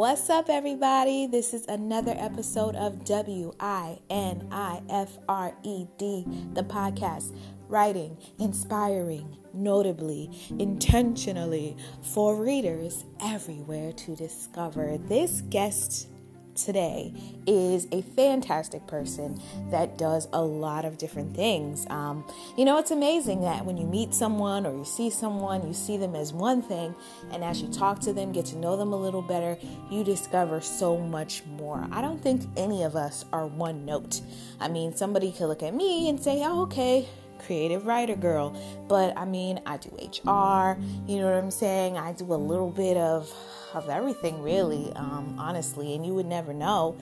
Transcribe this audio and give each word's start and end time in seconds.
What's 0.00 0.30
up, 0.30 0.48
everybody? 0.48 1.26
This 1.26 1.52
is 1.52 1.66
another 1.66 2.14
episode 2.16 2.74
of 2.74 3.04
W 3.04 3.52
I 3.60 3.98
N 4.08 4.48
I 4.50 4.80
F 4.88 5.18
R 5.28 5.54
E 5.62 5.84
D, 5.98 6.24
the 6.54 6.62
podcast, 6.62 7.36
writing, 7.68 8.16
inspiring, 8.38 9.36
notably, 9.52 10.30
intentionally 10.58 11.76
for 12.00 12.42
readers 12.42 13.04
everywhere 13.20 13.92
to 13.92 14.16
discover. 14.16 14.96
This 14.96 15.42
guest 15.42 16.08
today 16.54 17.12
is 17.46 17.86
a 17.92 18.02
fantastic 18.02 18.86
person 18.86 19.40
that 19.70 19.98
does 19.98 20.28
a 20.32 20.42
lot 20.42 20.84
of 20.84 20.98
different 20.98 21.34
things. 21.34 21.86
Um, 21.88 22.24
you 22.56 22.64
know, 22.64 22.78
it's 22.78 22.90
amazing 22.90 23.42
that 23.42 23.64
when 23.64 23.76
you 23.76 23.86
meet 23.86 24.14
someone 24.14 24.66
or 24.66 24.76
you 24.76 24.84
see 24.84 25.10
someone, 25.10 25.66
you 25.66 25.74
see 25.74 25.96
them 25.96 26.14
as 26.14 26.32
one 26.32 26.62
thing, 26.62 26.94
and 27.32 27.42
as 27.42 27.62
you 27.62 27.68
talk 27.68 28.00
to 28.00 28.12
them, 28.12 28.32
get 28.32 28.46
to 28.46 28.56
know 28.56 28.76
them 28.76 28.92
a 28.92 28.96
little 28.96 29.22
better, 29.22 29.56
you 29.90 30.04
discover 30.04 30.60
so 30.60 30.98
much 30.98 31.44
more. 31.46 31.86
I 31.90 32.00
don't 32.00 32.20
think 32.22 32.42
any 32.56 32.82
of 32.82 32.96
us 32.96 33.24
are 33.32 33.46
one 33.46 33.84
note. 33.84 34.20
I 34.60 34.68
mean, 34.68 34.94
somebody 34.94 35.32
could 35.32 35.46
look 35.46 35.62
at 35.62 35.74
me 35.74 36.08
and 36.08 36.22
say, 36.22 36.42
oh, 36.44 36.62
okay, 36.62 37.08
creative 37.44 37.86
writer 37.86 38.16
girl. 38.16 38.56
But 38.88 39.16
I 39.16 39.24
mean, 39.24 39.60
I 39.66 39.76
do 39.76 39.88
HR, 39.90 40.78
you 41.06 41.18
know 41.18 41.24
what 41.24 41.34
I'm 41.34 41.50
saying? 41.50 41.96
I 41.96 42.12
do 42.12 42.32
a 42.32 42.36
little 42.36 42.70
bit 42.70 42.96
of 42.96 43.32
of 43.74 43.88
everything 43.88 44.42
really, 44.42 44.92
um, 44.96 45.36
honestly, 45.38 45.94
and 45.94 46.04
you 46.04 46.14
would 46.14 46.26
never 46.26 46.52
know 46.52 46.96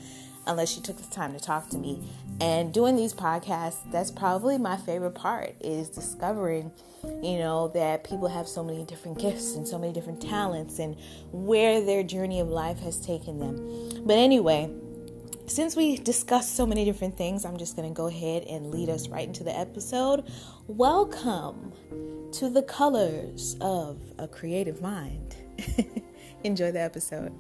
unless 0.46 0.76
you 0.76 0.82
took 0.82 0.96
the 0.96 1.14
time 1.14 1.32
to 1.32 1.40
talk 1.40 1.68
to 1.68 1.78
me. 1.78 2.00
And 2.40 2.72
doing 2.72 2.96
these 2.96 3.12
podcasts, 3.12 3.78
that's 3.90 4.10
probably 4.10 4.58
my 4.58 4.76
favorite 4.76 5.12
part 5.12 5.54
is 5.60 5.88
discovering, 5.90 6.72
you 7.22 7.38
know, 7.38 7.68
that 7.74 8.04
people 8.04 8.28
have 8.28 8.48
so 8.48 8.64
many 8.64 8.84
different 8.84 9.18
gifts 9.18 9.54
and 9.54 9.68
so 9.68 9.78
many 9.78 9.92
different 9.92 10.22
talents 10.22 10.78
and 10.78 10.96
where 11.32 11.80
their 11.80 12.02
journey 12.02 12.40
of 12.40 12.48
life 12.48 12.78
has 12.80 12.98
taken 12.98 13.38
them. 13.38 14.06
But 14.06 14.16
anyway, 14.16 14.70
since 15.46 15.76
we 15.76 15.96
discussed 15.96 16.56
so 16.56 16.66
many 16.66 16.84
different 16.84 17.16
things, 17.16 17.44
I'm 17.44 17.56
just 17.56 17.76
going 17.76 17.88
to 17.88 17.94
go 17.94 18.06
ahead 18.06 18.44
and 18.44 18.70
lead 18.70 18.88
us 18.88 19.08
right 19.08 19.26
into 19.26 19.44
the 19.44 19.56
episode. 19.56 20.30
Welcome 20.66 21.72
to 22.32 22.48
the 22.48 22.62
colors 22.62 23.56
of 23.60 23.98
a 24.18 24.28
creative 24.28 24.80
mind. 24.80 25.36
Enjoy 26.44 26.70
the 26.70 26.80
episode. 26.80 27.32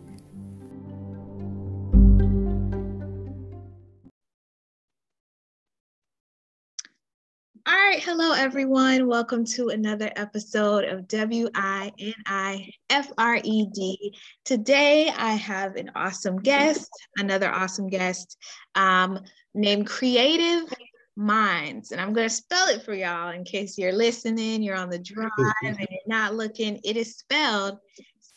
All 7.66 7.74
right, 7.74 8.02
hello 8.02 8.32
everyone. 8.32 9.06
Welcome 9.06 9.44
to 9.44 9.68
another 9.68 10.10
episode 10.16 10.84
of 10.84 11.06
W 11.06 11.48
I 11.54 11.92
N 11.98 12.14
I 12.26 12.70
F 12.90 13.12
R 13.18 13.38
E 13.44 13.66
D. 13.72 14.16
Today 14.44 15.10
I 15.14 15.34
have 15.34 15.76
an 15.76 15.90
awesome 15.94 16.38
guest, 16.38 16.90
another 17.18 17.52
awesome 17.52 17.88
guest 17.88 18.36
um, 18.74 19.20
named 19.54 19.86
Creative 19.86 20.72
Minds. 21.14 21.92
And 21.92 22.00
I'm 22.00 22.14
going 22.14 22.28
to 22.28 22.34
spell 22.34 22.68
it 22.68 22.82
for 22.82 22.94
y'all 22.94 23.30
in 23.30 23.44
case 23.44 23.76
you're 23.76 23.92
listening, 23.92 24.62
you're 24.62 24.76
on 24.76 24.88
the 24.88 24.98
drive, 24.98 25.30
and 25.62 25.78
you're 25.78 26.00
not 26.06 26.34
looking. 26.34 26.80
It 26.84 26.96
is 26.96 27.16
spelled 27.16 27.78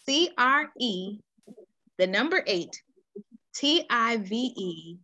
C 0.08 0.30
R 0.38 0.70
E, 0.80 1.20
the 1.98 2.08
number 2.08 2.44
eight, 2.48 2.82
T 3.56 3.86
I 3.90 4.18
V 4.18 4.54
E 4.58 4.98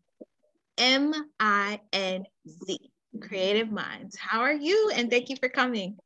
M 0.77 1.13
I 1.39 1.81
N 1.93 2.25
Z. 2.47 2.91
Creative 3.19 3.71
Minds. 3.71 4.15
How 4.17 4.41
are 4.41 4.53
you? 4.53 4.91
And 4.95 5.09
thank 5.09 5.29
you 5.29 5.35
for 5.37 5.49
coming. 5.49 5.97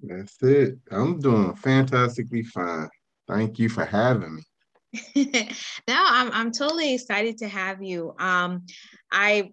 That's 0.00 0.42
it. 0.42 0.78
I'm 0.90 1.18
doing 1.18 1.54
fantastically 1.56 2.42
fine. 2.42 2.88
Thank 3.28 3.58
you 3.58 3.68
for 3.68 3.84
having 3.84 4.36
me. 4.36 4.42
no, 5.88 5.96
I'm 5.96 6.30
I'm 6.32 6.52
totally 6.52 6.94
excited 6.94 7.38
to 7.38 7.48
have 7.48 7.82
you. 7.82 8.14
Um, 8.18 8.64
I 9.10 9.50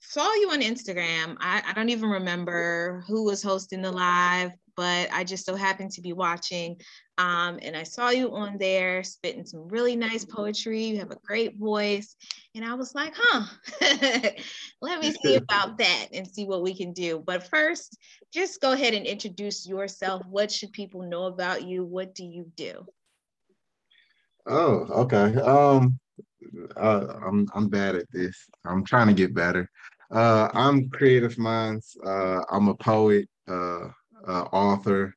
saw 0.00 0.32
you 0.34 0.50
on 0.50 0.60
Instagram. 0.60 1.36
I, 1.40 1.62
I 1.66 1.72
don't 1.72 1.88
even 1.88 2.10
remember 2.10 3.04
who 3.06 3.24
was 3.24 3.42
hosting 3.42 3.82
the 3.82 3.92
live, 3.92 4.52
but 4.76 5.08
I 5.12 5.24
just 5.24 5.46
so 5.46 5.54
happened 5.54 5.92
to 5.92 6.00
be 6.00 6.12
watching. 6.12 6.80
Um, 7.16 7.60
and 7.62 7.76
I 7.76 7.84
saw 7.84 8.10
you 8.10 8.34
on 8.34 8.58
there 8.58 9.04
spitting 9.04 9.46
some 9.46 9.68
really 9.68 9.94
nice 9.94 10.24
poetry. 10.24 10.84
You 10.84 10.98
have 10.98 11.12
a 11.12 11.18
great 11.24 11.56
voice. 11.56 12.16
And 12.54 12.64
I 12.64 12.74
was 12.74 12.94
like, 12.94 13.14
huh, 13.16 13.46
let 14.80 15.00
me 15.00 15.12
see 15.12 15.36
about 15.50 15.78
that 15.78 16.08
and 16.12 16.26
see 16.26 16.44
what 16.44 16.62
we 16.62 16.76
can 16.76 16.92
do. 16.92 17.22
But 17.24 17.48
first, 17.48 17.96
just 18.32 18.60
go 18.60 18.72
ahead 18.72 18.94
and 18.94 19.06
introduce 19.06 19.66
yourself. 19.66 20.22
What 20.26 20.50
should 20.50 20.72
people 20.72 21.02
know 21.02 21.24
about 21.26 21.62
you? 21.62 21.84
What 21.84 22.14
do 22.14 22.24
you 22.24 22.50
do? 22.56 22.86
Oh, 24.46 25.04
okay. 25.04 25.40
Um, 25.40 25.98
uh, 26.76 27.06
I'm 27.26 27.48
I'm 27.54 27.68
bad 27.68 27.96
at 27.96 28.10
this. 28.12 28.36
I'm 28.64 28.84
trying 28.84 29.08
to 29.08 29.14
get 29.14 29.34
better. 29.34 29.70
Uh, 30.10 30.48
I'm 30.52 30.90
Creative 30.90 31.36
Minds. 31.38 31.96
Uh, 32.04 32.40
I'm 32.50 32.68
a 32.68 32.74
poet. 32.74 33.28
Uh, 33.48 33.88
uh, 34.26 34.44
author, 34.52 35.14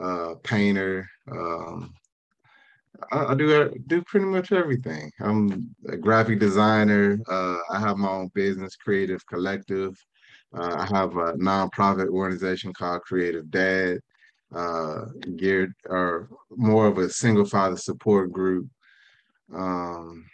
uh, 0.00 0.34
painter. 0.42 1.08
Um, 1.30 1.94
I, 3.10 3.26
I, 3.26 3.34
do 3.34 3.70
do 3.86 4.02
pretty 4.02 4.26
much 4.26 4.52
everything. 4.52 5.10
I'm 5.20 5.74
a 5.88 5.96
graphic 5.96 6.38
designer. 6.38 7.18
Uh, 7.28 7.58
I 7.70 7.80
have 7.80 7.96
my 7.96 8.08
own 8.08 8.30
business, 8.34 8.76
Creative 8.76 9.24
Collective. 9.26 9.94
Uh, 10.54 10.76
I 10.78 10.96
have 10.96 11.16
a 11.16 11.32
nonprofit 11.34 12.08
organization 12.08 12.72
called 12.72 13.02
Creative 13.02 13.50
Dad, 13.50 13.98
uh, 14.54 15.06
geared 15.36 15.72
or 15.86 16.28
more 16.50 16.86
of 16.86 16.98
a 16.98 17.08
single 17.08 17.46
father 17.46 17.76
support 17.76 18.32
group. 18.32 18.66
Um, 19.54 20.26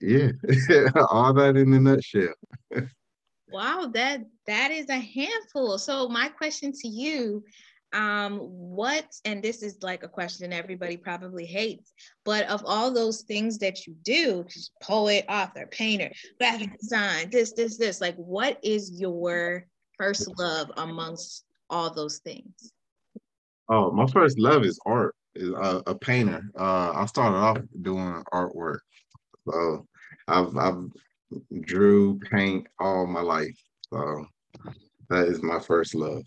yeah, 0.00 0.32
all 1.10 1.32
that 1.34 1.56
in 1.56 1.72
a 1.72 1.80
nutshell. 1.80 2.34
Wow, 3.54 3.88
that 3.94 4.20
that 4.48 4.72
is 4.72 4.88
a 4.88 4.98
handful. 4.98 5.78
So 5.78 6.08
my 6.08 6.28
question 6.28 6.72
to 6.72 6.88
you, 6.88 7.44
um, 7.92 8.38
what, 8.40 9.06
and 9.24 9.40
this 9.44 9.62
is 9.62 9.78
like 9.80 10.02
a 10.02 10.08
question 10.08 10.52
everybody 10.52 10.96
probably 10.96 11.46
hates, 11.46 11.92
but 12.24 12.48
of 12.48 12.64
all 12.66 12.90
those 12.90 13.22
things 13.22 13.58
that 13.58 13.86
you 13.86 13.94
do, 14.02 14.44
poet, 14.82 15.24
author, 15.28 15.68
painter, 15.70 16.10
graphic 16.38 16.76
design, 16.80 17.30
this, 17.30 17.52
this, 17.52 17.78
this, 17.78 18.00
like 18.00 18.16
what 18.16 18.58
is 18.64 19.00
your 19.00 19.68
first 19.98 20.28
love 20.36 20.72
amongst 20.76 21.44
all 21.70 21.94
those 21.94 22.18
things? 22.18 22.72
Oh, 23.68 23.92
my 23.92 24.08
first 24.08 24.36
love 24.36 24.64
is 24.64 24.80
art, 24.84 25.14
is 25.36 25.50
a, 25.50 25.80
a 25.86 25.94
painter. 25.94 26.42
Uh, 26.58 26.90
I 26.92 27.06
started 27.06 27.36
off 27.36 27.58
doing 27.82 28.20
artwork. 28.32 28.80
So 29.48 29.86
I've 30.26 30.56
I've 30.56 30.88
drew, 31.62 32.18
paint 32.30 32.66
all 32.78 33.06
my 33.06 33.20
life. 33.20 33.56
So 33.92 34.26
that 35.10 35.28
is 35.28 35.42
my 35.42 35.60
first 35.60 35.94
love. 35.94 36.22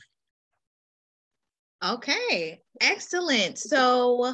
Okay, 1.83 2.59
excellent. 2.81 3.57
So 3.57 4.33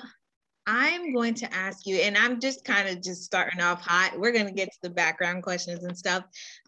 I'm 0.65 1.13
going 1.13 1.33
to 1.35 1.53
ask 1.53 1.85
you, 1.85 1.97
and 1.97 2.17
I'm 2.17 2.39
just 2.39 2.63
kind 2.63 2.87
of 2.87 3.01
just 3.01 3.23
starting 3.23 3.59
off 3.59 3.81
hot. 3.81 4.17
We're 4.17 4.31
going 4.31 4.47
to 4.47 4.53
get 4.53 4.71
to 4.71 4.79
the 4.81 4.89
background 4.89 5.43
questions 5.43 5.83
and 5.83 5.97
stuff, 5.97 6.23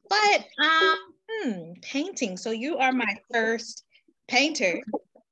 but 0.09 0.45
um, 0.63 0.97
hmm, 1.29 1.71
painting. 1.81 2.35
So 2.35 2.51
you 2.51 2.77
are 2.77 2.91
my 2.91 3.15
first 3.31 3.85
painter 4.27 4.81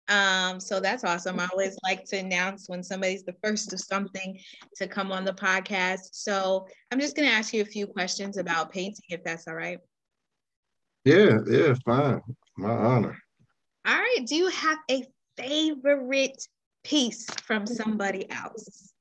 um, 0.09 0.59
so 0.59 0.79
that's 0.79 1.03
awesome. 1.03 1.39
I 1.39 1.47
always 1.51 1.77
like 1.83 2.03
to 2.05 2.17
announce 2.17 2.67
when 2.67 2.83
somebody's 2.83 3.23
the 3.23 3.35
first 3.43 3.73
of 3.73 3.79
something 3.79 4.39
to 4.75 4.87
come 4.87 5.11
on 5.11 5.25
the 5.25 5.33
podcast. 5.33 6.09
So 6.11 6.67
I'm 6.91 6.99
just 6.99 7.15
going 7.15 7.27
to 7.27 7.33
ask 7.33 7.53
you 7.53 7.61
a 7.61 7.65
few 7.65 7.87
questions 7.87 8.37
about 8.37 8.71
painting, 8.71 9.05
if 9.09 9.23
that's 9.23 9.47
all 9.47 9.55
right. 9.55 9.79
Yeah, 11.05 11.39
yeah, 11.47 11.73
fine. 11.85 12.21
My 12.57 12.71
honor. 12.71 13.17
All 13.85 13.95
right. 13.95 14.25
Do 14.25 14.35
you 14.35 14.47
have 14.47 14.77
a 14.89 15.03
favorite 15.37 16.47
piece 16.83 17.25
from 17.45 17.65
somebody 17.65 18.29
else? 18.31 18.93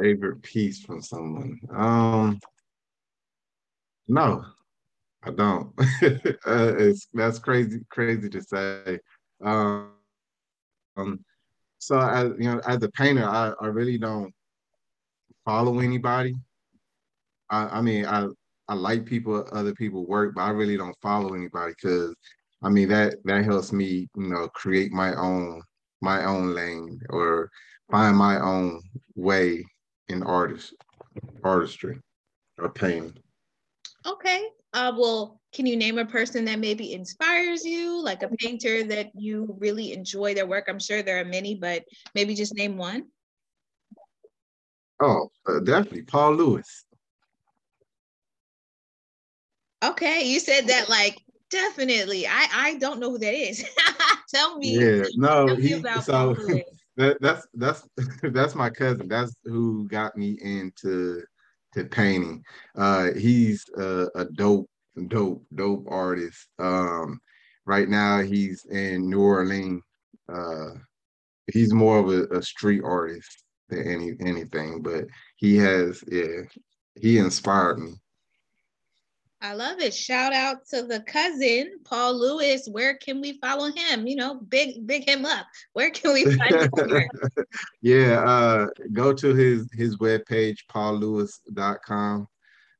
Favorite 0.00 0.42
piece 0.42 0.80
from 0.82 1.02
someone? 1.02 1.58
Um, 1.74 2.40
no, 4.08 4.44
I 5.22 5.30
don't. 5.30 5.72
uh, 5.78 6.74
it's 6.78 7.08
that's 7.12 7.38
crazy, 7.38 7.80
crazy 7.90 8.28
to 8.30 8.42
say. 8.42 8.98
Um, 9.44 9.90
so 11.78 11.98
as 11.98 12.30
you 12.38 12.44
know, 12.44 12.60
as 12.66 12.82
a 12.82 12.88
painter, 12.90 13.24
I, 13.24 13.52
I 13.60 13.66
really 13.66 13.98
don't 13.98 14.32
follow 15.44 15.80
anybody. 15.80 16.34
I, 17.50 17.78
I 17.78 17.82
mean, 17.82 18.06
I 18.06 18.28
I 18.68 18.74
like 18.74 19.04
people, 19.04 19.46
other 19.52 19.74
people 19.74 20.06
work, 20.06 20.34
but 20.34 20.42
I 20.42 20.50
really 20.50 20.76
don't 20.76 20.96
follow 21.02 21.34
anybody 21.34 21.74
because 21.74 22.14
I 22.62 22.68
mean 22.70 22.88
that 22.88 23.16
that 23.24 23.44
helps 23.44 23.72
me, 23.72 24.08
you 24.16 24.28
know, 24.28 24.48
create 24.48 24.92
my 24.92 25.14
own 25.16 25.62
my 26.00 26.24
own 26.24 26.54
lane 26.54 27.00
or 27.10 27.50
find 27.90 28.16
my 28.16 28.40
own 28.40 28.80
way 29.14 29.64
in 30.08 30.22
artist 30.22 30.74
artistry 31.44 32.00
or 32.58 32.70
painting. 32.70 33.14
Okay. 34.06 34.48
Uh, 34.72 34.92
well, 34.96 35.41
can 35.52 35.66
you 35.66 35.76
name 35.76 35.98
a 35.98 36.06
person 36.06 36.44
that 36.46 36.58
maybe 36.58 36.92
inspires 36.92 37.64
you, 37.64 38.02
like 38.02 38.22
a 38.22 38.28
painter 38.38 38.84
that 38.84 39.10
you 39.14 39.54
really 39.58 39.92
enjoy 39.92 40.34
their 40.34 40.46
work? 40.46 40.66
I'm 40.68 40.78
sure 40.78 41.02
there 41.02 41.20
are 41.20 41.24
many, 41.24 41.54
but 41.54 41.84
maybe 42.14 42.34
just 42.34 42.54
name 42.54 42.76
one. 42.76 43.04
Oh, 45.00 45.30
uh, 45.46 45.60
definitely 45.60 46.02
Paul 46.02 46.34
Lewis. 46.36 46.84
Okay, 49.84 50.24
you 50.24 50.38
said 50.38 50.68
that 50.68 50.88
like 50.88 51.18
definitely. 51.50 52.26
I 52.26 52.48
I 52.52 52.74
don't 52.78 53.00
know 53.00 53.10
who 53.10 53.18
that 53.18 53.34
is. 53.34 53.64
tell 54.28 54.56
me. 54.58 54.78
Yeah, 54.78 55.02
no, 55.16 55.48
tell 55.48 55.56
he, 55.56 55.82
so 56.02 56.36
that, 56.96 57.18
that's 57.20 57.46
that's 57.54 57.88
that's 58.22 58.54
my 58.54 58.70
cousin. 58.70 59.08
That's 59.08 59.34
who 59.44 59.88
got 59.88 60.16
me 60.16 60.38
into 60.40 61.22
to 61.74 61.84
painting. 61.84 62.44
Uh, 62.76 63.12
he's 63.14 63.64
a, 63.76 64.08
a 64.14 64.24
dope, 64.26 64.68
dope, 65.08 65.44
dope 65.54 65.86
artist. 65.88 66.48
Um, 66.58 67.20
right 67.66 67.88
now 67.88 68.20
he's 68.20 68.64
in 68.66 69.08
New 69.08 69.20
Orleans. 69.20 69.82
Uh, 70.32 70.70
he's 71.52 71.72
more 71.72 71.98
of 71.98 72.08
a, 72.08 72.38
a 72.38 72.42
street 72.42 72.82
artist 72.84 73.44
than 73.68 73.86
any 73.86 74.12
anything, 74.20 74.82
but 74.82 75.04
he 75.36 75.56
has 75.56 76.02
yeah, 76.10 76.42
he 76.94 77.18
inspired 77.18 77.78
me. 77.78 77.94
I 79.42 79.54
love 79.54 79.80
it. 79.80 79.92
Shout 79.92 80.32
out 80.32 80.58
to 80.68 80.82
the 80.82 81.00
cousin, 81.00 81.80
Paul 81.84 82.16
Lewis. 82.16 82.68
Where 82.70 82.94
can 82.94 83.20
we 83.20 83.40
follow 83.40 83.72
him? 83.72 84.06
You 84.06 84.14
know, 84.14 84.36
big, 84.36 84.86
big 84.86 85.08
him 85.08 85.26
up. 85.26 85.46
Where 85.72 85.90
can 85.90 86.12
we 86.12 86.24
find 86.36 86.54
him? 86.54 87.08
yeah, 87.82 88.20
uh, 88.20 88.68
go 88.92 89.12
to 89.12 89.34
his 89.34 89.68
his 89.72 89.96
webpage, 89.96 90.58
paullewis.com. 90.72 92.28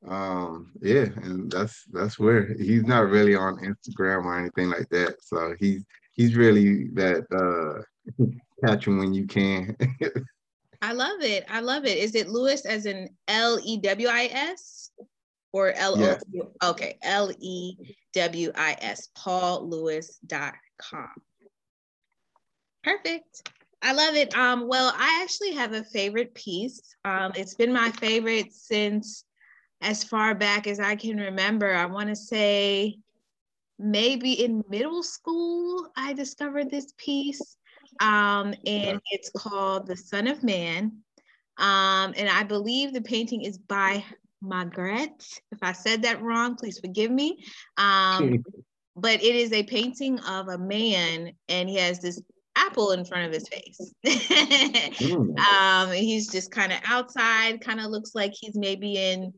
Um, 0.09 0.73
yeah, 0.81 1.07
and 1.23 1.51
that's 1.51 1.85
that's 1.93 2.19
where 2.19 2.55
he's 2.55 2.85
not 2.85 3.09
really 3.09 3.37
on 3.37 3.59
Instagram 3.59 4.25
or 4.25 4.39
anything 4.39 4.71
like 4.71 4.89
that. 4.91 5.23
So 5.23 5.55
he's 5.59 5.85
he's 6.13 6.35
really 6.37 6.89
that 6.95 7.25
uh 7.33 7.83
catch 8.67 8.87
him 8.87 8.99
when 8.99 9.15
you 9.15 9.27
can. 9.27 9.77
I 10.83 10.93
love 10.93 11.21
it. 11.21 11.45
I 11.49 11.61
love 11.61 11.85
it. 11.85 11.99
Is 11.99 12.17
it 12.17 12.29
Lewis 12.29 12.67
as 12.67 12.87
in 12.87 13.09
L 13.29 13.61
E 13.63 13.79
W 13.79 14.09
I 14.09 14.29
S? 14.33 14.91
or 15.53 15.73
L 15.73 15.97
O 15.97 16.01
yes. 16.01 16.23
okay, 16.63 16.99
L 17.03 17.31
E 17.39 17.77
W 18.15 18.53
I 18.55 18.77
S, 18.81 19.09
paullewis.com. 19.17 21.11
Perfect. 22.83 23.49
I 23.83 23.93
love 23.93 24.15
it. 24.15 24.37
Um, 24.37 24.69
well, 24.69 24.93
I 24.97 25.21
actually 25.23 25.53
have 25.53 25.73
a 25.73 25.85
favorite 25.85 26.35
piece. 26.35 26.97
Um, 27.05 27.33
it's 27.35 27.55
been 27.55 27.73
my 27.73 27.91
favorite 27.91 28.53
since 28.53 29.25
as 29.83 30.05
far 30.05 30.35
back 30.35 30.67
as 30.67 30.81
I 30.81 30.97
can 30.97 31.19
remember. 31.19 31.75
I 31.75 31.87
want 31.87 32.09
to 32.09 32.17
say 32.17 32.99
maybe 33.79 34.45
in 34.45 34.65
middle 34.69 35.03
school, 35.03 35.89
I 35.97 36.13
discovered 36.13 36.71
this 36.71 36.93
piece. 36.97 37.57
Um, 38.01 38.55
and 38.67 39.01
it's 39.11 39.31
called 39.37 39.87
The 39.87 39.97
Son 39.97 40.27
of 40.27 40.43
Man. 40.43 40.93
Um, 41.59 42.15
and 42.17 42.29
I 42.29 42.45
believe 42.45 42.93
the 42.93 43.03
painting 43.03 43.43
is 43.43 43.59
by 43.59 44.05
Magritte. 44.43 45.41
If 45.51 45.59
I 45.63 45.73
said 45.73 46.03
that 46.03 46.23
wrong, 46.23 46.57
please 46.57 46.79
forgive 46.79 47.11
me. 47.11 47.45
Um, 47.77 48.43
but 48.97 49.23
it 49.23 49.35
is 49.35 49.53
a 49.53 49.63
painting 49.63 50.19
of 50.21 50.49
a 50.49 50.59
man, 50.59 51.33
and 51.49 51.69
he 51.69 51.77
has 51.77 52.01
this 52.01 52.21
apple 52.57 52.93
in 52.93 53.05
front 53.05 53.27
of 53.27 53.33
his 53.33 53.49
face. 53.49 53.95
mm. 54.05 55.39
um, 55.39 55.93
he's 55.93 56.31
just 56.31 56.51
kind 56.51 56.73
of 56.73 56.79
outside, 56.85 57.61
kind 57.61 57.81
of 57.81 57.87
looks 57.87 58.15
like 58.15 58.33
he's 58.35 58.57
maybe 58.57 58.97
in, 58.97 59.33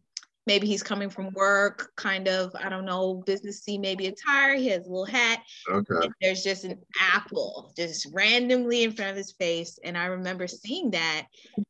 maybe 0.47 0.67
he's 0.67 0.83
coming 0.83 1.11
from 1.11 1.33
work, 1.33 1.93
kind 1.97 2.29
of, 2.29 2.55
I 2.55 2.69
don't 2.69 2.85
know, 2.85 3.23
businessy, 3.27 3.81
maybe 3.81 4.07
attire. 4.07 4.55
He 4.57 4.69
has 4.69 4.87
a 4.87 4.91
little 4.91 5.05
hat. 5.05 5.41
Okay. 5.71 6.09
there's 6.21 6.43
just 6.43 6.65
an 6.65 6.79
apple 7.01 7.73
just 7.77 8.09
randomly 8.13 8.83
in 8.83 8.93
front 8.93 9.11
of 9.11 9.17
his 9.17 9.33
face. 9.33 9.79
And 9.85 9.97
I 9.97 10.07
remember 10.07 10.47
seeing 10.47 10.91
that 10.93 11.27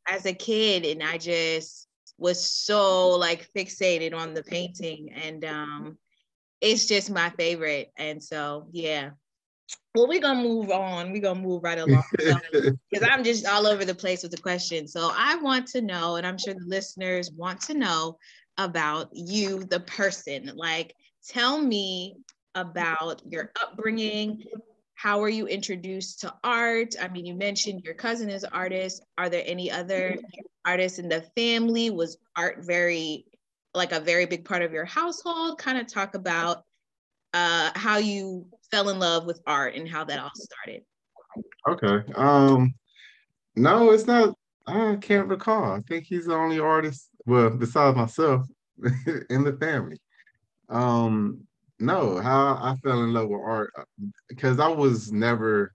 as 0.09 0.27
a 0.27 0.35
kid, 0.35 0.85
and 0.85 1.03
I 1.03 1.19
just, 1.19 1.89
was 2.19 2.45
so 2.45 3.11
like 3.11 3.49
fixated 3.57 4.15
on 4.15 4.35
the 4.35 4.43
painting 4.43 5.11
and 5.13 5.45
um 5.45 5.99
it's 6.61 6.87
just 6.87 7.11
my 7.11 7.31
favorite 7.31 7.91
and 7.97 8.23
so 8.23 8.67
yeah 8.73 9.11
well 9.95 10.07
we're 10.07 10.21
gonna 10.21 10.43
move 10.43 10.71
on 10.71 11.11
we're 11.11 11.21
gonna 11.21 11.41
move 11.41 11.63
right 11.63 11.79
along 11.79 12.05
because 12.13 13.03
i'm 13.11 13.25
just 13.25 13.47
all 13.47 13.67
over 13.67 13.85
the 13.85 13.95
place 13.95 14.23
with 14.23 14.31
the 14.31 14.41
question 14.41 14.87
so 14.87 15.11
i 15.17 15.37
want 15.37 15.67
to 15.67 15.81
know 15.81 16.17
and 16.17 16.27
i'm 16.27 16.39
sure 16.39 16.55
the 16.55 16.65
listeners 16.67 17.33
want 17.33 17.61
to 17.61 17.75
know 17.75 18.17
about 18.59 19.09
you 19.13 19.65
the 19.65 19.81
person 19.81 20.51
like 20.55 20.95
tell 21.27 21.59
me 21.61 22.17
about 22.55 23.21
your 23.27 23.51
upbringing 23.61 24.45
how 24.95 25.21
were 25.21 25.29
you 25.29 25.47
introduced 25.47 26.21
to 26.21 26.33
art? 26.43 26.95
I 27.01 27.09
mean, 27.09 27.27
you 27.27 27.35
mentioned 27.35 27.83
your 27.85 27.95
cousin 27.95 28.31
is 28.31 28.45
an 28.45 28.51
artist. 28.53 29.03
Are 29.19 29.29
there 29.29 29.43
any 29.45 29.71
other 29.71 30.17
artists 30.65 30.99
in 30.99 31.09
the 31.09 31.23
family? 31.37 31.91
Was 31.91 32.17
art 32.37 32.65
very, 32.65 33.27
like 33.75 33.93
a 33.93 34.01
very 34.01 34.25
big 34.25 34.45
part 34.45 34.63
of 34.63 34.73
your 34.73 34.85
household? 34.85 35.59
Kind 35.59 35.79
of 35.79 35.89
talk 35.89 36.15
about 36.15 36.63
uh, 37.35 37.71
how 37.75 37.99
you 37.99 38.47
fell 38.71 38.89
in 38.89 38.99
love 38.99 39.27
with 39.27 39.43
art 39.47 39.75
and 39.75 39.89
how 39.89 40.05
that 40.05 40.21
all 40.21 40.31
started. 40.35 40.83
Okay. 41.69 42.13
Um, 42.15 42.75
no, 43.57 43.91
it's 43.91 44.07
not. 44.07 44.35
I 44.67 44.97
can't 45.01 45.29
recall. 45.29 45.73
I 45.73 45.81
think 45.81 46.07
he's 46.07 46.27
the 46.27 46.35
only 46.35 46.59
artist, 46.59 47.11
well, 47.27 47.51
besides 47.51 47.97
myself, 47.97 48.47
in 49.31 49.45
the 49.45 49.57
family. 49.61 49.99
Um, 50.69 51.47
no, 51.79 52.21
how 52.21 52.55
I 52.61 52.77
fell 52.83 53.03
in 53.03 53.13
love 53.13 53.29
with 53.29 53.41
art 53.41 53.73
because 54.29 54.59
uh, 54.59 54.71
I 54.71 54.75
was 54.75 55.13
never, 55.13 55.75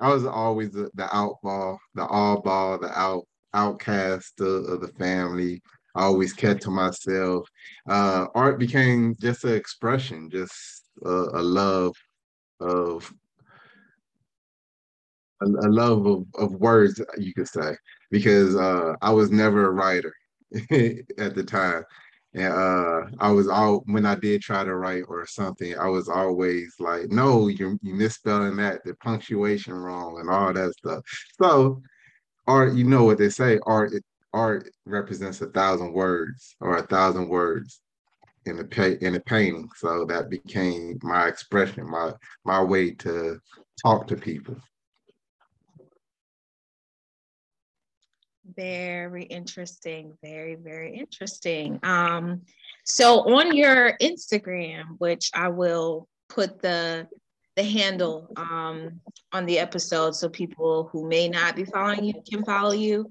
I 0.00 0.12
was 0.12 0.24
always 0.24 0.72
the, 0.72 0.90
outball, 0.96 1.78
the 1.94 2.04
outlaw, 2.04 2.36
the 2.36 2.42
ball, 2.42 2.78
the 2.78 2.98
out 2.98 3.24
outcast 3.54 4.40
of, 4.40 4.64
of, 4.64 4.80
the 4.80 4.88
family. 4.98 5.62
I 5.94 6.02
always 6.02 6.32
kept 6.32 6.62
to 6.62 6.70
myself. 6.70 7.48
Uh, 7.88 8.26
art 8.34 8.58
became 8.58 9.14
just 9.20 9.44
an 9.44 9.54
expression, 9.54 10.28
just 10.28 10.82
a, 11.04 11.08
a 11.08 11.42
love 11.42 11.94
of 12.60 13.12
a, 15.40 15.46
a, 15.46 15.70
love 15.70 16.06
of, 16.06 16.26
of 16.36 16.54
words, 16.54 17.00
you 17.16 17.32
could 17.32 17.48
say, 17.48 17.76
because 18.10 18.56
uh, 18.56 18.94
I 19.02 19.12
was 19.12 19.30
never 19.30 19.66
a 19.66 19.72
writer 19.72 20.12
at 21.18 21.34
the 21.34 21.44
time. 21.44 21.84
And 22.34 22.52
uh, 22.52 23.02
I 23.20 23.30
was 23.30 23.48
all 23.48 23.82
when 23.86 24.04
I 24.04 24.16
did 24.16 24.42
try 24.42 24.64
to 24.64 24.74
write 24.74 25.04
or 25.08 25.24
something, 25.26 25.76
I 25.78 25.88
was 25.88 26.08
always 26.08 26.74
like, 26.80 27.10
"No, 27.10 27.46
you're 27.48 27.78
you 27.82 27.94
misspelling 27.94 28.56
that, 28.56 28.84
the 28.84 28.94
punctuation 28.96 29.74
wrong, 29.74 30.18
and 30.18 30.28
all 30.28 30.52
that 30.52 30.72
stuff." 30.72 31.04
So, 31.40 31.80
art, 32.46 32.74
you 32.74 32.84
know 32.84 33.04
what 33.04 33.18
they 33.18 33.28
say, 33.30 33.60
art 33.66 33.92
art 34.32 34.68
represents 34.84 35.40
a 35.42 35.46
thousand 35.46 35.92
words 35.92 36.56
or 36.60 36.76
a 36.76 36.86
thousand 36.86 37.28
words 37.28 37.80
in 38.46 38.56
the 38.56 38.64
pay 38.64 38.98
in 39.00 39.14
the 39.14 39.20
painting. 39.20 39.68
So 39.76 40.04
that 40.06 40.30
became 40.30 40.98
my 41.02 41.28
expression, 41.28 41.88
my 41.88 42.12
my 42.44 42.62
way 42.62 42.92
to 42.94 43.38
talk 43.82 44.08
to 44.08 44.16
people. 44.16 44.56
Very 48.56 49.24
interesting. 49.24 50.12
Very, 50.22 50.54
very 50.54 50.96
interesting. 50.96 51.80
Um, 51.82 52.42
so 52.84 53.20
on 53.34 53.56
your 53.56 53.96
Instagram, 54.00 54.96
which 54.98 55.30
I 55.34 55.48
will 55.48 56.08
put 56.28 56.60
the 56.60 57.08
the 57.56 57.62
handle 57.62 58.28
um, 58.36 59.00
on 59.32 59.46
the 59.46 59.60
episode 59.60 60.14
so 60.14 60.28
people 60.28 60.88
who 60.92 61.08
may 61.08 61.28
not 61.28 61.54
be 61.54 61.64
following 61.64 62.04
you 62.04 62.14
can 62.28 62.44
follow 62.44 62.72
you. 62.72 63.08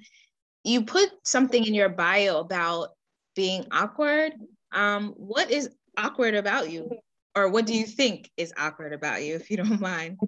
You 0.65 0.83
put 0.83 1.09
something 1.23 1.65
in 1.65 1.73
your 1.73 1.89
bio 1.89 2.39
about 2.39 2.89
being 3.35 3.65
awkward. 3.71 4.33
Um, 4.73 5.13
what 5.15 5.49
is 5.49 5.69
awkward 5.97 6.35
about 6.35 6.69
you? 6.69 6.89
Or 7.35 7.49
what 7.49 7.65
do 7.65 7.73
you 7.73 7.85
think 7.85 8.29
is 8.37 8.53
awkward 8.57 8.93
about 8.93 9.23
you, 9.23 9.35
if 9.35 9.49
you 9.49 9.57
don't 9.57 9.79
mind? 9.93 10.19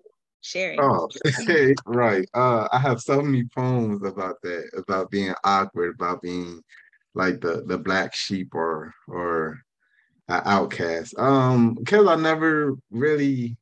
Sharing. 0.46 0.80
Oh, 0.80 1.10
right. 1.86 2.28
Uh, 2.34 2.68
I 2.72 2.80
have 2.80 3.02
so 3.02 3.22
many 3.22 3.46
poems 3.46 4.04
about 4.04 4.42
that, 4.44 4.70
about 4.78 5.12
being 5.12 5.34
awkward, 5.44 5.96
about 5.96 6.22
being 6.22 6.62
like 7.14 7.42
the 7.42 7.64
the 7.66 7.78
black 7.78 8.14
sheep 8.14 8.54
or 8.54 8.94
or 9.08 9.60
an 10.28 10.42
outcast. 10.46 11.18
Um, 11.18 11.75
because 11.75 12.08
I 12.08 12.16
never 12.16 12.75
really, 12.92 13.58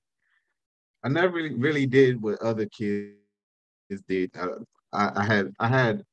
I 1.03 1.09
never 1.09 1.33
really 1.37 1.85
did 1.85 2.21
what 2.21 2.41
other 2.41 2.65
kids 2.65 3.13
did. 4.07 4.31
Uh, 4.37 4.59
I, 4.91 5.11
I 5.15 5.23
had 5.23 5.53
I 5.59 5.67
had 5.67 6.03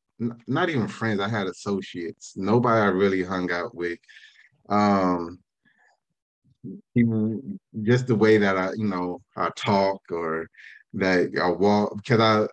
not 0.47 0.69
even 0.69 0.89
friends. 0.89 1.21
I 1.21 1.29
had 1.29 1.47
associates. 1.47 2.35
Nobody 2.37 2.81
I 2.81 2.87
really 2.87 3.23
hung 3.23 3.51
out 3.51 3.75
with. 3.75 3.99
Um, 4.69 5.39
people 6.95 7.41
just 7.83 8.07
the 8.07 8.15
way 8.15 8.39
that 8.39 8.57
I, 8.57 8.73
you 8.73 8.87
know, 8.87 9.21
I 9.37 9.51
talk 9.57 10.01
or 10.11 10.49
that 10.95 11.31
I 11.41 11.51
walk 11.51 11.97
because 11.97 12.21
I 12.21 12.47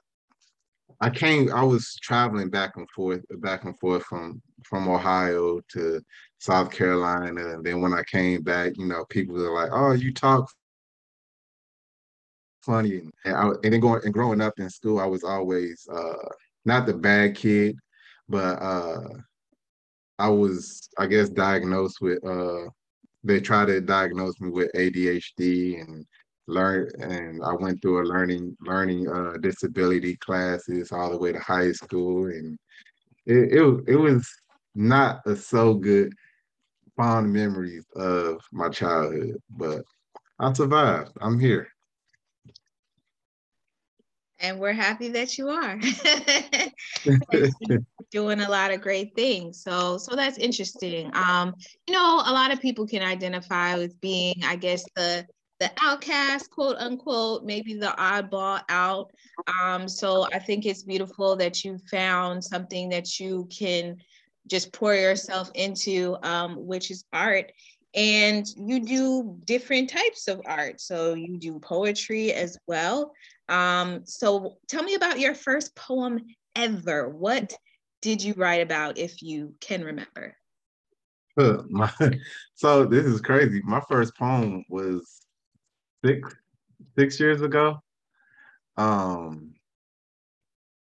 I 1.00 1.10
came 1.10 1.52
I 1.54 1.64
was 1.64 1.96
traveling 2.02 2.50
back 2.50 2.78
and 2.78 2.90
forth 2.92 3.24
back 3.40 3.66
and 3.66 3.78
forth 3.80 4.04
from 4.04 4.42
from 4.64 4.88
Ohio 4.88 5.62
to 5.74 6.02
South 6.40 6.72
Carolina 6.72 7.54
and 7.54 7.66
then 7.66 7.82
when 7.82 7.94
I 7.94 8.04
came 8.04 8.42
back, 8.44 8.74
you 8.78 8.86
know, 8.86 9.06
people 9.10 9.36
were 9.36 9.54
like, 9.54 9.70
"Oh, 9.72 9.92
you 9.94 10.14
talk 10.14 10.50
funny." 12.62 13.02
And, 13.26 13.36
I, 13.36 13.48
and 13.64 13.74
then 13.74 13.80
going 13.80 14.02
and 14.06 14.14
growing 14.14 14.42
up 14.42 14.54
in 14.60 14.70
school, 14.70 15.00
I 15.00 15.06
was 15.06 15.24
always 15.24 15.88
uh 15.92 16.30
not 16.66 16.86
the 16.86 16.94
bad 16.94 17.36
kid, 17.36 17.78
but 18.28 18.62
uh, 18.62 19.08
I 20.20 20.30
was, 20.30 20.90
I 20.98 21.08
guess, 21.08 21.30
diagnosed 21.30 22.02
with. 22.02 22.24
Uh, 22.26 22.70
they 23.28 23.40
tried 23.40 23.66
to 23.66 23.82
diagnose 23.82 24.40
me 24.40 24.50
with 24.50 24.72
ADHD 24.74 25.82
and 25.82 26.06
learn, 26.48 26.90
and 27.00 27.44
I 27.44 27.54
went 27.54 27.82
through 27.82 28.02
a 28.02 28.08
learning 28.08 28.56
learning 28.62 29.08
uh, 29.08 29.34
disability 29.42 30.16
classes 30.18 30.92
all 30.92 31.12
the 31.12 31.18
way 31.18 31.34
to 31.34 31.40
high 31.40 31.72
school, 31.74 32.28
and 32.28 32.58
it 33.26 33.54
it, 33.54 33.84
it 33.88 33.96
was 33.96 34.28
not 34.76 35.22
a 35.26 35.36
so 35.36 35.74
good 35.74 36.14
fond 36.96 37.32
memories 37.32 37.86
of 37.96 38.42
my 38.52 38.70
childhood, 38.70 39.38
but 39.50 39.84
I 40.40 40.54
survived. 40.54 41.12
I'm 41.22 41.40
here. 41.40 41.68
And 44.40 44.60
we're 44.60 44.74
happy 44.74 45.10
that 45.10 45.38
you 45.38 45.50
are 45.50 45.80
doing 48.12 48.40
a 48.40 48.50
lot 48.50 48.72
of 48.72 48.82
great 48.82 49.16
things. 49.16 49.64
So, 49.64 49.98
so 49.98 50.16
that's 50.16 50.38
interesting. 50.38 51.10
Um, 51.14 51.56
you 51.88 51.94
know, 51.94 52.22
a 52.26 52.32
lot 52.32 52.52
of 52.52 52.62
people 52.62 52.86
can 52.86 53.02
identify 53.02 53.76
with 53.76 54.00
being, 54.00 54.36
I 54.46 54.56
guess, 54.56 54.86
the 54.96 55.26
the 55.60 55.72
outcast, 55.82 56.52
quote 56.52 56.78
unquote, 56.78 57.44
maybe 57.44 57.74
the 57.74 57.96
oddball 57.98 58.62
out. 58.70 59.10
Um, 59.60 59.88
so 59.88 60.28
I 60.32 60.38
think 60.38 60.68
it's 60.68 60.84
beautiful 60.84 61.36
that 61.38 61.66
you 61.66 61.80
found 61.90 62.44
something 62.44 62.90
that 62.90 63.20
you 63.20 63.50
can 63.50 63.98
just 64.46 64.72
pour 64.72 64.94
yourself 64.94 65.50
into, 65.56 66.16
um, 66.22 66.68
which 66.68 66.92
is 66.92 67.06
art 67.12 67.52
and 67.98 68.46
you 68.56 68.80
do 68.80 69.36
different 69.46 69.90
types 69.90 70.28
of 70.28 70.40
art. 70.46 70.80
So 70.80 71.16
you 71.16 71.38
do 71.38 71.60
poetry 71.60 72.32
as 72.32 72.56
well. 72.68 73.12
Um, 73.50 74.06
so 74.06 74.58
tell 74.68 74.84
me 74.84 74.96
about 74.96 75.20
your 75.20 75.36
first 75.36 75.76
poem 75.76 76.26
ever. 76.56 77.10
What 77.10 77.54
did 78.02 78.24
you 78.24 78.34
write 78.34 78.62
about, 78.62 78.98
if 78.98 79.22
you 79.22 79.56
can 79.60 79.84
remember? 79.84 80.36
So 82.56 82.86
this 82.86 83.06
is 83.06 83.22
crazy. 83.22 83.62
My 83.64 83.82
first 83.88 84.18
poem 84.18 84.64
was 84.70 85.22
six 86.04 86.34
six 86.98 87.20
years 87.20 87.42
ago. 87.44 87.80
Um, 88.78 89.54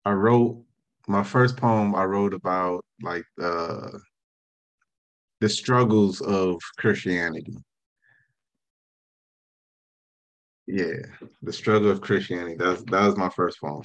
I 0.04 0.12
wrote 0.12 0.62
my 1.08 1.22
first 1.22 1.56
poem. 1.56 1.94
I 1.94 2.04
wrote 2.04 2.34
about 2.34 2.84
like 3.02 3.24
uh, 3.42 3.88
the 5.40 5.48
struggles 5.48 6.20
of 6.20 6.60
Christianity. 6.76 7.56
Yeah, 10.66 10.96
the 11.42 11.52
struggle 11.52 11.90
of 11.90 12.00
Christianity. 12.00 12.56
That's 12.58 12.82
that 12.84 13.06
was 13.06 13.16
my 13.16 13.28
first 13.28 13.60
poem. 13.60 13.82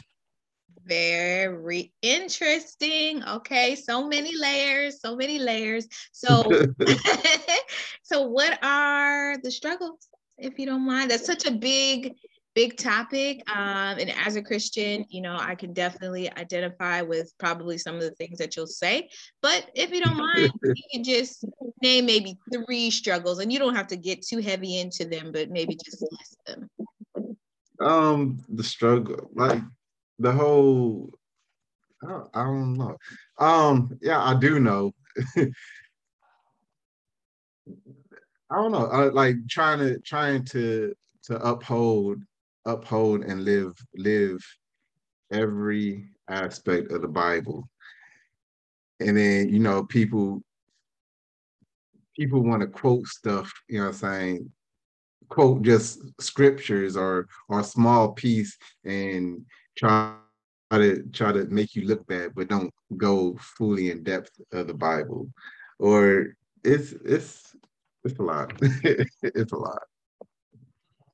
Very 0.85 1.93
interesting. 2.01 3.23
Okay, 3.23 3.75
so 3.75 4.07
many 4.07 4.35
layers, 4.35 5.01
so 5.01 5.15
many 5.15 5.39
layers. 5.39 5.87
So, 6.11 6.43
so 8.03 8.23
what 8.23 8.57
are 8.63 9.37
the 9.43 9.51
struggles, 9.51 10.07
if 10.37 10.57
you 10.57 10.65
don't 10.65 10.85
mind? 10.85 11.11
That's 11.11 11.25
such 11.25 11.45
a 11.45 11.51
big 11.51 12.15
big 12.55 12.77
topic. 12.77 13.43
Um, 13.49 13.99
and 13.99 14.11
as 14.25 14.35
a 14.35 14.41
Christian, 14.41 15.05
you 15.09 15.21
know, 15.21 15.37
I 15.39 15.55
can 15.55 15.73
definitely 15.73 16.31
identify 16.31 17.01
with 17.01 17.31
probably 17.37 17.77
some 17.77 17.95
of 17.95 18.01
the 18.01 18.11
things 18.11 18.37
that 18.39 18.55
you'll 18.55 18.67
say. 18.67 19.09
But 19.41 19.69
if 19.75 19.91
you 19.91 19.99
don't 19.99 20.17
mind, 20.17 20.51
you 20.63 20.83
can 20.91 21.03
just 21.03 21.45
name 21.81 22.05
maybe 22.05 22.37
three 22.53 22.91
struggles, 22.91 23.39
and 23.39 23.51
you 23.51 23.59
don't 23.59 23.75
have 23.75 23.87
to 23.87 23.97
get 23.97 24.25
too 24.25 24.39
heavy 24.39 24.79
into 24.79 25.05
them, 25.05 25.31
but 25.31 25.49
maybe 25.49 25.77
just 25.83 26.01
list 26.01 26.37
them. 26.45 26.69
Um, 27.79 28.43
the 28.49 28.63
struggle, 28.63 29.29
like 29.33 29.61
the 30.17 30.31
whole. 30.31 31.11
I 32.03 32.21
I 32.33 32.43
don't 32.43 32.73
know. 32.75 32.97
Um, 33.37 33.97
yeah, 34.01 34.21
I 34.21 34.37
do 34.37 34.59
know. 34.59 34.93
I 38.51 38.55
don't 38.55 38.71
know. 38.71 38.87
Uh, 38.91 39.11
like 39.13 39.35
trying 39.47 39.79
to 39.79 39.99
trying 39.99 40.43
to 40.45 40.93
to 41.23 41.35
uphold 41.45 42.23
uphold 42.69 43.23
and 43.23 43.43
live 43.43 43.73
live 43.95 44.39
every 45.31 46.09
aspect 46.29 46.91
of 46.91 47.01
the 47.01 47.07
Bible. 47.07 47.67
And 48.99 49.17
then, 49.17 49.49
you 49.49 49.59
know, 49.59 49.83
people 49.83 50.41
people 52.15 52.41
want 52.41 52.61
to 52.61 52.67
quote 52.67 53.07
stuff, 53.07 53.51
you 53.67 53.79
know 53.79 53.87
I'm 53.87 53.93
saying, 53.93 54.51
quote 55.29 55.61
just 55.61 56.01
scriptures 56.19 56.97
or 56.97 57.27
or 57.47 57.63
small 57.63 58.11
piece 58.13 58.57
and 58.83 59.45
try 59.77 60.15
to 60.71 61.03
try 61.13 61.31
to 61.31 61.45
make 61.45 61.75
you 61.75 61.85
look 61.85 62.05
bad, 62.07 62.33
but 62.35 62.49
don't 62.49 62.73
go 62.97 63.37
fully 63.39 63.91
in 63.91 64.03
depth 64.03 64.31
of 64.51 64.67
the 64.67 64.73
Bible. 64.73 65.29
Or 65.79 66.35
it's 66.63 66.93
it's 67.05 67.55
it's 68.03 68.19
a 68.19 68.23
lot. 68.23 68.53
it's 68.61 69.51
a 69.51 69.57
lot. 69.57 69.83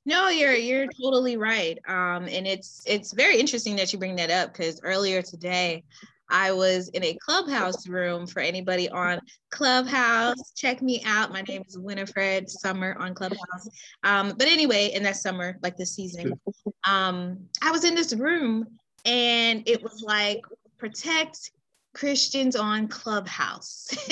No, 0.06 0.30
you're 0.30 0.54
you're 0.54 0.88
totally 0.88 1.36
right. 1.36 1.80
Um, 1.88 2.28
and 2.28 2.46
it's 2.46 2.84
it's 2.86 3.12
very 3.12 3.40
interesting 3.40 3.76
that 3.78 3.92
you 3.92 3.98
bring 3.98 4.16
that 4.18 4.30
up 4.30 4.54
because 4.54 4.80
earlier 4.84 5.24
today 5.24 5.84
I 6.30 6.52
was 6.52 6.90
in 6.90 7.04
a 7.04 7.16
clubhouse 7.16 7.88
room 7.88 8.28
for 8.28 8.40
anybody 8.40 8.88
on 8.90 9.20
Clubhouse. 9.52 10.52
Check 10.56 10.82
me 10.82 11.02
out. 11.06 11.32
My 11.32 11.42
name 11.42 11.64
is 11.68 11.78
Winifred 11.78 12.50
Summer 12.50 12.96
on 13.00 13.16
Clubhouse. 13.16 13.68
Um, 14.04 14.34
but 14.38 14.48
anyway, 14.48 14.92
in 14.94 15.04
that 15.04 15.18
summer, 15.18 15.58
like 15.64 15.76
this 15.76 15.96
season, 15.96 16.40
um, 16.88 17.40
I 17.64 17.72
was 17.72 17.84
in 17.84 17.96
this 17.96 18.14
room 18.14 18.68
and 19.06 19.68
it 19.68 19.82
was 19.82 20.04
like 20.06 20.42
protect 20.78 21.52
Christians 21.96 22.56
on 22.56 22.88
Clubhouse. 22.88 23.88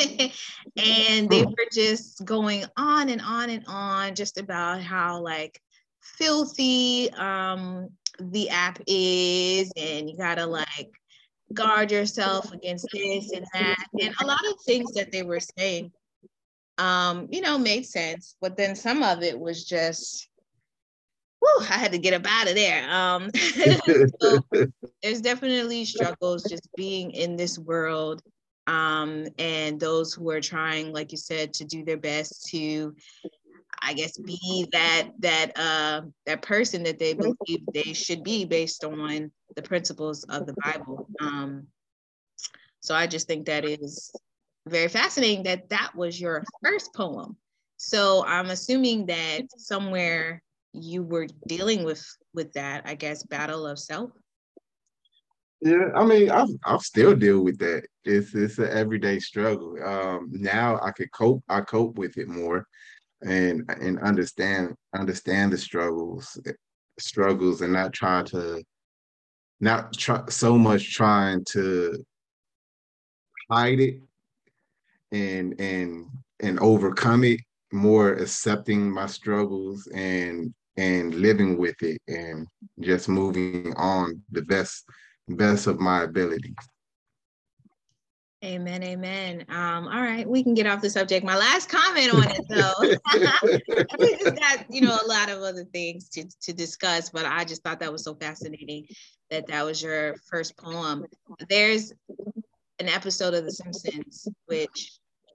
and 0.77 1.29
they 1.29 1.43
were 1.43 1.67
just 1.71 2.23
going 2.25 2.65
on 2.77 3.09
and 3.09 3.21
on 3.21 3.49
and 3.49 3.63
on 3.67 4.15
just 4.15 4.39
about 4.39 4.81
how 4.81 5.19
like 5.21 5.59
filthy 6.03 7.11
um, 7.13 7.89
the 8.19 8.49
app 8.49 8.79
is, 8.87 9.71
and 9.75 10.09
you 10.09 10.17
gotta 10.17 10.45
like 10.45 10.91
guard 11.53 11.91
yourself 11.91 12.51
against 12.51 12.87
this 12.93 13.31
and 13.31 13.45
that, 13.53 13.85
and 13.99 14.13
a 14.21 14.25
lot 14.25 14.45
of 14.49 14.55
things 14.65 14.93
that 14.93 15.11
they 15.11 15.23
were 15.23 15.39
saying, 15.39 15.91
um, 16.77 17.27
you 17.31 17.41
know, 17.41 17.57
made 17.57 17.85
sense. 17.85 18.35
But 18.41 18.57
then 18.57 18.75
some 18.75 19.03
of 19.03 19.23
it 19.23 19.39
was 19.39 19.63
just, 19.63 20.27
whew, 21.39 21.67
I 21.69 21.77
had 21.77 21.91
to 21.91 21.99
get 21.99 22.13
up 22.13 22.25
out 22.25 22.49
of 22.49 22.55
there. 22.55 22.89
Um, 22.89 23.29
so 24.21 24.39
there's 25.01 25.21
definitely 25.21 25.85
struggles 25.85 26.43
just 26.43 26.67
being 26.75 27.11
in 27.11 27.35
this 27.35 27.57
world 27.59 28.21
um, 28.67 29.27
and 29.37 29.79
those 29.79 30.13
who 30.13 30.29
are 30.29 30.41
trying, 30.41 30.93
like 30.93 31.11
you 31.11 31.17
said, 31.17 31.53
to 31.55 31.65
do 31.65 31.83
their 31.83 31.97
best 31.97 32.47
to 32.49 32.95
I 33.83 33.93
guess 33.93 34.17
be 34.17 34.67
that 34.71 35.09
that 35.19 35.51
uh 35.57 36.01
that 36.25 36.41
person 36.41 36.83
that 36.83 36.99
they 36.99 37.13
believe 37.13 37.65
they 37.73 37.93
should 37.93 38.23
be 38.23 38.45
based 38.45 38.83
on 38.85 39.31
the 39.55 39.61
principles 39.61 40.23
of 40.23 40.45
the 40.45 40.55
Bible. 40.63 41.09
Um, 41.19 41.67
so 42.79 42.95
I 42.95 43.07
just 43.07 43.27
think 43.27 43.45
that 43.45 43.65
is 43.65 44.11
very 44.67 44.87
fascinating 44.87 45.43
that 45.43 45.69
that 45.69 45.91
was 45.95 46.19
your 46.19 46.43
first 46.63 46.93
poem. 46.93 47.35
So 47.77 48.25
I'm 48.25 48.49
assuming 48.49 49.07
that 49.07 49.41
somewhere 49.57 50.41
you 50.71 51.03
were 51.03 51.27
dealing 51.47 51.83
with 51.83 52.05
with 52.33 52.53
that, 52.53 52.83
I 52.85 52.95
guess, 52.95 53.23
battle 53.23 53.67
of 53.67 53.77
self. 53.77 54.11
Yeah, 55.61 55.91
I 55.93 56.05
mean, 56.05 56.31
I 56.31 56.45
I 56.65 56.77
still 56.77 57.15
deal 57.15 57.41
with 57.41 57.57
that. 57.59 57.83
It's 58.05 58.33
it's 58.33 58.59
an 58.59 58.69
everyday 58.69 59.19
struggle. 59.19 59.77
Um, 59.83 60.29
now 60.31 60.79
I 60.81 60.91
could 60.91 61.11
cope. 61.11 61.43
I 61.49 61.61
cope 61.61 61.97
with 61.97 62.17
it 62.17 62.29
more 62.29 62.67
and 63.25 63.63
and 63.81 63.99
understand 63.99 64.75
understand 64.95 65.51
the 65.51 65.57
struggles 65.57 66.37
struggles 66.99 67.61
and 67.61 67.73
not 67.73 67.93
try 67.93 68.23
to 68.23 68.63
not 69.59 69.93
try 69.93 70.21
so 70.29 70.57
much 70.57 70.93
trying 70.93 71.43
to 71.45 72.03
hide 73.49 73.79
it 73.79 74.01
and 75.11 75.59
and 75.59 76.05
and 76.41 76.59
overcome 76.59 77.23
it 77.23 77.39
more 77.71 78.13
accepting 78.13 78.91
my 78.91 79.05
struggles 79.05 79.87
and 79.93 80.53
and 80.77 81.15
living 81.15 81.57
with 81.57 81.81
it 81.81 82.01
and 82.07 82.47
just 82.81 83.07
moving 83.07 83.73
on 83.77 84.21
the 84.31 84.41
best 84.41 84.83
best 85.29 85.67
of 85.67 85.79
my 85.79 86.03
abilities 86.03 86.55
Amen, 88.43 88.83
amen. 88.83 89.45
Um, 89.47 89.87
all 89.87 90.01
right, 90.01 90.27
we 90.27 90.43
can 90.43 90.53
get 90.53 90.67
off 90.67 90.81
the 90.81 90.89
subject. 90.89 91.25
My 91.25 91.37
last 91.37 91.69
comment 91.69 92.13
on 92.13 92.29
it, 92.29 92.45
though, 92.49 92.73
we 93.99 94.17
just 94.17 94.35
got 94.35 94.65
you 94.69 94.81
know 94.81 94.99
a 95.01 95.07
lot 95.07 95.29
of 95.29 95.41
other 95.41 95.63
things 95.63 96.09
to 96.09 96.25
to 96.41 96.51
discuss, 96.51 97.09
but 97.09 97.25
I 97.25 97.45
just 97.45 97.63
thought 97.63 97.79
that 97.79 97.91
was 97.91 98.03
so 98.03 98.15
fascinating 98.15 98.87
that 99.31 99.47
that 99.47 99.63
was 99.63 99.81
your 99.81 100.15
first 100.29 100.57
poem. 100.57 101.05
There's 101.47 101.93
an 102.79 102.89
episode 102.89 103.33
of 103.33 103.45
The 103.45 103.51
Simpsons, 103.51 104.27
which 104.47 104.91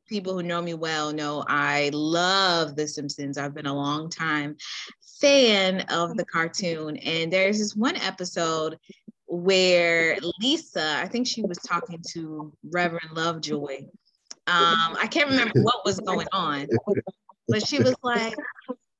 people 0.07 0.35
who 0.35 0.43
know 0.43 0.61
me 0.61 0.75
well 0.75 1.11
know 1.11 1.47
I 1.49 1.91
love 1.95 2.77
The 2.77 2.87
Simpsons. 2.87 3.38
I've 3.38 3.55
been 3.55 3.65
a 3.65 3.75
long 3.75 4.11
time 4.11 4.55
fan 5.19 5.81
of 5.88 6.15
the 6.19 6.27
cartoon, 6.27 6.99
and 6.99 7.33
there's 7.33 7.59
this 7.59 7.75
one 7.75 7.97
episode 7.97 8.79
where 9.29 10.17
Lisa, 10.41 10.97
I 10.97 11.07
think 11.07 11.27
she 11.27 11.43
was 11.43 11.59
talking 11.59 12.03
to 12.13 12.53
Reverend 12.71 13.11
Lovejoy. 13.13 13.85
Um, 14.47 14.97
I 14.99 15.07
can't 15.11 15.29
remember 15.29 15.53
what 15.63 15.85
was 15.85 16.01
going 16.01 16.27
on, 16.33 16.67
but 17.49 17.67
she 17.67 17.79
was 17.79 17.95
like, 18.03 18.35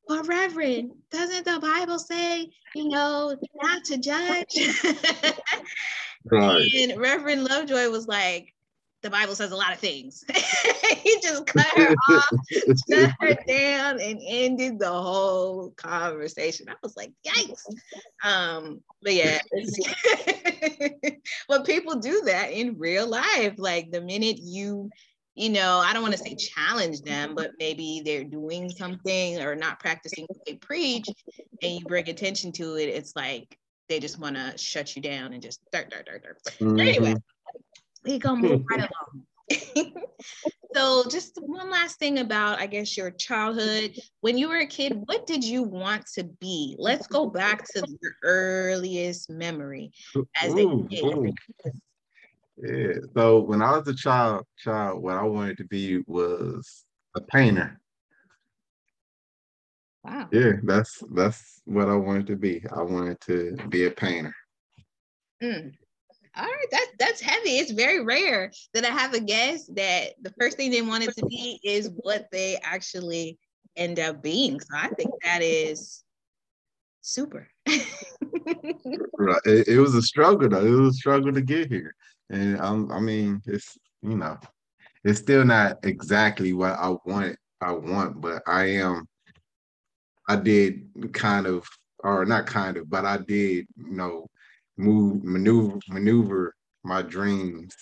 well, 0.07 0.23
Reverend, 0.25 0.93
doesn't 1.11 1.45
the 1.45 1.59
Bible 1.61 1.99
say, 1.99 2.51
you 2.75 2.89
know, 2.89 3.37
not 3.63 3.85
to 3.85 3.97
judge? 3.97 4.55
right. 6.31 6.69
And 6.75 7.01
Reverend 7.01 7.45
Lovejoy 7.45 7.89
was 7.89 8.07
like, 8.07 8.55
the 9.03 9.11
Bible 9.11 9.35
says 9.35 9.53
a 9.53 9.57
lot 9.57 9.73
of 9.73 9.79
things. 9.79 10.25
he 10.97 11.21
just 11.23 11.47
cut 11.47 11.67
her 11.77 11.95
off, 12.11 12.31
shut 12.91 13.13
her 13.21 13.35
down, 13.47 14.01
and 14.01 14.21
ended 14.27 14.79
the 14.79 14.91
whole 14.91 15.71
conversation. 15.77 16.69
I 16.69 16.75
was 16.83 16.97
like, 16.97 17.13
yikes. 17.27 17.63
Um, 18.25 18.81
but 19.03 19.15
yeah, 19.15 19.39
but 21.49 21.65
people 21.67 21.97
do 21.97 22.23
that 22.27 22.53
in 22.53 22.79
real 22.79 23.09
life. 23.09 23.55
Like 23.57 23.91
the 23.91 24.01
minute 24.01 24.39
you, 24.41 24.91
you 25.35 25.51
know, 25.51 25.79
I 25.79 25.93
don't 25.93 26.03
want 26.03 26.15
to 26.15 26.19
say 26.19 26.35
challenge 26.35 27.03
them, 27.03 27.35
but 27.37 27.53
maybe 27.61 28.03
they're 28.05 28.25
doing 28.25 28.69
something 28.69 29.41
or 29.41 29.55
not 29.55 29.79
practicing 29.79 30.25
what 30.27 30.45
they 30.45 30.55
preach, 30.55 31.09
and 31.63 31.73
you 31.73 31.81
bring 31.85 32.09
attention 32.09 32.51
to 32.53 32.77
it, 32.77 32.89
it's 32.89 33.15
like 33.15 33.57
they 33.89 34.01
just 34.01 34.19
want 34.19 34.37
to 34.37 34.57
shut 34.59 34.95
you 34.97 35.03
down 35.03 35.33
and 35.33 35.43
just 35.43 35.61
dirt, 35.73 35.91
dirt, 35.91 36.07
dirt, 36.07 36.23
dirt. 36.23 36.39
Mm-hmm. 36.61 36.81
Anyway, 36.81 37.15
we 38.09 38.19
gonna 38.19 38.41
move 38.41 38.65
right 38.71 38.89
along. 38.89 40.03
so 40.75 41.05
just 41.09 41.39
one 41.41 41.71
last 41.71 41.99
thing 41.99 42.19
about 42.19 42.59
i 42.59 42.67
guess 42.67 42.97
your 42.97 43.11
childhood. 43.11 43.97
When 44.21 44.37
you 44.37 44.49
were 44.49 44.59
a 44.59 44.67
kid 44.67 45.03
what 45.07 45.27
did 45.27 45.45
you 45.45 45.63
want 45.63 46.07
to 46.15 46.25
be? 46.25 46.77
Let's 46.79 47.07
go 47.07 47.27
back 47.27 47.65
to 47.75 47.87
your 48.03 48.13
earliest 48.23 49.31
memory 49.31 49.93
as 50.41 50.55
ooh, 50.55 50.85
a 50.85 50.89
kid. 50.89 51.05
ooh. 51.05 51.33
yeah 52.57 52.95
so 53.15 53.41
when 53.41 53.63
i 53.63 53.77
was 53.77 53.87
a 53.89 53.95
child 53.95 54.45
child 54.59 55.03
what 55.03 55.17
i 55.17 55.23
wanted 55.23 55.57
to 55.59 55.65
be 55.65 56.03
was 56.07 56.85
a 57.15 57.21
painter. 57.21 57.81
Wow. 60.05 60.29
Yeah 60.33 60.53
that's 60.63 61.03
that's 61.13 61.61
what 61.65 61.89
i 61.89 61.95
wanted 61.95 62.27
to 62.29 62.37
be. 62.37 62.65
I 62.75 62.83
wanted 62.83 63.21
to 63.23 63.57
be 63.69 63.87
a 63.87 63.91
painter. 63.91 64.35
Mm 65.43 65.73
all 66.39 66.45
right, 66.45 66.67
that's 66.71 66.91
that's 66.99 67.21
heavy. 67.21 67.59
It's 67.59 67.73
very 67.73 68.05
rare 68.05 68.53
that 68.73 68.85
I 68.85 68.91
have 68.91 69.13
a 69.13 69.21
guest 69.21 69.75
that 69.75 70.15
the 70.23 70.33
first 70.39 70.57
thing 70.57 70.71
they 70.71 70.83
wanted 70.83 71.15
to 71.17 71.27
be 71.27 71.59
is 71.65 71.91
what 71.97 72.29
they 72.31 72.59
actually 72.63 73.39
end 73.77 73.99
up 73.99 74.23
being. 74.23 74.61
So 74.61 74.69
I 74.73 74.89
think 74.91 75.11
that 75.25 75.43
is 75.43 76.05
super. 77.01 77.49
right. 77.67 79.41
It, 79.47 79.69
it, 79.69 79.81
was 79.81 79.95
a 79.95 80.03
struggle 80.03 80.49
though. 80.49 80.65
It 80.65 80.71
was 80.71 80.95
a 80.95 80.99
struggle 80.99 81.33
to 81.33 81.41
get 81.41 81.69
here. 81.69 81.95
And 82.31 82.61
um, 82.61 82.93
I 82.93 83.01
mean, 83.01 83.43
it's 83.47 83.77
you 84.03 84.17
know, 84.17 84.39
it's 85.05 85.19
still 85.19 85.45
not 85.45 85.79
exactly 85.83 86.53
what 86.53 86.73
I 86.79 86.95
want 87.05 87.37
I 87.61 87.73
want, 87.73 88.21
but 88.21 88.43
I 88.47 88.65
am 88.67 89.09
I 90.29 90.37
did 90.37 91.13
kind 91.13 91.47
of 91.47 91.67
or 92.05 92.25
not 92.25 92.47
kind 92.47 92.77
of, 92.77 92.89
but 92.89 93.05
I 93.05 93.17
did, 93.17 93.67
you 93.77 93.97
know, 93.97 94.29
move 94.79 95.23
maneuver 95.25 95.79
maneuver 95.89 96.55
my 96.85 97.03
dreams 97.03 97.77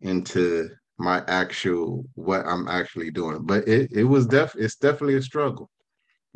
into 0.00 0.68
my 0.98 1.22
actual 1.28 2.04
what 2.14 2.44
I'm 2.46 2.68
actually 2.68 3.10
doing. 3.10 3.44
But 3.44 3.68
it 3.68 3.90
it 3.92 4.04
was 4.04 4.26
def 4.26 4.54
it's 4.56 4.76
definitely 4.76 5.16
a 5.16 5.22
struggle. 5.22 5.70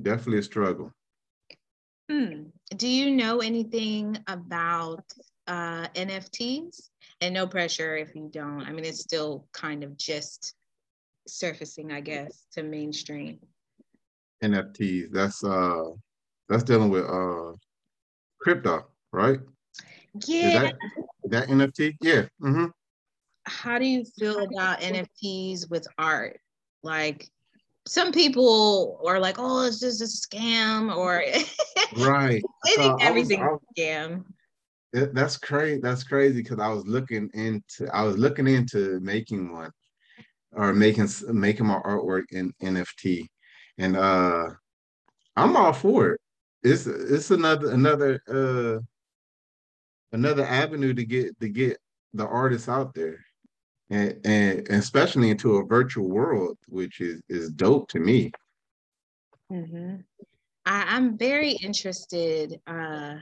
Definitely 0.01 0.39
a 0.39 0.43
struggle. 0.43 0.93
Hmm. 2.11 2.45
Do 2.77 2.87
you 2.87 3.11
know 3.11 3.39
anything 3.39 4.19
about 4.27 5.05
uh, 5.47 5.89
NFTs? 5.95 6.91
And 7.21 7.33
no 7.33 7.47
pressure 7.47 7.97
if 7.97 8.15
you 8.15 8.29
don't. 8.31 8.63
I 8.63 8.73
mean, 8.73 8.85
it's 8.85 9.01
still 9.01 9.47
kind 9.53 9.85
of 9.85 9.97
just 9.97 10.55
surfacing, 11.27 11.93
I 11.93 12.01
guess, 12.01 12.47
to 12.53 12.63
mainstream. 12.63 13.39
NFTs. 14.43 15.11
That's 15.13 15.43
uh 15.43 15.85
that's 16.49 16.65
dealing 16.65 16.91
with 16.91 17.05
uh 17.05 17.53
crypto, 18.41 18.87
right? 19.13 19.41
Yeah. 20.27 20.63
That, 20.63 20.75
that, 21.31 21.49
NFT? 21.49 21.97
Yeah. 22.01 22.23
Mm-hmm. 22.43 22.67
How 23.47 23.79
do 23.79 23.87
you 23.87 24.05
feel 24.19 24.41
about 24.45 24.81
NFTs 24.81 25.71
with 25.71 25.87
art? 25.99 26.41
Like 26.83 27.29
some 27.87 28.13
people 28.13 29.01
are 29.07 29.21
like, 29.21 29.37
oh, 29.39 29.67
it's 29.67 29.81
just 29.81 30.01
a 30.01 30.05
scam, 30.05 30.95
or 30.95 31.23
right. 32.07 32.43
they 32.65 32.71
think 32.73 33.03
uh, 33.03 33.05
everything's 33.05 33.43
a 33.43 33.81
scam. 33.81 34.25
That's 34.93 35.37
crazy. 35.37 35.81
That's 35.81 36.05
crazy 36.05 36.43
because 36.43 36.61
I 36.61 36.69
was 36.69 36.87
looking 36.87 37.29
into 37.35 37.89
I 37.93 38.05
was 38.05 38.17
looking 38.17 38.47
into 38.47 39.01
making 39.01 39.53
one 39.53 39.73
or 40.53 40.73
making 40.73 41.09
making 41.33 41.67
my 41.67 41.81
artwork 41.81 42.25
in 42.31 42.53
NFT, 42.63 43.27
and 43.79 43.97
uh, 43.97 44.51
I'm 45.37 45.57
all 45.57 45.73
for 45.73 46.13
it. 46.13 46.21
It's 46.63 46.87
it's 46.87 47.31
another 47.31 47.73
another 47.73 48.21
uh 48.29 48.81
another 50.15 50.47
avenue 50.47 50.95
to 50.95 51.05
get 51.05 51.39
to 51.41 51.49
get 51.49 51.77
the 52.15 52.27
artists 52.27 52.69
out 52.69 52.95
there 52.95 53.19
and, 53.91 54.19
and 54.25 54.69
especially 54.71 55.29
into 55.29 55.57
a 55.57 55.67
virtual 55.67 56.09
world 56.09 56.57
which 56.69 57.01
is 57.01 57.21
is 57.29 57.51
dope 57.51 57.89
to 57.89 57.99
me 57.99 58.31
mm-hmm. 59.53 59.97
I, 60.65 60.97
am 60.97 61.19
very 61.19 61.51
interested 61.53 62.61
uh 62.67 63.17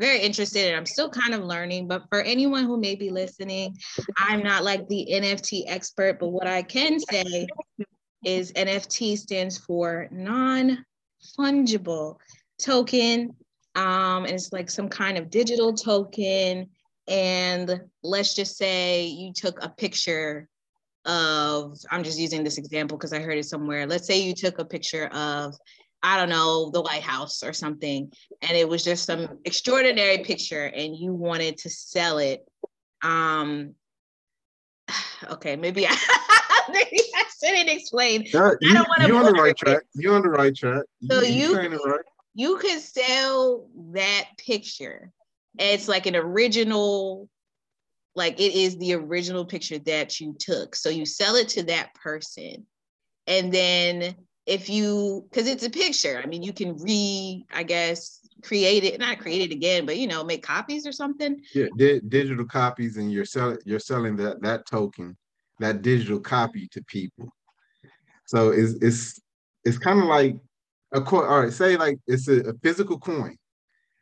very 0.00 0.20
interested 0.20 0.68
and 0.68 0.76
i'm 0.76 0.86
still 0.86 1.10
kind 1.10 1.34
of 1.34 1.44
learning 1.44 1.88
but 1.88 2.04
for 2.08 2.22
anyone 2.22 2.64
who 2.64 2.80
may 2.80 2.94
be 2.94 3.10
listening 3.10 3.76
i'm 4.16 4.42
not 4.42 4.64
like 4.64 4.88
the 4.88 5.06
nft 5.12 5.64
expert 5.66 6.18
but 6.18 6.28
what 6.28 6.46
i 6.46 6.62
can 6.62 6.98
say 6.98 7.46
is 8.24 8.50
nft 8.52 9.18
stands 9.18 9.58
for 9.58 10.08
non-fungible 10.10 12.16
token 12.58 13.36
um, 13.74 14.24
and 14.24 14.34
it's 14.34 14.52
like 14.52 14.70
some 14.70 14.88
kind 14.88 15.18
of 15.18 15.30
digital 15.30 15.72
token. 15.72 16.68
And 17.08 17.82
let's 18.02 18.34
just 18.34 18.56
say 18.56 19.06
you 19.06 19.32
took 19.32 19.62
a 19.62 19.68
picture 19.68 20.48
of, 21.04 21.76
I'm 21.90 22.02
just 22.02 22.18
using 22.18 22.44
this 22.44 22.58
example 22.58 22.96
because 22.96 23.12
I 23.12 23.20
heard 23.20 23.38
it 23.38 23.44
somewhere. 23.44 23.86
Let's 23.86 24.06
say 24.06 24.20
you 24.20 24.34
took 24.34 24.58
a 24.58 24.64
picture 24.64 25.06
of, 25.08 25.54
I 26.02 26.18
don't 26.18 26.28
know, 26.28 26.70
the 26.70 26.82
White 26.82 27.02
House 27.02 27.42
or 27.42 27.52
something, 27.52 28.12
and 28.42 28.56
it 28.56 28.68
was 28.68 28.84
just 28.84 29.06
some 29.06 29.38
extraordinary 29.44 30.18
picture 30.18 30.66
and 30.66 30.96
you 30.96 31.12
wanted 31.12 31.58
to 31.58 31.70
sell 31.70 32.18
it. 32.18 32.46
Um, 33.02 33.74
okay, 35.30 35.56
maybe 35.56 35.86
I, 35.86 35.96
maybe 36.70 37.00
I 37.14 37.24
shouldn't 37.42 37.70
explain. 37.70 38.26
Uh, 38.34 38.52
you, 38.60 38.76
are 38.76 39.14
on 39.14 39.24
the 39.24 39.32
right 39.32 39.56
track. 39.56 39.82
You're 39.94 40.14
on 40.14 40.22
the 40.22 40.30
right 40.30 40.54
track. 40.54 40.84
So 41.10 41.22
you, 41.22 41.48
you 41.48 41.56
right 41.56 42.00
you 42.34 42.58
could 42.58 42.80
sell 42.80 43.68
that 43.92 44.24
picture. 44.38 45.10
It's 45.58 45.88
like 45.88 46.06
an 46.06 46.16
original, 46.16 47.28
like 48.16 48.40
it 48.40 48.54
is 48.54 48.76
the 48.76 48.94
original 48.94 49.44
picture 49.44 49.78
that 49.80 50.20
you 50.20 50.34
took. 50.38 50.74
So 50.74 50.88
you 50.88 51.06
sell 51.06 51.36
it 51.36 51.48
to 51.50 51.62
that 51.64 51.94
person. 51.94 52.66
And 53.26 53.52
then 53.52 54.16
if 54.46 54.68
you, 54.68 55.26
because 55.30 55.48
it's 55.48 55.64
a 55.64 55.70
picture, 55.70 56.20
I 56.22 56.26
mean, 56.26 56.42
you 56.42 56.52
can 56.52 56.76
re, 56.76 57.46
I 57.52 57.62
guess, 57.62 58.20
create 58.42 58.84
it, 58.84 59.00
not 59.00 59.20
create 59.20 59.50
it 59.50 59.54
again, 59.54 59.86
but 59.86 59.96
you 59.96 60.06
know, 60.06 60.24
make 60.24 60.42
copies 60.42 60.86
or 60.86 60.92
something. 60.92 61.40
Yeah, 61.54 61.66
di- 61.76 62.00
digital 62.00 62.44
copies, 62.44 62.98
and 62.98 63.10
you're 63.10 63.24
selling 63.24 63.58
you're 63.64 63.78
selling 63.78 64.16
that 64.16 64.42
that 64.42 64.66
token, 64.66 65.16
that 65.60 65.82
digital 65.82 66.20
copy 66.20 66.68
to 66.72 66.82
people. 66.84 67.32
So 68.26 68.50
it's 68.50 68.74
it's 68.82 69.20
it's 69.64 69.78
kind 69.78 69.98
of 70.00 70.06
like 70.06 70.36
a 70.94 71.00
coin. 71.00 71.28
All 71.28 71.42
right, 71.42 71.52
say 71.52 71.76
like 71.76 71.98
it's 72.06 72.28
a, 72.28 72.40
a 72.40 72.54
physical 72.62 72.98
coin, 72.98 73.36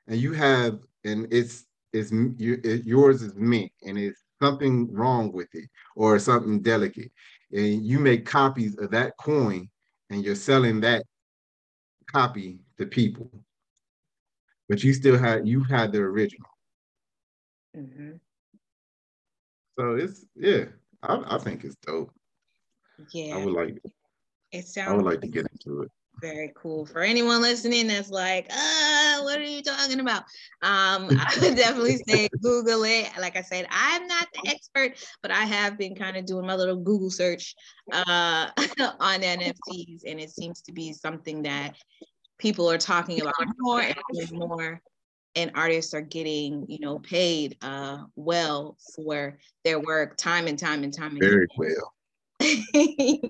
and 0.07 0.21
you 0.21 0.33
have, 0.33 0.79
and 1.05 1.27
it's 1.33 1.67
it's 1.93 2.13
you, 2.13 2.61
it, 2.63 2.85
yours 2.85 3.23
is 3.23 3.35
mint, 3.35 3.73
and 3.85 3.99
it's 3.99 4.23
something 4.41 4.93
wrong 4.93 5.33
with 5.33 5.49
it 5.55 5.69
or 5.97 6.19
something 6.19 6.61
delicate, 6.61 7.11
and 7.53 7.85
you 7.85 7.99
make 7.99 8.27
copies 8.27 8.79
of 8.79 8.91
that 8.91 9.17
coin, 9.17 9.69
and 10.11 10.25
you're 10.25 10.35
selling 10.35 10.81
that 10.81 11.05
copy 12.13 12.61
to 12.79 12.87
people, 12.87 13.31
but 14.69 14.85
you 14.85 14.93
still 14.93 15.19
had 15.19 15.49
you 15.49 15.65
had 15.65 15.93
the 15.93 15.99
original. 15.99 16.49
Mm-hmm. 17.77 18.13
So 19.79 19.95
it's 19.95 20.27
yeah, 20.37 20.65
I, 21.03 21.37
I 21.37 21.39
think 21.39 21.65
it's 21.65 21.77
dope. 21.77 22.13
Yeah, 23.13 23.37
I 23.37 23.45
would 23.45 23.55
like. 23.55 23.79
It 24.53 24.67
sounds. 24.67 24.91
I 24.91 24.95
would 24.95 25.07
like 25.07 25.23
to 25.23 25.29
get 25.29 25.47
into 25.51 25.83
it. 25.83 25.91
Very 26.21 26.53
cool. 26.55 26.87
For 26.87 27.01
anyone 27.01 27.43
listening 27.43 27.89
that's 27.89 28.11
like, 28.11 28.47
uh, 28.51 29.21
what 29.23 29.41
are 29.41 29.45
you 29.45 29.63
talking 29.63 29.99
about? 29.99 30.23
Um, 30.63 31.09
I 31.11 31.39
would 31.41 31.57
definitely 31.57 31.97
say 32.07 32.29
Google 32.41 32.85
it. 32.85 33.11
Like 33.19 33.37
I 33.37 33.43
said, 33.43 33.67
I'm 33.71 34.07
not 34.07 34.29
the 34.33 34.51
expert, 34.51 35.05
but 35.23 35.31
I 35.31 35.43
have 35.43 35.79
been 35.79 35.97
kind 35.97 36.17
of 36.17 36.27
doing 36.27 36.47
my 36.47 36.55
little 36.55 36.77
Google 36.77 37.11
search 37.11 37.55
uh, 37.91 38.51
on 39.01 39.21
NFTs, 39.21 40.03
and 40.07 40.21
it 40.21 40.31
seems 40.31 40.63
to 40.63 40.73
be 40.73 40.93
something 40.93 41.43
that 41.43 41.75
people 42.39 42.71
are 42.71 42.79
talking 42.79 43.21
about 43.21 43.35
more 43.59 43.81
and 43.81 44.33
more 44.33 44.81
and 45.35 45.53
artists 45.55 45.95
are 45.95 46.03
getting 46.03 46.67
you 46.69 46.79
know 46.81 46.99
paid 46.99 47.57
uh 47.63 47.99
well 48.17 48.77
for 48.95 49.39
their 49.65 49.81
work 49.81 50.17
time 50.17 50.47
and 50.47 50.59
time 50.59 50.85
and 50.85 50.93
time 50.93 51.17
again. 51.17 51.21
Very 51.31 51.49
well. 51.57 51.95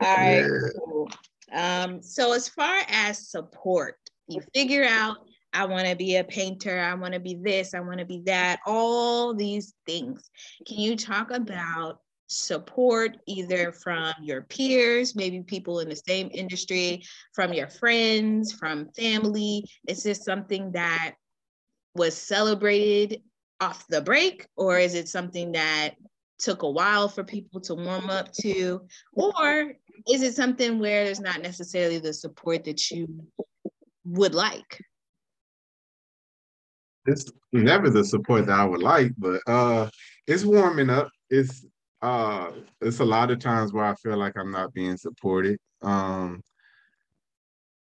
All 0.00 0.14
right. 0.16 0.44
Yeah. 0.44 0.48
Cool. 0.78 1.10
Um, 1.52 2.02
so 2.02 2.32
as 2.32 2.48
far 2.48 2.82
as 2.88 3.28
support, 3.28 3.96
you 4.28 4.40
figure 4.54 4.84
out 4.84 5.18
I 5.52 5.64
want 5.64 5.86
to 5.86 5.96
be 5.96 6.16
a 6.16 6.24
painter, 6.24 6.78
I 6.78 6.94
want 6.94 7.14
to 7.14 7.20
be 7.20 7.34
this, 7.34 7.72
I 7.72 7.80
want 7.80 7.98
to 7.98 8.04
be 8.04 8.22
that, 8.26 8.60
all 8.66 9.34
these 9.34 9.72
things. 9.86 10.28
Can 10.66 10.78
you 10.78 10.96
talk 10.96 11.30
about 11.30 12.00
support 12.26 13.16
either 13.26 13.72
from 13.72 14.12
your 14.20 14.42
peers, 14.42 15.14
maybe 15.14 15.40
people 15.42 15.80
in 15.80 15.88
the 15.88 15.96
same 15.96 16.28
industry, 16.34 17.02
from 17.32 17.52
your 17.52 17.68
friends, 17.68 18.52
from 18.52 18.90
family? 18.90 19.64
Is 19.88 20.02
this 20.02 20.24
something 20.24 20.72
that 20.72 21.14
was 21.94 22.14
celebrated 22.14 23.22
off 23.60 23.86
the 23.88 24.02
break, 24.02 24.46
or 24.56 24.78
is 24.78 24.94
it 24.94 25.08
something 25.08 25.52
that 25.52 25.94
took 26.38 26.62
a 26.62 26.70
while 26.70 27.08
for 27.08 27.24
people 27.24 27.60
to 27.62 27.74
warm 27.74 28.10
up 28.10 28.32
to? 28.32 28.82
Or 29.12 29.72
is 30.10 30.22
it 30.22 30.34
something 30.34 30.78
where 30.78 31.04
there's 31.04 31.20
not 31.20 31.42
necessarily 31.42 31.98
the 31.98 32.12
support 32.12 32.64
that 32.64 32.90
you 32.90 33.08
would 34.04 34.34
like? 34.34 34.82
It's 37.06 37.30
never 37.52 37.88
the 37.88 38.04
support 38.04 38.46
that 38.46 38.58
I 38.58 38.64
would 38.64 38.82
like, 38.82 39.12
but 39.16 39.40
uh 39.46 39.88
it's 40.26 40.44
warming 40.44 40.90
up. 40.90 41.08
It's 41.30 41.64
uh 42.02 42.50
it's 42.80 43.00
a 43.00 43.04
lot 43.04 43.30
of 43.30 43.38
times 43.38 43.72
where 43.72 43.84
I 43.84 43.94
feel 43.94 44.16
like 44.16 44.36
I'm 44.36 44.50
not 44.50 44.74
being 44.74 44.96
supported. 44.96 45.58
Um 45.82 46.42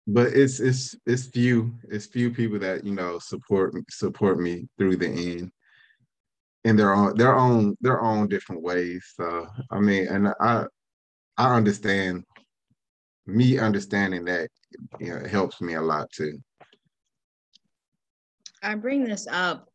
but 0.06 0.28
it's 0.28 0.60
it's 0.60 0.96
it's 1.06 1.26
few 1.26 1.74
it's 1.88 2.06
few 2.06 2.30
people 2.30 2.58
that 2.58 2.84
you 2.84 2.94
know 2.94 3.18
support 3.18 3.74
support 3.90 4.40
me 4.40 4.66
through 4.76 4.96
the 4.96 5.08
end 5.08 5.52
in 6.64 6.76
their 6.76 6.94
own 6.94 7.16
their 7.16 7.36
own 7.36 7.76
their 7.80 8.00
own 8.00 8.28
different 8.28 8.62
ways 8.62 9.04
so 9.16 9.46
i 9.70 9.78
mean 9.78 10.06
and 10.08 10.28
i 10.40 10.64
i 11.38 11.54
understand 11.54 12.24
me 13.26 13.58
understanding 13.58 14.24
that 14.24 14.48
you 15.00 15.12
know 15.12 15.26
helps 15.28 15.60
me 15.60 15.74
a 15.74 15.80
lot 15.80 16.10
too 16.10 16.38
i 18.62 18.74
bring 18.74 19.04
this 19.04 19.26
up 19.30 19.68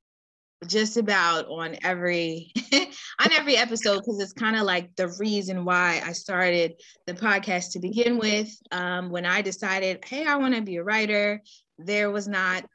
just 0.65 0.97
about 0.97 1.47
on 1.47 1.76
every 1.84 2.52
on 2.73 3.32
every 3.34 3.56
episode 3.58 4.00
because 4.00 4.19
it's 4.19 4.34
kind 4.34 4.56
of 4.56 4.63
like 4.63 4.95
the 4.95 5.10
reason 5.19 5.65
why 5.65 6.02
I 6.04 6.13
started 6.13 6.73
the 7.06 7.13
podcast 7.13 7.73
to 7.73 7.80
begin 7.80 8.17
with. 8.17 8.50
Um, 8.71 9.12
when 9.12 9.26
I 9.26 9.41
decided, 9.41 10.04
hey, 10.04 10.26
I 10.26 10.36
want 10.38 10.56
to 10.56 10.62
be 10.62 10.78
a 10.78 10.84
writer, 10.84 11.43
there 11.78 12.10
was 12.10 12.28
not 12.28 12.65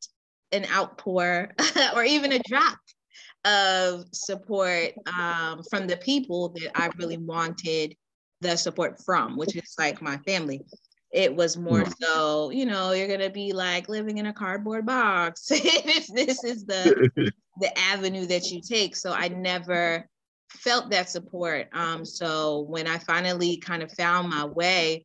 an 0.53 0.67
outpour 0.71 1.51
or 1.97 2.05
even 2.05 2.33
a 2.33 2.39
drop 2.47 2.79
of 3.45 4.05
support 4.13 4.93
um, 5.19 5.63
from 5.71 5.87
the 5.87 5.97
people 5.97 6.51
that 6.51 6.71
I 6.75 6.91
really 6.97 7.19
wanted 7.19 7.97
the 8.41 8.57
support 8.57 9.01
from, 9.05 9.37
which 9.37 9.57
is 9.57 9.75
like 9.79 10.03
my 10.03 10.17
family. 10.19 10.63
It 11.13 11.35
was 11.35 11.57
more 11.57 11.85
so, 12.01 12.51
you 12.51 12.65
know, 12.65 12.93
you're 12.93 13.09
gonna 13.09 13.31
be 13.31 13.53
like 13.53 13.89
living 13.89 14.19
in 14.19 14.27
a 14.27 14.33
cardboard 14.33 14.87
box. 14.87 15.47
if 15.51 16.07
this 16.09 16.43
is 16.43 16.65
the 16.65 17.11
the 17.61 17.79
avenue 17.79 18.27
that 18.27 18.51
you 18.51 18.61
take. 18.61 18.97
So 18.97 19.13
I 19.13 19.29
never 19.29 20.09
felt 20.49 20.91
that 20.91 21.11
support. 21.11 21.69
Um, 21.73 22.05
so 22.05 22.61
when 22.69 22.87
I 22.87 22.99
finally 22.99 23.59
kind 23.59 23.83
of 23.83 23.93
found 23.93 24.31
my 24.31 24.45
way, 24.45 25.05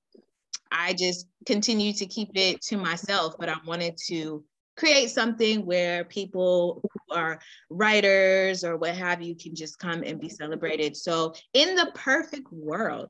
I 0.72 0.94
just 0.94 1.28
continued 1.46 1.98
to 1.98 2.06
keep 2.06 2.30
it 2.36 2.62
to 2.64 2.78
myself, 2.78 3.36
but 3.40 3.50
I 3.50 3.56
wanted 3.66 3.98
to 4.08 4.44
create 4.78 5.10
something 5.10 5.66
where 5.66 6.04
people 6.06 6.82
who 6.84 7.16
are 7.16 7.40
writers 7.70 8.64
or 8.64 8.78
what 8.78 8.96
have 8.96 9.22
you 9.22 9.36
can 9.36 9.56
just 9.56 9.80
come 9.80 10.04
and 10.04 10.22
be 10.22 10.30
celebrated. 10.30 10.96
So, 10.96 11.34
in 11.54 11.76
the 11.76 11.92
perfect 11.96 12.52
world, 12.52 13.10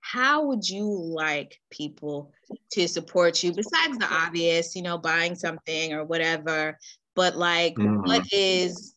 how 0.00 0.46
would 0.46 0.68
you 0.68 0.84
like 0.84 1.58
people 1.70 2.32
to 2.72 2.88
support 2.88 3.42
you 3.42 3.52
besides 3.52 3.98
the 3.98 4.08
obvious, 4.10 4.74
you 4.74 4.82
know, 4.82 4.98
buying 4.98 5.34
something 5.34 5.92
or 5.92 6.04
whatever? 6.04 6.78
But 7.14 7.36
like, 7.36 7.74
mm-hmm. 7.74 8.06
what 8.06 8.32
is 8.32 8.94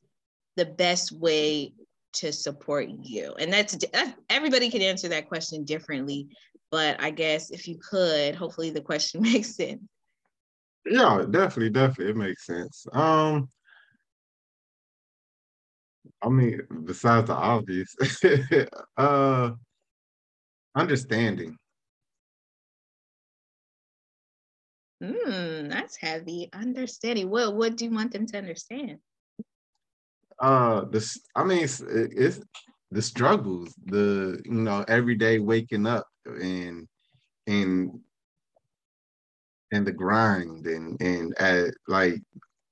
the 0.55 0.65
best 0.65 1.11
way 1.11 1.73
to 2.13 2.31
support 2.31 2.89
you? 2.89 3.33
And 3.39 3.51
that's, 3.51 3.77
that's 3.91 4.11
everybody 4.29 4.69
can 4.69 4.81
answer 4.81 5.07
that 5.09 5.27
question 5.27 5.65
differently. 5.65 6.29
But 6.71 6.99
I 7.01 7.11
guess 7.11 7.51
if 7.51 7.67
you 7.67 7.77
could, 7.77 8.35
hopefully 8.35 8.71
the 8.71 8.81
question 8.81 9.21
makes 9.23 9.55
sense. 9.55 9.81
Yeah, 10.85 11.25
definitely, 11.29 11.69
definitely, 11.69 12.09
it 12.11 12.17
makes 12.17 12.45
sense. 12.45 12.85
Um, 12.91 13.49
I 16.21 16.29
mean, 16.29 16.61
besides 16.85 17.27
the 17.27 17.33
obvious, 17.33 17.95
uh, 18.97 19.51
understanding. 20.75 21.57
Hmm, 25.01 25.67
that's 25.67 25.97
heavy. 25.97 26.49
Understanding. 26.53 27.29
What 27.29 27.55
what 27.55 27.75
do 27.75 27.85
you 27.85 27.91
want 27.91 28.11
them 28.11 28.25
to 28.27 28.37
understand? 28.37 28.99
Uh, 30.39 30.85
this. 30.85 31.19
I 31.35 31.43
mean, 31.43 31.63
it's, 31.63 31.81
it's 31.81 32.39
the 32.91 33.01
struggles, 33.01 33.73
the 33.85 34.41
you 34.45 34.51
know, 34.51 34.85
every 34.87 35.15
day 35.15 35.39
waking 35.39 35.85
up 35.85 36.07
and 36.25 36.87
and 37.47 37.99
and 39.73 39.87
the 39.87 39.91
grind 39.91 40.67
and 40.67 41.01
and 41.01 41.33
at 41.39 41.73
like 41.87 42.21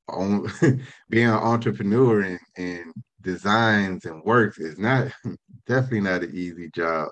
on 0.08 0.48
being 1.10 1.28
an 1.28 1.34
entrepreneur 1.34 2.22
and, 2.22 2.40
and 2.58 2.94
designs 3.22 4.06
and 4.06 4.24
works 4.24 4.60
is 4.60 4.78
not 4.78 5.12
definitely 5.68 6.02
not 6.02 6.24
an 6.24 6.32
easy 6.34 6.70
job. 6.70 7.10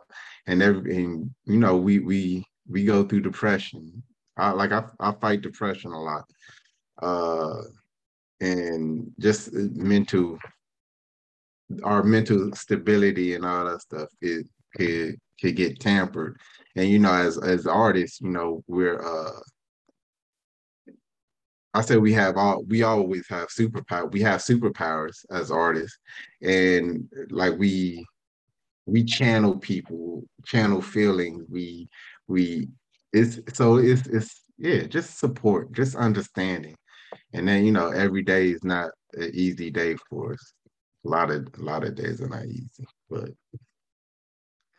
And 0.48 0.62
every 0.62 0.96
and 0.96 1.30
you 1.46 1.58
know 1.58 1.76
we 1.76 2.00
we 2.00 2.46
we 2.68 2.86
go 2.86 3.04
through 3.04 3.22
depression. 3.22 4.04
I 4.38 4.52
like 4.52 4.72
I, 4.72 4.84
I 5.00 5.12
fight 5.14 5.42
depression 5.42 5.92
a 5.92 6.02
lot. 6.02 6.26
Uh 7.02 7.62
and 8.42 9.12
just 9.20 9.52
mental 9.54 10.38
our 11.84 12.04
mental 12.04 12.52
stability 12.54 13.36
and 13.36 13.46
all 13.46 13.66
that 13.66 13.82
stuff 13.82 14.10
it 14.22 14.48
could 14.76 15.18
could 15.42 15.56
get 15.56 15.80
tampered. 15.80 16.40
And 16.76 16.88
you 16.88 17.00
know 17.00 17.14
as 17.14 17.38
as 17.40 17.66
artists 17.66 18.22
you 18.22 18.30
know 18.30 18.64
we're 18.68 19.02
uh 19.02 19.40
I 21.74 21.82
say 21.82 21.98
we 21.98 22.14
have 22.14 22.36
all 22.36 22.64
we 22.64 22.84
always 22.84 23.28
have 23.30 23.50
superpower. 23.50 24.12
We 24.12 24.22
have 24.22 24.42
superpowers 24.42 25.26
as 25.32 25.52
artists, 25.52 25.98
and 26.42 27.08
like 27.30 27.58
we 27.58 28.06
we 28.86 29.04
channel 29.04 29.58
people, 29.58 30.24
channel 30.46 30.82
feelings. 30.82 31.46
We 31.50 31.88
we 32.28 32.70
it's 33.14 33.40
so 33.56 33.78
it's 33.78 34.08
it's 34.08 34.42
yeah, 34.58 34.84
just 34.84 35.20
support, 35.20 35.72
just 35.72 35.96
understanding, 35.96 36.76
and 37.34 37.48
then 37.48 37.66
you 37.66 37.72
know 37.72 37.90
every 37.90 38.24
day 38.24 38.50
is 38.50 38.64
not 38.64 38.90
an 39.14 39.32
easy 39.34 39.70
day 39.70 39.96
for 40.10 40.34
us. 40.34 40.54
A 41.06 41.10
lot 41.10 41.30
of 41.30 41.48
a 41.58 41.62
lot 41.62 41.84
of 41.84 41.96
days 41.96 42.20
are 42.20 42.30
not 42.30 42.46
easy, 42.46 42.88
but 43.10 43.30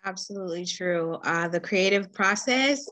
absolutely 0.04 0.64
true. 0.64 1.14
Uh, 1.24 1.46
the 1.46 1.60
creative 1.60 2.12
process 2.12 2.84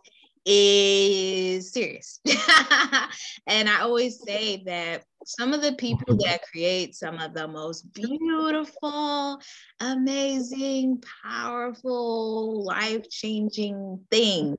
is 0.50 1.72
serious. 1.72 2.20
and 3.46 3.68
I 3.68 3.80
always 3.82 4.22
say 4.22 4.62
that 4.64 5.04
some 5.26 5.52
of 5.52 5.60
the 5.60 5.74
people 5.74 6.16
that 6.24 6.40
create 6.50 6.94
some 6.94 7.18
of 7.18 7.34
the 7.34 7.46
most 7.46 7.92
beautiful, 7.92 9.40
amazing, 9.80 11.02
powerful, 11.22 12.64
life 12.64 13.08
changing 13.10 14.00
things 14.10 14.56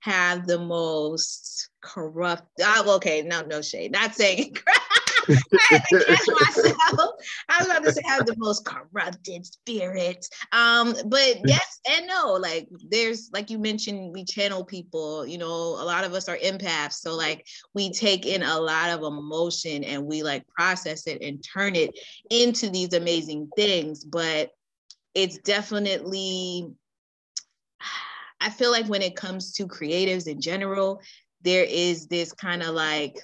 have 0.00 0.46
the 0.46 0.58
most 0.58 1.70
corrupt. 1.80 2.48
Oh, 2.60 2.96
okay, 2.96 3.22
no, 3.22 3.40
no 3.42 3.62
shade. 3.62 3.92
Not 3.92 4.14
saying 4.14 4.54
I 4.68 4.91
had 5.28 5.82
to 5.90 6.04
catch 6.04 6.28
myself. 6.28 7.10
I 7.48 7.58
was 7.58 7.66
about 7.66 7.84
to 7.84 7.92
say 7.92 8.02
I 8.08 8.14
have 8.14 8.26
the 8.26 8.36
most 8.38 8.64
corrupted 8.64 9.46
spirit. 9.46 10.26
Um, 10.52 10.94
but 11.06 11.40
yes 11.44 11.80
and 11.88 12.06
no. 12.06 12.32
Like 12.32 12.68
there's 12.90 13.30
like 13.32 13.50
you 13.50 13.58
mentioned, 13.58 14.12
we 14.12 14.24
channel 14.24 14.64
people. 14.64 15.26
You 15.26 15.38
know, 15.38 15.48
a 15.48 15.84
lot 15.84 16.04
of 16.04 16.14
us 16.14 16.28
are 16.28 16.38
empaths, 16.38 16.94
so 16.94 17.14
like 17.14 17.46
we 17.74 17.92
take 17.92 18.26
in 18.26 18.42
a 18.42 18.58
lot 18.58 18.90
of 18.90 19.02
emotion 19.02 19.84
and 19.84 20.04
we 20.04 20.22
like 20.22 20.46
process 20.48 21.06
it 21.06 21.22
and 21.22 21.42
turn 21.42 21.76
it 21.76 21.98
into 22.30 22.70
these 22.70 22.92
amazing 22.92 23.50
things. 23.56 24.04
But 24.04 24.50
it's 25.14 25.38
definitely. 25.38 26.70
I 28.40 28.50
feel 28.50 28.72
like 28.72 28.86
when 28.86 29.02
it 29.02 29.14
comes 29.14 29.52
to 29.52 29.68
creatives 29.68 30.26
in 30.26 30.40
general, 30.40 31.00
there 31.42 31.62
is 31.62 32.08
this 32.08 32.32
kind 32.32 32.62
of 32.62 32.74
like 32.74 33.16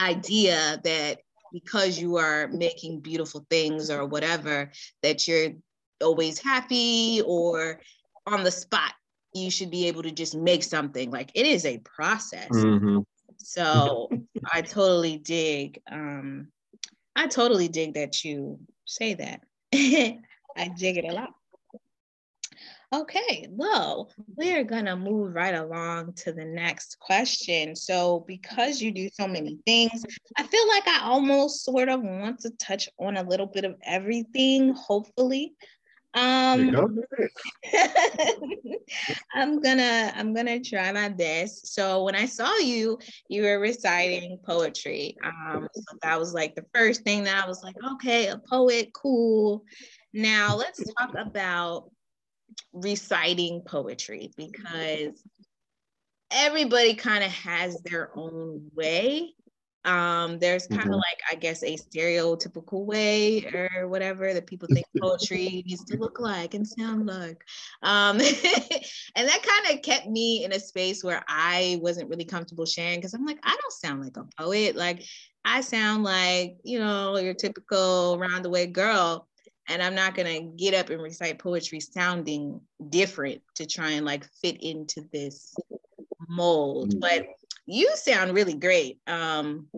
idea 0.00 0.80
that 0.84 1.18
because 1.52 1.98
you 1.98 2.16
are 2.16 2.48
making 2.48 3.00
beautiful 3.00 3.44
things 3.50 3.90
or 3.90 4.06
whatever, 4.06 4.70
that 5.02 5.26
you're 5.26 5.50
always 6.02 6.38
happy 6.38 7.22
or 7.26 7.80
on 8.26 8.44
the 8.44 8.50
spot. 8.50 8.92
You 9.34 9.50
should 9.50 9.70
be 9.70 9.86
able 9.86 10.02
to 10.02 10.10
just 10.10 10.34
make 10.34 10.62
something. 10.62 11.10
Like 11.10 11.30
it 11.34 11.46
is 11.46 11.64
a 11.64 11.78
process. 11.78 12.48
Mm-hmm. 12.50 12.98
So 13.36 14.08
I 14.52 14.62
totally 14.62 15.18
dig. 15.18 15.80
Um, 15.90 16.48
I 17.16 17.26
totally 17.26 17.68
dig 17.68 17.94
that 17.94 18.24
you 18.24 18.58
say 18.84 19.14
that. 19.14 19.40
I 19.74 20.68
dig 20.76 20.96
it 20.96 21.04
a 21.04 21.12
lot. 21.12 21.30
Okay, 22.92 23.46
well, 23.50 24.10
we're 24.34 24.64
gonna 24.64 24.96
move 24.96 25.32
right 25.32 25.54
along 25.54 26.14
to 26.14 26.32
the 26.32 26.44
next 26.44 26.98
question. 26.98 27.76
So, 27.76 28.24
because 28.26 28.82
you 28.82 28.90
do 28.90 29.08
so 29.12 29.28
many 29.28 29.58
things, 29.64 30.04
I 30.36 30.42
feel 30.42 30.66
like 30.66 30.88
I 30.88 31.02
almost 31.04 31.64
sort 31.64 31.88
of 31.88 32.02
want 32.02 32.40
to 32.40 32.50
touch 32.50 32.88
on 32.98 33.16
a 33.16 33.22
little 33.22 33.46
bit 33.46 33.64
of 33.64 33.76
everything, 33.84 34.74
hopefully. 34.74 35.54
Um, 36.14 36.74
I'm 39.34 39.60
gonna 39.60 40.12
I'm 40.16 40.34
gonna 40.34 40.58
try 40.58 40.90
my 40.90 41.10
best. 41.10 41.72
So 41.72 42.02
when 42.02 42.16
I 42.16 42.26
saw 42.26 42.52
you, 42.56 42.98
you 43.28 43.42
were 43.42 43.60
reciting 43.60 44.36
poetry. 44.44 45.16
Um, 45.24 45.68
so 45.72 45.96
that 46.02 46.18
was 46.18 46.34
like 46.34 46.56
the 46.56 46.66
first 46.74 47.04
thing 47.04 47.22
that 47.24 47.44
I 47.44 47.46
was 47.46 47.62
like, 47.62 47.76
okay, 47.94 48.26
a 48.26 48.38
poet, 48.38 48.92
cool. 48.92 49.62
Now 50.12 50.56
let's 50.56 50.82
talk 50.98 51.14
about 51.16 51.92
reciting 52.72 53.62
poetry 53.62 54.30
because 54.36 55.22
everybody 56.30 56.94
kind 56.94 57.24
of 57.24 57.30
has 57.30 57.80
their 57.82 58.10
own 58.16 58.70
way. 58.74 59.34
Um 59.86 60.38
there's 60.38 60.66
kind 60.66 60.82
of 60.82 60.88
mm-hmm. 60.88 60.96
like 60.96 61.20
i 61.30 61.34
guess 61.34 61.62
a 61.62 61.74
stereotypical 61.74 62.84
way 62.84 63.46
or 63.46 63.88
whatever 63.88 64.34
that 64.34 64.46
people 64.46 64.68
think 64.70 64.84
poetry 65.00 65.64
needs 65.66 65.82
to 65.86 65.96
look 65.96 66.20
like 66.20 66.52
and 66.52 66.68
sound 66.68 67.06
like. 67.06 67.42
Um 67.82 68.20
and 69.16 69.26
that 69.26 69.42
kind 69.42 69.74
of 69.74 69.82
kept 69.82 70.06
me 70.06 70.44
in 70.44 70.52
a 70.52 70.60
space 70.60 71.02
where 71.02 71.24
i 71.28 71.78
wasn't 71.80 72.10
really 72.10 72.26
comfortable 72.26 72.66
sharing 72.66 72.98
because 72.98 73.14
i'm 73.14 73.24
like 73.24 73.38
i 73.42 73.56
don't 73.58 73.72
sound 73.72 74.02
like 74.02 74.18
a 74.18 74.26
poet. 74.38 74.76
Like 74.76 75.02
i 75.46 75.62
sound 75.62 76.04
like 76.04 76.58
you 76.62 76.78
know 76.78 77.16
your 77.16 77.32
typical 77.32 78.18
round 78.18 78.44
the 78.44 78.50
way 78.50 78.66
girl 78.66 79.29
and 79.70 79.82
i'm 79.82 79.94
not 79.94 80.14
going 80.14 80.28
to 80.28 80.62
get 80.62 80.74
up 80.74 80.90
and 80.90 81.00
recite 81.00 81.38
poetry 81.38 81.80
sounding 81.80 82.60
different 82.90 83.40
to 83.54 83.66
try 83.66 83.90
and 83.90 84.04
like 84.04 84.28
fit 84.42 84.62
into 84.62 85.02
this 85.12 85.54
mold 86.28 86.90
mm-hmm. 86.90 86.98
but 87.00 87.26
you 87.70 87.94
sound 87.96 88.34
really 88.34 88.54
great. 88.54 88.98
Um, 89.06 89.68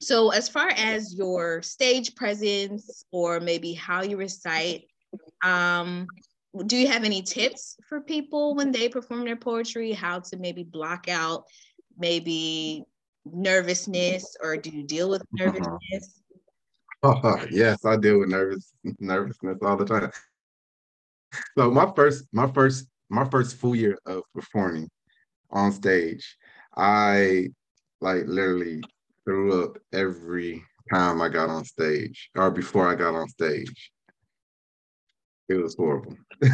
so, 0.00 0.30
as 0.30 0.48
far 0.48 0.68
as 0.70 1.14
your 1.14 1.62
stage 1.62 2.14
presence 2.14 3.04
or 3.10 3.40
maybe 3.40 3.72
how 3.72 4.02
you 4.02 4.16
recite, 4.16 4.84
um, 5.44 6.06
do 6.66 6.76
you 6.76 6.88
have 6.88 7.04
any 7.04 7.22
tips 7.22 7.76
for 7.88 8.00
people 8.00 8.54
when 8.54 8.70
they 8.70 8.88
perform 8.88 9.24
their 9.24 9.36
poetry? 9.36 9.92
How 9.92 10.20
to 10.20 10.36
maybe 10.36 10.62
block 10.64 11.08
out 11.08 11.44
maybe 11.98 12.84
nervousness, 13.24 14.36
or 14.42 14.56
do 14.56 14.70
you 14.70 14.82
deal 14.82 15.08
with 15.08 15.22
uh-huh. 15.22 15.46
nervousness? 15.46 16.21
Uh-huh. 17.02 17.46
yes, 17.50 17.84
I 17.84 17.96
deal 17.96 18.20
with 18.20 18.28
nervous 18.28 18.72
nervousness 18.98 19.58
all 19.62 19.76
the 19.76 19.84
time. 19.84 20.10
So 21.56 21.70
my 21.70 21.90
first, 21.96 22.24
my 22.32 22.50
first, 22.50 22.86
my 23.08 23.28
first 23.28 23.56
full 23.56 23.74
year 23.74 23.98
of 24.06 24.22
performing 24.34 24.88
on 25.50 25.72
stage, 25.72 26.36
I 26.76 27.48
like 28.00 28.24
literally 28.26 28.82
threw 29.24 29.64
up 29.64 29.78
every 29.92 30.64
time 30.92 31.20
I 31.20 31.28
got 31.28 31.48
on 31.48 31.64
stage 31.64 32.30
or 32.34 32.50
before 32.50 32.88
I 32.88 32.94
got 32.94 33.14
on 33.14 33.28
stage. 33.28 33.90
It 35.48 35.54
was 35.54 35.74
horrible. 35.74 36.16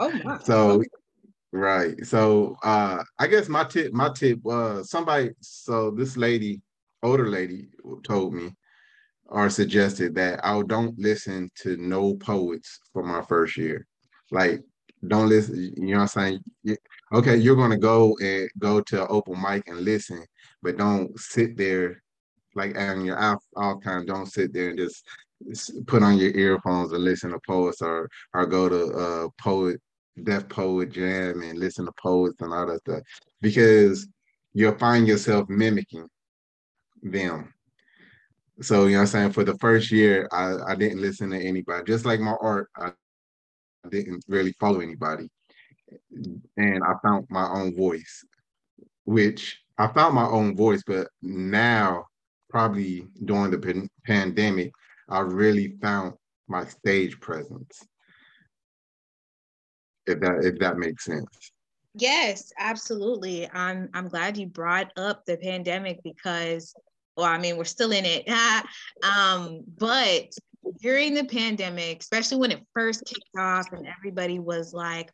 oh 0.00 0.12
my. 0.24 0.38
So 0.44 0.82
right. 1.52 2.04
So 2.06 2.56
uh 2.62 3.02
I 3.18 3.26
guess 3.26 3.48
my 3.48 3.64
tip 3.64 3.92
my 3.92 4.10
tip 4.10 4.40
was 4.42 4.90
somebody 4.90 5.30
so 5.40 5.90
this 5.90 6.16
lady, 6.16 6.60
older 7.02 7.28
lady 7.28 7.68
told 8.04 8.34
me 8.34 8.52
or 9.28 9.50
suggested 9.50 10.14
that 10.14 10.40
I 10.44 10.60
don't 10.62 10.98
listen 10.98 11.50
to 11.62 11.76
no 11.76 12.14
poets 12.14 12.80
for 12.92 13.02
my 13.02 13.22
first 13.22 13.56
year. 13.56 13.86
Like 14.30 14.62
don't 15.06 15.28
listen, 15.28 15.72
you 15.76 15.92
know 15.92 16.00
what 16.00 16.16
I'm 16.16 16.42
saying? 16.64 16.78
okay, 17.14 17.36
you're 17.36 17.56
gonna 17.56 17.78
go 17.78 18.16
and 18.20 18.50
go 18.58 18.80
to 18.80 19.06
open 19.08 19.40
mic 19.40 19.68
and 19.68 19.80
listen, 19.80 20.24
but 20.62 20.76
don't 20.76 21.18
sit 21.18 21.56
there 21.56 22.02
like 22.54 22.76
on 22.76 23.04
your 23.04 23.18
off 23.18 23.42
all 23.56 23.80
time. 23.80 24.06
Don't 24.06 24.26
sit 24.26 24.52
there 24.52 24.70
and 24.70 24.78
just 24.78 25.04
put 25.86 26.02
on 26.02 26.18
your 26.18 26.32
earphones 26.32 26.92
and 26.92 27.04
listen 27.04 27.30
to 27.30 27.38
poets 27.46 27.80
or 27.80 28.08
or 28.34 28.46
go 28.46 28.68
to 28.68 28.92
uh 28.96 29.28
poet 29.40 29.80
deaf 30.24 30.48
poet 30.48 30.90
jam 30.90 31.42
and 31.42 31.58
listen 31.58 31.86
to 31.86 31.92
poets 31.92 32.40
and 32.40 32.52
all 32.52 32.66
that 32.66 32.80
stuff 32.80 33.00
because 33.40 34.08
you'll 34.52 34.76
find 34.78 35.06
yourself 35.06 35.48
mimicking 35.48 36.08
them. 37.02 37.52
So 38.60 38.86
you 38.86 38.92
know 38.92 38.98
what 38.98 39.00
I'm 39.02 39.06
saying? 39.06 39.32
For 39.32 39.44
the 39.44 39.56
first 39.58 39.90
year, 39.90 40.28
I, 40.32 40.56
I 40.68 40.74
didn't 40.74 41.00
listen 41.00 41.30
to 41.30 41.38
anybody. 41.38 41.84
Just 41.86 42.04
like 42.04 42.20
my 42.20 42.36
art, 42.40 42.68
I 42.76 42.92
didn't 43.88 44.24
really 44.28 44.52
follow 44.60 44.80
anybody 44.80 45.28
and 46.56 46.82
I 46.84 46.94
found 47.02 47.26
my 47.30 47.48
own 47.48 47.74
voice, 47.74 48.24
which 49.04 49.60
I 49.78 49.88
found 49.88 50.14
my 50.14 50.26
own 50.26 50.56
voice, 50.56 50.82
but 50.86 51.08
now 51.22 52.06
probably 52.50 53.06
during 53.24 53.50
the 53.50 53.58
pan- 53.58 53.90
pandemic, 54.06 54.72
I 55.08 55.20
really 55.20 55.76
found 55.80 56.14
my 56.48 56.64
stage 56.66 57.18
presence. 57.20 57.86
If 60.06 60.20
that 60.20 60.44
if 60.44 60.58
that 60.60 60.78
makes 60.78 61.04
sense. 61.04 61.52
Yes, 61.94 62.52
absolutely. 62.58 63.50
I'm 63.52 63.90
I'm 63.92 64.08
glad 64.08 64.38
you 64.38 64.46
brought 64.46 64.92
up 64.96 65.24
the 65.26 65.36
pandemic 65.36 66.02
because 66.02 66.74
well, 67.18 67.26
I 67.26 67.36
mean, 67.36 67.56
we're 67.56 67.64
still 67.64 67.90
in 67.90 68.04
it. 68.06 68.28
um, 69.02 69.62
but 69.76 70.32
during 70.80 71.14
the 71.14 71.24
pandemic, 71.24 72.00
especially 72.00 72.38
when 72.38 72.52
it 72.52 72.64
first 72.72 73.04
kicked 73.04 73.36
off 73.36 73.72
and 73.72 73.86
everybody 73.86 74.38
was 74.38 74.72
like, 74.72 75.10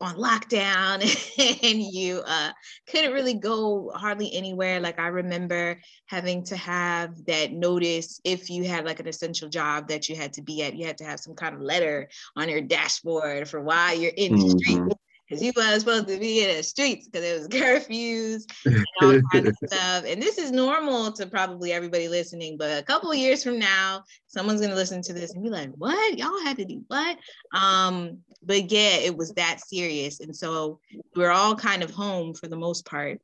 on 0.00 0.14
lockdown 0.14 1.00
and 1.64 1.82
you 1.82 2.22
uh, 2.24 2.52
couldn't 2.88 3.12
really 3.12 3.34
go 3.34 3.90
hardly 3.92 4.32
anywhere. 4.32 4.78
Like 4.78 5.00
I 5.00 5.08
remember 5.08 5.80
having 6.06 6.44
to 6.44 6.56
have 6.56 7.24
that 7.24 7.52
notice 7.52 8.20
if 8.22 8.48
you 8.48 8.62
had 8.62 8.84
like 8.84 9.00
an 9.00 9.08
essential 9.08 9.48
job 9.48 9.88
that 9.88 10.08
you 10.08 10.14
had 10.14 10.34
to 10.34 10.42
be 10.42 10.62
at, 10.62 10.76
you 10.76 10.86
had 10.86 10.98
to 10.98 11.04
have 11.04 11.18
some 11.18 11.34
kind 11.34 11.52
of 11.52 11.62
letter 11.62 12.08
on 12.36 12.48
your 12.48 12.60
dashboard 12.60 13.48
for 13.48 13.60
why 13.60 13.94
you're 13.94 14.12
in 14.16 14.36
the 14.36 14.44
mm-hmm. 14.44 14.58
street 14.58 14.98
because 15.28 15.42
you 15.42 15.52
weren't 15.54 15.80
supposed 15.80 16.08
to 16.08 16.18
be 16.18 16.44
in 16.44 16.56
the 16.56 16.62
streets 16.62 17.06
because 17.06 17.24
it 17.24 17.38
was 17.38 17.48
curfews 17.48 18.44
and 18.64 18.84
all 19.02 19.20
kinds 19.30 19.48
of 19.48 19.56
stuff. 19.70 20.04
And 20.06 20.22
this 20.22 20.38
is 20.38 20.50
normal 20.50 21.12
to 21.12 21.26
probably 21.26 21.72
everybody 21.72 22.08
listening, 22.08 22.56
but 22.56 22.78
a 22.78 22.82
couple 22.82 23.10
of 23.10 23.18
years 23.18 23.44
from 23.44 23.58
now, 23.58 24.04
someone's 24.26 24.60
gonna 24.60 24.74
listen 24.74 25.02
to 25.02 25.12
this 25.12 25.34
and 25.34 25.42
be 25.42 25.50
like, 25.50 25.70
"What? 25.76 26.18
Y'all 26.18 26.42
had 26.44 26.56
to 26.58 26.64
do 26.64 26.82
what?" 26.88 27.18
Um, 27.52 28.18
but 28.42 28.70
yeah, 28.70 28.96
it 28.96 29.16
was 29.16 29.32
that 29.34 29.60
serious, 29.66 30.20
and 30.20 30.34
so 30.34 30.80
we're 31.14 31.30
all 31.30 31.54
kind 31.54 31.82
of 31.82 31.90
home 31.90 32.34
for 32.34 32.48
the 32.48 32.56
most 32.56 32.86
part. 32.86 33.20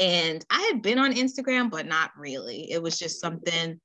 And 0.00 0.44
I 0.50 0.60
had 0.72 0.82
been 0.82 0.98
on 0.98 1.14
Instagram, 1.14 1.70
but 1.70 1.86
not 1.86 2.10
really. 2.16 2.70
It 2.70 2.82
was 2.82 2.98
just 2.98 3.20
something 3.20 3.80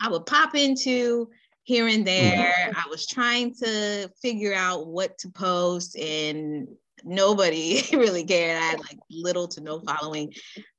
I 0.00 0.08
would 0.08 0.26
pop 0.26 0.54
into 0.54 1.28
here 1.64 1.88
and 1.88 2.06
there. 2.06 2.72
I 2.76 2.88
was 2.88 3.06
trying 3.06 3.52
to 3.56 4.08
figure 4.22 4.54
out 4.54 4.86
what 4.86 5.18
to 5.18 5.28
post 5.28 5.96
and 5.96 6.68
nobody 7.04 7.82
really 7.92 8.24
cared. 8.24 8.56
I 8.56 8.64
had 8.64 8.80
like 8.80 8.98
little 9.10 9.48
to 9.48 9.60
no 9.60 9.80
following. 9.80 10.32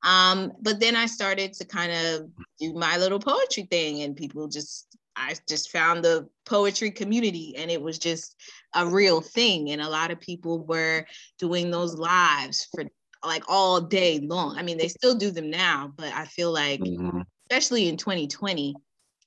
Um, 0.03 0.53
but 0.61 0.79
then 0.79 0.95
I 0.95 1.05
started 1.05 1.53
to 1.53 1.65
kind 1.65 1.91
of 1.91 2.29
do 2.59 2.73
my 2.73 2.97
little 2.97 3.19
poetry 3.19 3.67
thing, 3.69 4.01
and 4.01 4.15
people 4.15 4.47
just, 4.47 4.97
I 5.15 5.35
just 5.47 5.71
found 5.71 6.03
the 6.03 6.27
poetry 6.45 6.91
community, 6.91 7.55
and 7.57 7.71
it 7.71 7.81
was 7.81 7.99
just 7.99 8.35
a 8.75 8.85
real 8.85 9.21
thing. 9.21 9.71
And 9.71 9.81
a 9.81 9.89
lot 9.89 10.11
of 10.11 10.19
people 10.19 10.65
were 10.65 11.05
doing 11.39 11.71
those 11.71 11.95
lives 11.95 12.67
for 12.73 12.85
like 13.23 13.43
all 13.47 13.81
day 13.81 14.19
long. 14.19 14.57
I 14.57 14.63
mean, 14.63 14.77
they 14.77 14.87
still 14.87 15.15
do 15.15 15.31
them 15.31 15.49
now, 15.49 15.91
but 15.95 16.13
I 16.13 16.25
feel 16.25 16.51
like, 16.51 16.79
mm-hmm. 16.79 17.21
especially 17.49 17.89
in 17.89 17.97
2020, 17.97 18.75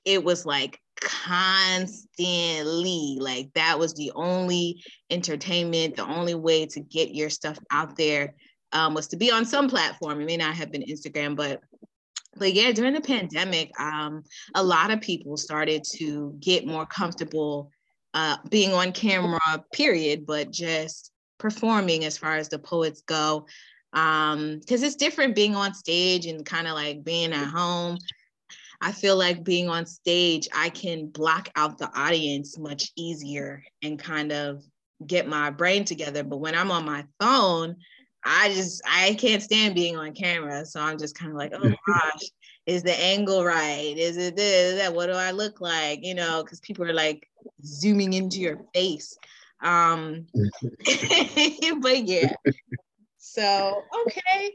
it 0.04 0.22
was 0.22 0.46
like 0.46 0.78
constantly 1.00 3.16
like 3.20 3.50
that 3.54 3.78
was 3.78 3.94
the 3.94 4.12
only 4.14 4.82
entertainment 5.10 5.96
the 5.96 6.06
only 6.06 6.34
way 6.34 6.66
to 6.66 6.80
get 6.80 7.14
your 7.14 7.30
stuff 7.30 7.58
out 7.70 7.96
there 7.96 8.34
um, 8.72 8.94
was 8.94 9.08
to 9.08 9.16
be 9.16 9.32
on 9.32 9.44
some 9.44 9.68
platform. 9.68 10.20
It 10.20 10.26
may 10.26 10.36
not 10.36 10.54
have 10.54 10.70
been 10.70 10.82
instagram 10.82 11.36
but 11.36 11.60
but 12.36 12.52
yeah 12.52 12.72
during 12.72 12.94
the 12.94 13.00
pandemic 13.00 13.70
um, 13.80 14.22
a 14.54 14.62
lot 14.62 14.90
of 14.90 15.00
people 15.00 15.36
started 15.36 15.82
to 15.96 16.36
get 16.38 16.66
more 16.66 16.86
comfortable 16.86 17.70
uh, 18.14 18.36
being 18.48 18.72
on 18.72 18.92
camera 18.92 19.38
period 19.72 20.26
but 20.26 20.50
just 20.50 21.12
performing 21.38 22.04
as 22.04 22.18
far 22.18 22.36
as 22.36 22.48
the 22.48 22.58
poets 22.58 23.02
go 23.06 23.46
um 23.92 24.60
because 24.60 24.84
it's 24.84 24.94
different 24.94 25.34
being 25.34 25.56
on 25.56 25.74
stage 25.74 26.26
and 26.26 26.46
kind 26.46 26.68
of 26.68 26.74
like 26.74 27.02
being 27.02 27.32
at 27.32 27.48
home 27.48 27.98
I 28.81 28.93
feel 28.93 29.16
like 29.16 29.45
being 29.45 29.69
on 29.69 29.87
stage, 29.87 30.49
I 30.55 30.71
can 30.71 31.09
block 31.09 31.51
out 31.57 31.79
the 31.79 31.90
audience 31.99 32.59
much 32.59 32.90
easier 32.97 33.62
and 33.83 33.99
kind 33.99 34.33
of 34.33 34.62
get 35.07 35.29
my 35.29 35.51
brain 35.51 35.85
together. 35.85 36.25
But 36.25 36.38
when 36.38 36.55
I'm 36.55 36.71
on 36.71 36.85
my 36.85 37.05
phone, 37.21 37.77
I 38.25 38.49
just 38.53 38.83
I 38.87 39.14
can't 39.14 39.43
stand 39.43 39.75
being 39.75 39.97
on 39.97 40.12
camera. 40.12 40.64
So 40.64 40.81
I'm 40.81 40.99
just 40.99 41.14
kind 41.14 41.31
of 41.31 41.37
like, 41.37 41.53
oh 41.55 41.75
gosh, 41.87 42.23
is 42.66 42.83
the 42.83 42.99
angle 42.99 43.45
right? 43.45 43.95
Is 43.97 44.16
it 44.16 44.37
this? 44.37 44.79
That 44.79 44.95
what 44.95 45.07
do 45.07 45.12
I 45.12 45.31
look 45.31 45.61
like? 45.61 46.01
You 46.03 46.14
know, 46.14 46.43
because 46.43 46.61
people 46.61 46.85
are 46.85 46.95
like 46.95 47.29
zooming 47.64 48.12
into 48.12 48.40
your 48.40 48.61
face. 48.75 49.16
Um, 49.62 50.27
but 51.81 52.07
yeah. 52.07 52.33
So 53.19 53.83
okay. 54.07 54.55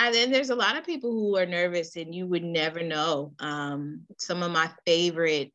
And 0.00 0.14
then 0.14 0.30
there's 0.30 0.50
a 0.50 0.54
lot 0.54 0.76
of 0.76 0.86
people 0.86 1.10
who 1.10 1.36
are 1.36 1.46
nervous 1.46 1.96
and 1.96 2.14
you 2.14 2.26
would 2.26 2.44
never 2.44 2.82
know. 2.82 3.32
Um, 3.40 4.02
some 4.16 4.42
of 4.44 4.52
my 4.52 4.70
favorite 4.86 5.52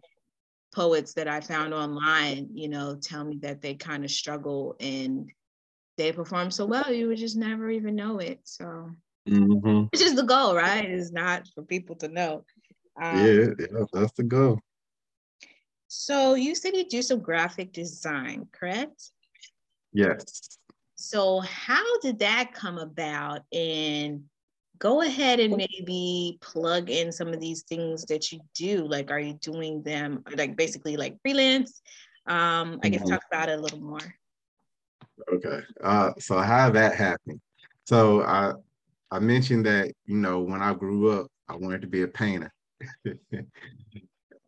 poets 0.76 1.14
that 1.14 1.28
I 1.30 1.40
found 1.40 1.74
online, 1.74 2.50
you 2.54 2.68
know, 2.68 2.98
tell 3.02 3.24
me 3.24 3.38
that 3.42 3.62
they 3.62 3.76
kind 3.76 4.04
of 4.04 4.12
struggle 4.12 4.76
and 4.82 5.32
they 5.98 6.12
perform 6.12 6.52
so 6.52 6.66
well, 6.66 6.92
you 6.92 7.08
would 7.08 7.18
just 7.18 7.38
never 7.38 7.70
even 7.70 7.96
know 7.96 8.18
it. 8.18 8.42
So, 8.44 8.92
mm-hmm. 9.30 9.84
which 9.92 10.02
is 10.02 10.16
the 10.16 10.24
goal, 10.24 10.56
right? 10.56 10.90
it's 10.90 11.12
not 11.12 11.48
for 11.56 11.64
people 11.64 11.96
to 11.98 12.10
know. 12.10 12.44
Um, 13.02 13.26
yeah, 13.26 13.46
yeah, 13.60 13.86
that's 13.94 14.14
the 14.14 14.24
goal. 14.24 14.60
So 15.88 16.34
you 16.34 16.56
said 16.56 16.76
you 16.76 16.86
do 16.90 17.02
some 17.02 17.20
graphic 17.20 17.72
design, 17.72 18.48
correct? 18.52 19.12
Yes. 19.94 20.58
So 20.96 21.40
how 21.42 22.00
did 22.00 22.20
that 22.20 22.52
come 22.54 22.78
about? 22.78 23.42
And 23.52 24.24
go 24.80 25.02
ahead 25.02 25.40
and 25.40 25.56
maybe 25.56 26.38
plug 26.42 26.90
in 26.90 27.12
some 27.12 27.30
of 27.30 27.40
these 27.40 27.64
things 27.64 28.06
that 28.06 28.32
you 28.32 28.40
do. 28.54 28.86
Like, 28.86 29.12
are 29.12 29.20
you 29.20 29.34
doing 29.34 29.82
them 29.84 30.24
like 30.36 30.56
basically 30.56 30.98
like 30.98 31.18
freelance? 31.22 31.82
Um, 32.28 32.80
I 32.84 32.90
guess 32.90 33.02
mm-hmm. 33.02 33.12
talk 33.12 33.24
about 33.32 33.50
it 33.50 33.60
a 33.60 33.62
little 33.62 33.82
more. 33.82 34.00
Okay. 35.32 35.60
Uh, 35.84 36.12
so 36.20 36.38
how 36.40 36.70
that 36.72 36.96
happened? 36.96 37.40
So 37.86 38.24
I 38.24 38.54
I 39.12 39.20
mentioned 39.20 39.66
that 39.66 39.92
you 40.06 40.18
know 40.18 40.42
when 40.42 40.62
I 40.62 40.74
grew 40.74 41.12
up, 41.12 41.28
I 41.48 41.56
wanted 41.56 41.82
to 41.82 41.88
be 41.88 42.02
a 42.04 42.08
painter. 42.08 42.52
uh, 43.06 43.14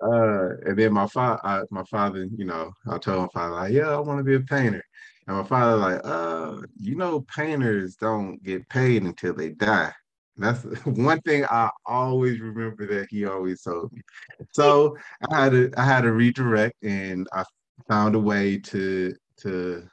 and 0.01 0.77
then 0.77 0.93
my 0.93 1.07
father, 1.07 1.67
my 1.69 1.83
father, 1.83 2.27
you 2.35 2.45
know, 2.45 2.71
I 2.89 2.97
told 2.97 3.21
my 3.21 3.27
father 3.33 3.55
like, 3.55 3.73
yeah, 3.73 3.89
I 3.89 3.99
want 3.99 4.19
to 4.19 4.23
be 4.23 4.35
a 4.35 4.39
painter. 4.39 4.83
And 5.27 5.37
my 5.37 5.43
father 5.43 5.75
like, 5.77 6.01
uh, 6.03 6.61
you 6.79 6.95
know, 6.95 7.21
painters 7.21 7.95
don't 7.95 8.41
get 8.43 8.67
paid 8.69 9.03
until 9.03 9.33
they 9.33 9.49
die. 9.49 9.91
That's 10.37 10.63
one 10.85 11.21
thing 11.21 11.45
I 11.45 11.69
always 11.85 12.39
remember 12.39 12.85
that 12.87 13.07
he 13.09 13.25
always 13.25 13.61
told 13.61 13.91
me. 13.93 14.01
So 14.51 14.97
I 15.31 15.43
had 15.43 15.51
to 15.51 15.71
I 15.77 15.85
had 15.85 16.01
to 16.01 16.11
redirect, 16.11 16.75
and 16.83 17.27
I 17.33 17.43
found 17.87 18.15
a 18.15 18.19
way 18.19 18.57
to 18.57 19.13
to 19.41 19.87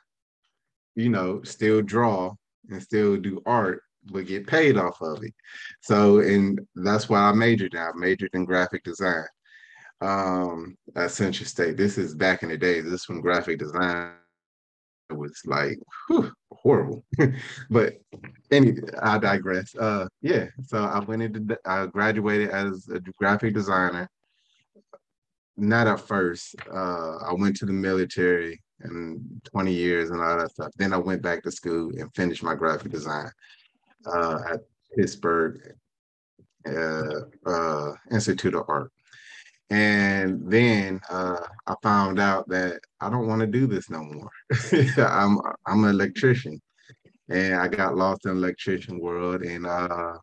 you 0.95 1.09
know, 1.09 1.43
still 1.43 1.83
draw 1.83 2.35
and 2.71 2.83
still 2.83 3.17
do 3.17 3.43
art, 3.47 3.83
but 4.07 4.27
get 4.27 4.47
paid 4.47 4.77
off 4.77 5.01
of 5.01 5.23
it. 5.23 5.35
So, 5.81 6.21
and 6.21 6.61
that's 6.75 7.09
why 7.09 7.21
I 7.21 7.33
majored 7.33 7.75
in. 7.75 7.81
I 7.81 7.91
majored 7.95 8.31
in 8.35 8.45
graphic 8.45 8.83
design 8.85 9.27
um, 10.01 10.77
at 10.97 11.11
Central 11.11 11.47
State. 11.47 11.77
This 11.77 11.99
is 11.99 12.15
back 12.15 12.43
in 12.43 12.49
the 12.49 12.59
day. 12.59 12.81
This 12.81 13.09
when 13.09 13.21
graphic 13.21 13.59
design 13.59 14.13
was 15.17 15.41
like 15.47 15.79
whew, 16.09 16.33
horrible. 16.51 17.05
but 17.71 18.01
anyway, 18.51 18.89
I 19.01 19.19
digress. 19.19 19.75
Uh, 19.77 20.07
yeah. 20.21 20.47
So 20.67 20.85
I 20.85 21.01
went 21.01 21.23
into, 21.23 21.59
I 21.65 21.87
graduated 21.87 22.51
as 22.51 22.89
a 22.89 23.01
graphic 23.19 23.55
designer. 23.55 24.09
Not 25.57 25.87
at 25.87 26.01
first. 26.01 26.57
Uh, 26.73 27.19
I 27.19 27.35
went 27.35 27.57
to 27.57 27.67
the 27.67 27.73
military 27.73 28.63
and 28.81 29.41
20 29.45 29.73
years 29.73 30.11
and 30.11 30.21
all 30.21 30.39
that 30.39 30.51
stuff. 30.51 30.73
Then 30.77 30.93
I 30.93 30.97
went 30.97 31.23
back 31.23 31.43
to 31.43 31.51
school 31.53 31.93
and 31.99 32.15
finished 32.15 32.43
my 32.43 32.55
graphic 32.55 32.91
design 32.91 33.31
uh, 34.07 34.39
at 34.53 34.61
Pittsburgh 34.97 35.61
uh, 36.67 37.21
uh, 37.47 37.93
Institute 38.11 38.55
of 38.55 38.65
Art. 38.69 38.91
And 39.73 40.53
then 40.53 41.01
uh, 41.09 41.41
I 41.67 41.75
found 41.83 42.21
out 42.21 42.47
that 42.51 42.81
I 43.01 43.09
don't 43.09 43.27
want 43.27 43.41
to 43.41 43.47
do 43.47 43.67
this 43.67 43.89
no 43.89 44.05
more. 44.05 44.29
I'm 44.99 45.39
I'm 45.65 45.85
an 45.85 45.91
electrician, 45.91 46.61
and 47.31 47.55
I 47.55 47.69
got 47.69 47.97
lost 47.97 48.27
in 48.27 48.33
electrician 48.33 49.01
world. 49.01 49.41
And 49.41 49.65
uh, 49.65 50.19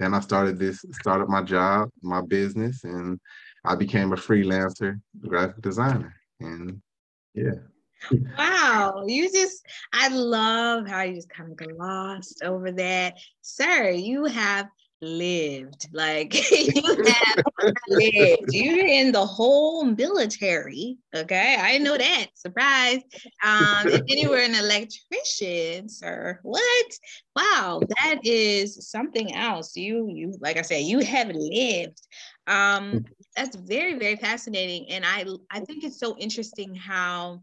then 0.00 0.14
I 0.14 0.20
started 0.20 0.58
this, 0.58 0.84
started 1.00 1.28
my 1.28 1.42
job, 1.42 1.90
my 2.02 2.20
business, 2.22 2.82
and 2.82 3.20
I 3.64 3.76
became 3.76 4.12
a 4.12 4.16
freelancer 4.16 5.00
graphic 5.20 5.62
designer. 5.62 6.12
And 6.40 6.82
yeah. 7.34 7.52
Wow, 8.36 9.04
you 9.06 9.32
just, 9.32 9.64
I 9.92 10.08
love 10.08 10.86
how 10.86 11.02
you 11.02 11.14
just 11.14 11.30
kind 11.30 11.52
of 11.52 11.56
glossed 11.56 12.42
over 12.42 12.70
that. 12.72 13.14
Sir, 13.40 13.90
you 13.90 14.24
have 14.26 14.66
lived. 15.02 15.88
Like 15.92 16.34
you 16.50 17.04
have 17.04 17.44
lived. 17.88 18.52
You're 18.52 18.86
in 18.86 19.12
the 19.12 19.24
whole 19.24 19.84
military. 19.84 20.98
Okay. 21.14 21.56
I 21.58 21.78
know 21.78 21.96
that. 21.96 22.26
Surprise. 22.34 23.00
Um, 23.44 23.86
and 23.86 23.92
then 23.92 24.18
you 24.18 24.30
were 24.30 24.38
an 24.38 24.54
electrician, 24.54 25.88
sir. 25.88 26.40
What? 26.42 26.92
Wow, 27.34 27.80
that 28.00 28.20
is 28.24 28.90
something 28.90 29.34
else. 29.34 29.76
You 29.76 30.08
you 30.08 30.34
like 30.40 30.56
I 30.56 30.62
said, 30.62 30.82
you 30.82 31.00
have 31.00 31.30
lived. 31.32 32.00
Um, 32.46 33.04
that's 33.36 33.56
very, 33.56 33.98
very 33.98 34.16
fascinating. 34.16 34.88
And 34.90 35.04
I 35.04 35.24
I 35.50 35.60
think 35.60 35.84
it's 35.84 36.00
so 36.00 36.16
interesting 36.18 36.74
how 36.74 37.42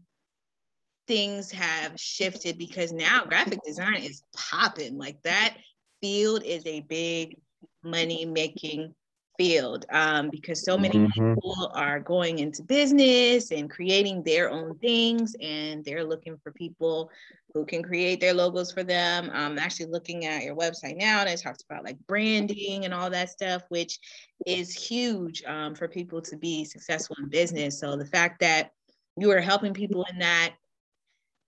things 1.06 1.50
have 1.50 1.92
shifted 2.00 2.56
because 2.56 2.90
now 2.90 3.24
graphic 3.24 3.60
design 3.62 3.96
is 3.96 4.22
popping 4.34 4.96
like 4.96 5.22
that 5.22 5.54
field 6.00 6.42
is 6.42 6.64
a 6.66 6.80
big 6.80 7.36
money 7.84 8.24
making 8.24 8.94
field 9.36 9.84
um, 9.90 10.30
because 10.30 10.64
so 10.64 10.78
many 10.78 10.96
mm-hmm. 10.96 11.34
people 11.34 11.72
are 11.74 11.98
going 11.98 12.38
into 12.38 12.62
business 12.62 13.50
and 13.50 13.68
creating 13.68 14.22
their 14.22 14.48
own 14.48 14.78
things 14.78 15.34
and 15.42 15.84
they're 15.84 16.04
looking 16.04 16.38
for 16.42 16.52
people 16.52 17.10
who 17.52 17.64
can 17.66 17.82
create 17.82 18.20
their 18.20 18.32
logos 18.32 18.70
for 18.70 18.84
them 18.84 19.28
i'm 19.34 19.58
actually 19.58 19.86
looking 19.86 20.24
at 20.24 20.44
your 20.44 20.54
website 20.54 20.96
now 20.96 21.18
and 21.18 21.28
it 21.28 21.42
talks 21.42 21.64
about 21.68 21.82
like 21.82 21.98
branding 22.06 22.84
and 22.84 22.94
all 22.94 23.10
that 23.10 23.28
stuff 23.28 23.62
which 23.70 23.98
is 24.46 24.72
huge 24.72 25.42
um, 25.48 25.74
for 25.74 25.88
people 25.88 26.22
to 26.22 26.36
be 26.36 26.64
successful 26.64 27.16
in 27.18 27.28
business 27.28 27.80
so 27.80 27.96
the 27.96 28.06
fact 28.06 28.38
that 28.38 28.70
you 29.16 29.32
are 29.32 29.40
helping 29.40 29.74
people 29.74 30.06
in 30.12 30.18
that 30.20 30.54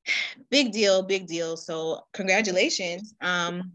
big 0.50 0.72
deal, 0.72 1.02
big 1.02 1.26
deal. 1.26 1.56
So 1.56 2.04
congratulations. 2.12 3.14
Um, 3.20 3.72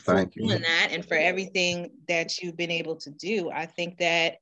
Thank 0.00 0.36
you. 0.36 0.46
Doing 0.46 0.62
that 0.62 0.88
and 0.92 1.04
for 1.04 1.16
everything 1.16 1.90
that 2.08 2.38
you've 2.38 2.56
been 2.56 2.70
able 2.70 2.96
to 2.96 3.10
do. 3.10 3.50
I 3.50 3.66
think 3.66 3.98
that 3.98 4.36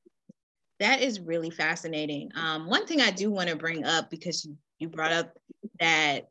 that 0.79 1.01
is 1.01 1.19
really 1.19 1.49
fascinating. 1.49 2.31
Um, 2.35 2.67
one 2.67 2.85
thing 2.85 3.01
I 3.01 3.11
do 3.11 3.31
want 3.31 3.49
to 3.49 3.55
bring 3.55 3.83
up 3.83 4.09
because 4.09 4.45
you, 4.45 4.55
you 4.79 4.89
brought 4.89 5.11
up 5.11 5.33
that 5.79 6.29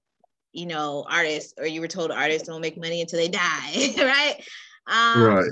you 0.53 0.67
know 0.67 1.05
artists 1.11 1.55
or 1.59 1.67
you 1.67 1.81
were 1.81 1.89
told 1.89 2.11
artists 2.11 2.49
don't 2.49 2.61
make 2.61 2.81
money 2.81 3.01
until 3.01 3.19
they 3.19 3.29
die, 3.29 3.95
right? 3.99 4.37
Um, 4.87 5.25
right. 5.25 5.51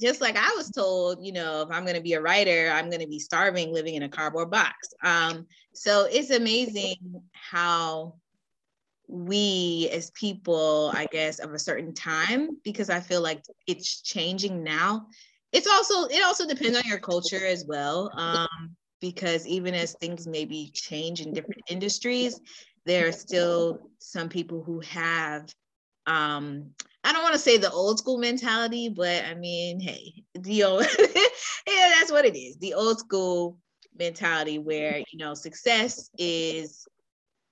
Just 0.00 0.20
like 0.20 0.36
I 0.36 0.52
was 0.56 0.70
told, 0.70 1.24
you 1.24 1.32
know, 1.32 1.62
if 1.62 1.70
I'm 1.70 1.84
going 1.84 1.96
to 1.96 2.02
be 2.02 2.12
a 2.12 2.20
writer, 2.20 2.70
I'm 2.72 2.88
going 2.88 3.00
to 3.00 3.08
be 3.08 3.18
starving 3.18 3.72
living 3.72 3.94
in 3.94 4.02
a 4.02 4.08
cardboard 4.08 4.50
box. 4.50 4.76
Um, 5.02 5.46
so 5.72 6.06
it's 6.10 6.30
amazing 6.30 6.96
how 7.32 8.14
we 9.08 9.88
as 9.92 10.10
people, 10.12 10.90
I 10.94 11.06
guess, 11.06 11.38
of 11.38 11.52
a 11.52 11.58
certain 11.58 11.94
time, 11.94 12.58
because 12.64 12.90
I 12.90 13.00
feel 13.00 13.22
like 13.22 13.42
it's 13.66 14.02
changing 14.02 14.62
now. 14.62 15.06
It's 15.52 15.68
also, 15.68 16.04
it 16.04 16.22
also 16.24 16.46
depends 16.46 16.76
on 16.76 16.84
your 16.86 16.98
culture 16.98 17.44
as 17.46 17.64
well. 17.66 18.10
Um, 18.16 18.76
because 19.00 19.46
even 19.46 19.74
as 19.74 19.94
things 19.94 20.26
maybe 20.26 20.70
change 20.72 21.20
in 21.20 21.32
different 21.32 21.62
industries, 21.68 22.40
there 22.84 23.08
are 23.08 23.12
still 23.12 23.90
some 23.98 24.28
people 24.28 24.62
who 24.62 24.80
have 24.80 25.52
um 26.06 26.70
I 27.04 27.12
don't 27.12 27.22
want 27.22 27.34
to 27.34 27.40
say 27.40 27.56
the 27.56 27.70
old 27.70 27.98
school 27.98 28.18
mentality, 28.18 28.88
but 28.88 29.24
I 29.24 29.34
mean, 29.34 29.78
hey, 29.80 30.24
the 30.34 30.64
old 30.64 30.86
yeah, 30.98 31.92
that's 31.94 32.10
what 32.10 32.24
it 32.24 32.36
is. 32.36 32.56
The 32.56 32.74
old 32.74 32.98
school 32.98 33.58
mentality 33.98 34.58
where 34.58 34.98
you 34.98 35.18
know 35.18 35.34
success 35.34 36.10
is 36.18 36.86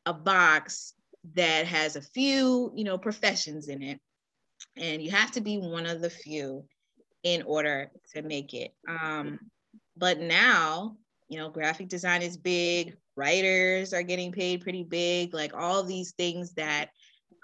a 0.07 0.13
box 0.13 0.94
that 1.35 1.67
has 1.67 1.97
a 1.97 2.03
few, 2.03 2.73
you 2.75 2.85
know, 2.85 2.99
professions 2.99 3.69
in 3.69 3.83
it. 3.83 4.01
And 4.77 5.03
you 5.03 5.11
have 5.11 5.31
to 5.33 5.41
be 5.41 5.59
one 5.59 5.87
of 5.87 6.01
the 6.01 6.11
few 6.11 6.65
in 7.23 7.43
order 7.43 7.91
to 8.15 8.23
make 8.23 8.53
it. 8.55 8.75
Um, 8.89 9.39
but 9.97 10.21
now, 10.21 10.97
you 11.29 11.39
know, 11.39 11.49
graphic 11.49 11.89
design 11.89 12.23
is 12.23 12.37
big, 12.37 12.97
writers 13.17 13.95
are 13.95 14.03
getting 14.03 14.33
paid 14.33 14.61
pretty 14.61 14.85
big, 14.85 15.33
like 15.33 15.55
all 15.55 15.83
these 15.83 16.13
things 16.13 16.53
that 16.55 16.91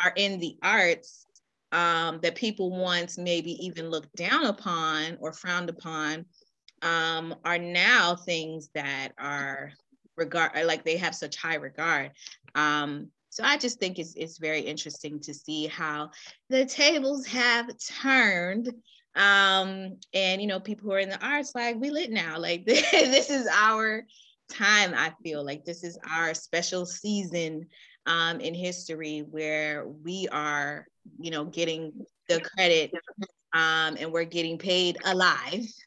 are 0.05 0.13
in 0.17 0.39
the 0.39 0.57
arts 0.63 1.27
um, 1.73 2.21
that 2.23 2.35
people 2.35 2.71
once 2.71 3.17
maybe 3.17 3.53
even 3.65 3.91
looked 3.91 4.15
down 4.17 4.47
upon 4.47 5.17
or 5.21 5.33
frowned 5.33 5.71
upon 5.71 6.27
um, 6.83 7.35
are 7.45 7.59
now 7.59 8.17
things 8.17 8.71
that 8.75 9.13
are 9.19 9.73
regard 10.17 10.53
like 10.67 10.85
they 10.85 10.97
have 10.97 11.15
such 11.15 11.37
high 11.37 11.55
regard. 11.55 12.11
Um, 12.55 13.11
So 13.31 13.45
I 13.45 13.57
just 13.57 13.79
think 13.79 13.99
it's 13.99 14.15
it's 14.17 14.39
very 14.39 14.61
interesting 14.61 15.21
to 15.21 15.33
see 15.33 15.67
how 15.67 16.11
the 16.49 16.67
tables 16.67 17.27
have 17.27 17.71
turned. 18.03 18.69
Um, 19.17 19.97
and 20.13 20.41
you 20.41 20.47
know, 20.47 20.61
people 20.61 20.89
who 20.89 20.95
are 20.95 21.01
in 21.01 21.09
the 21.09 21.25
arts, 21.25 21.53
like 21.55 21.77
we 21.77 21.91
lit 21.91 22.11
now, 22.11 22.39
like 22.39 22.65
this 22.67 23.31
is 23.31 23.49
our 23.51 24.05
time. 24.51 24.95
I 24.95 25.13
feel 25.23 25.45
like 25.45 25.65
this 25.65 25.85
is 25.85 25.99
our 26.17 26.35
special 26.35 26.85
season 26.85 27.67
um, 28.07 28.41
in 28.41 28.55
history 28.55 29.21
where 29.21 29.87
we 29.87 30.29
are, 30.33 30.87
you 31.19 31.31
know, 31.31 31.45
getting 31.45 31.93
the 32.29 32.41
credit 32.41 32.93
um, 33.53 33.97
and 33.99 34.13
we're 34.13 34.25
getting 34.25 34.59
paid 34.59 34.97
alive, 35.05 35.67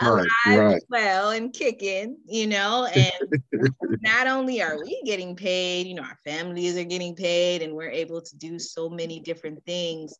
alive 0.00 0.26
right, 0.46 0.82
well 0.88 1.30
and 1.30 1.52
kicking, 1.52 2.16
you 2.26 2.46
know. 2.46 2.88
And 2.96 4.02
not 4.02 4.26
only 4.26 4.62
are 4.62 4.78
we 4.78 5.02
getting 5.04 5.34
paid, 5.34 5.86
you 5.86 5.94
know, 5.94 6.02
our 6.02 6.18
families 6.24 6.76
are 6.76 6.84
getting 6.84 7.14
paid, 7.14 7.62
and 7.62 7.74
we're 7.74 7.90
able 7.90 8.20
to 8.20 8.36
do 8.36 8.58
so 8.58 8.88
many 8.88 9.20
different 9.20 9.64
things, 9.64 10.14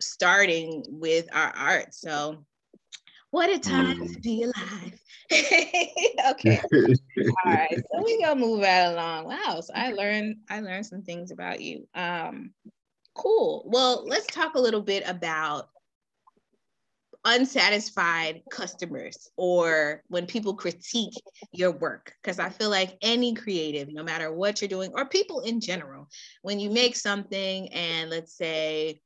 starting 0.00 0.84
with 0.88 1.26
our 1.32 1.52
art. 1.56 1.94
So, 1.94 2.44
what 3.30 3.50
a 3.50 3.58
time 3.58 4.00
mm. 4.00 4.14
to 4.14 4.20
be 4.20 4.42
alive. 4.44 5.00
okay. 6.30 6.60
All 6.72 7.52
right. 7.52 7.82
So 7.92 8.02
we 8.02 8.22
gonna 8.24 8.40
move 8.40 8.60
right 8.60 8.86
along. 8.86 9.26
Wow. 9.26 9.60
So 9.60 9.72
I 9.74 9.92
learned 9.92 10.36
I 10.48 10.60
learned 10.60 10.86
some 10.86 11.02
things 11.02 11.30
about 11.30 11.60
you. 11.60 11.86
Um 11.94 12.54
Cool. 13.14 13.64
Well, 13.66 14.06
let's 14.06 14.26
talk 14.28 14.54
a 14.54 14.60
little 14.60 14.80
bit 14.80 15.02
about 15.06 15.70
unsatisfied 17.28 18.42
customers 18.50 19.30
or 19.36 20.02
when 20.08 20.26
people 20.26 20.54
critique 20.54 21.14
your 21.52 21.72
work. 21.72 22.14
Because 22.22 22.38
i 22.38 22.48
feel 22.48 22.70
like 22.70 22.96
any 23.02 23.34
creative 23.34 23.92
no 23.92 24.02
matter 24.02 24.32
what 24.32 24.60
you're 24.60 24.68
doing 24.68 24.90
or 24.94 25.06
people 25.06 25.40
in 25.40 25.60
general 25.60 26.08
when 26.42 26.58
you 26.58 26.70
make 26.70 26.96
something 26.96 27.68
and 27.72 28.10
let's 28.10 28.36
say 28.36 29.00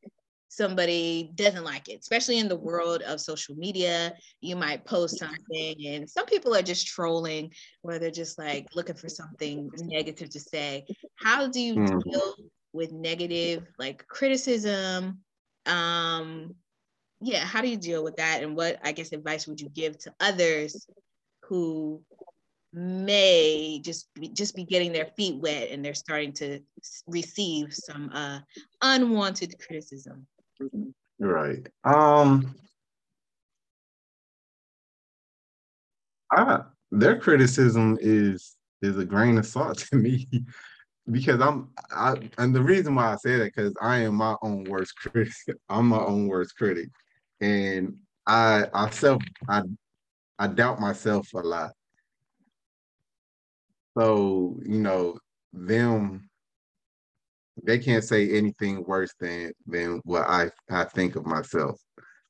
somebody 0.49 1.33
doesn't 1.35 1.65
like 1.65 1.89
it 1.89 1.99
especially 2.01 2.39
in 2.39 2.49
the 2.49 2.57
world 2.57 3.01
of 3.03 3.21
social 3.21 3.55
media 3.55 4.13
you 4.41 4.55
might 4.55 4.85
post 4.85 5.19
something 5.19 5.75
and 5.87 6.09
some 6.09 6.27
people 6.27 6.55
are 6.55 6.63
just 6.63 6.87
trolling 6.87 7.51
where 7.81 7.99
they're 7.99 8.11
just 8.11 8.39
like 8.39 8.67
looking 8.75 8.97
for 8.97 9.09
something 9.09 9.71
negative 9.79 10.31
to 10.31 10.41
say. 10.41 10.85
How 11.17 11.49
do 11.49 11.61
you 11.61 11.75
mm. 11.77 12.03
deal 12.03 12.35
with 12.73 12.93
negative 12.93 13.67
like 13.79 14.07
criticism 14.09 15.21
um 15.67 16.55
yeah 17.23 17.45
how 17.45 17.61
do 17.61 17.69
you 17.69 17.77
deal 17.77 18.03
with 18.03 18.17
that 18.17 18.43
and 18.43 18.57
what 18.57 18.79
i 18.85 18.93
guess 18.93 19.13
advice 19.13 19.47
would 19.47 19.61
you 19.61 19.69
give 19.69 19.99
to 19.99 20.13
others 20.21 20.87
who 21.45 22.03
may 22.75 23.81
just 23.85 24.09
be, 24.15 24.29
just 24.29 24.57
be 24.57 24.65
getting 24.65 24.93
their 24.93 25.07
feet 25.17 25.37
wet 25.37 25.69
and 25.71 25.85
they're 25.85 25.95
starting 25.95 26.33
to 26.33 26.59
receive 27.07 27.73
some 27.73 28.11
uh 28.13 28.39
unwanted 28.83 29.55
criticism 29.65 30.27
right 31.19 31.69
um 31.85 32.55
I, 36.33 36.61
their 36.91 37.19
criticism 37.19 37.99
is 38.01 38.57
is 38.81 38.99
a 38.99 39.05
grain 39.05 39.39
of 39.39 39.47
salt 39.47 39.79
to 39.79 39.97
me 39.97 40.27
because 41.11 41.41
I'm 41.41 41.71
I 41.91 42.17
and 42.39 42.55
the 42.55 42.63
reason 42.63 42.95
why 42.95 43.13
I 43.13 43.17
say 43.17 43.37
that 43.39 43.55
because 43.55 43.75
I 43.81 43.99
am 43.99 44.15
my 44.15 44.37
own 44.43 44.65
worst 44.65 44.97
critic. 44.97 45.33
I'm 45.69 45.89
my 45.89 45.99
own 45.99 46.27
worst 46.27 46.57
critic. 46.57 46.89
And 47.43 47.97
I 48.27 48.67
I 48.73 48.89
self 48.91 49.23
I 49.49 49.63
I 50.39 50.47
doubt 50.47 50.81
myself 50.81 51.29
a 51.35 51.39
lot. 51.41 51.73
So, 53.99 54.59
you 54.65 54.79
know, 54.79 55.19
them 55.53 56.31
they 57.65 57.79
can't 57.79 58.05
say 58.05 58.31
anything 58.31 58.85
worse 58.85 59.13
than 59.21 59.53
than 59.67 60.01
what 60.05 60.23
I 60.23 60.51
I 60.71 60.85
think 60.85 61.17
of 61.17 61.27
myself. 61.27 61.79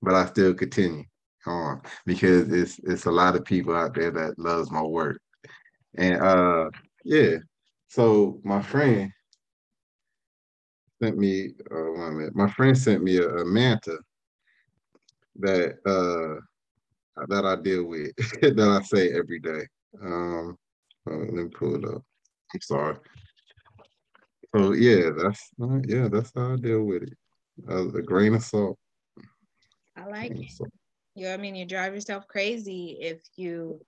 But 0.01 0.15
I 0.15 0.27
still 0.27 0.55
continue 0.55 1.05
on 1.47 1.83
because 2.07 2.51
it's 2.51 2.79
it's 2.85 3.05
a 3.05 3.11
lot 3.11 3.37
of 3.37 3.45
people 3.45 3.77
out 3.77 3.95
there 3.95 4.11
that 4.11 4.39
loves 4.39 4.71
my 4.71 4.83
work. 4.83 5.21
And 5.97 6.23
uh 6.23 6.71
yeah, 7.05 7.37
so 7.89 8.41
my 8.45 8.63
friend 8.63 9.13
sent 11.03 11.19
me 11.19 11.51
uh. 11.71 12.31
My 12.33 12.51
friend 12.51 12.77
sent 12.79 13.03
me 13.03 13.19
a, 13.19 13.29
a 13.29 13.45
manta 13.45 13.99
that 15.41 15.77
uh 15.87 16.41
that 17.29 17.45
I 17.45 17.57
deal 17.57 17.85
with 17.85 18.13
that 18.41 18.59
I 18.59 18.83
say 18.83 19.13
every 19.13 19.39
day. 19.39 19.67
Um, 20.03 20.57
let 21.07 21.33
me 21.33 21.45
pull 21.49 21.75
it 21.77 21.85
up. 21.85 22.03
I'm 22.55 22.61
sorry. 22.61 22.97
So 24.55 24.73
yeah, 24.73 25.11
that's 25.17 25.51
yeah, 25.87 26.09
that's 26.09 26.33
how 26.35 26.53
I 26.53 26.57
deal 26.57 26.83
with 26.85 27.05
it. 27.05 27.17
Uh, 27.69 27.89
a 27.89 28.03
grain 28.03 28.35
of 28.35 28.43
salt. 28.43 28.79
I 29.97 30.07
like 30.07 30.33
it. 30.33 30.53
You 31.15 31.27
know, 31.27 31.35
I 31.35 31.37
mean, 31.37 31.55
you 31.55 31.67
drive 31.67 31.95
yourself 31.95 32.27
crazy 32.27 32.97
if 33.01 33.21
you 33.37 33.81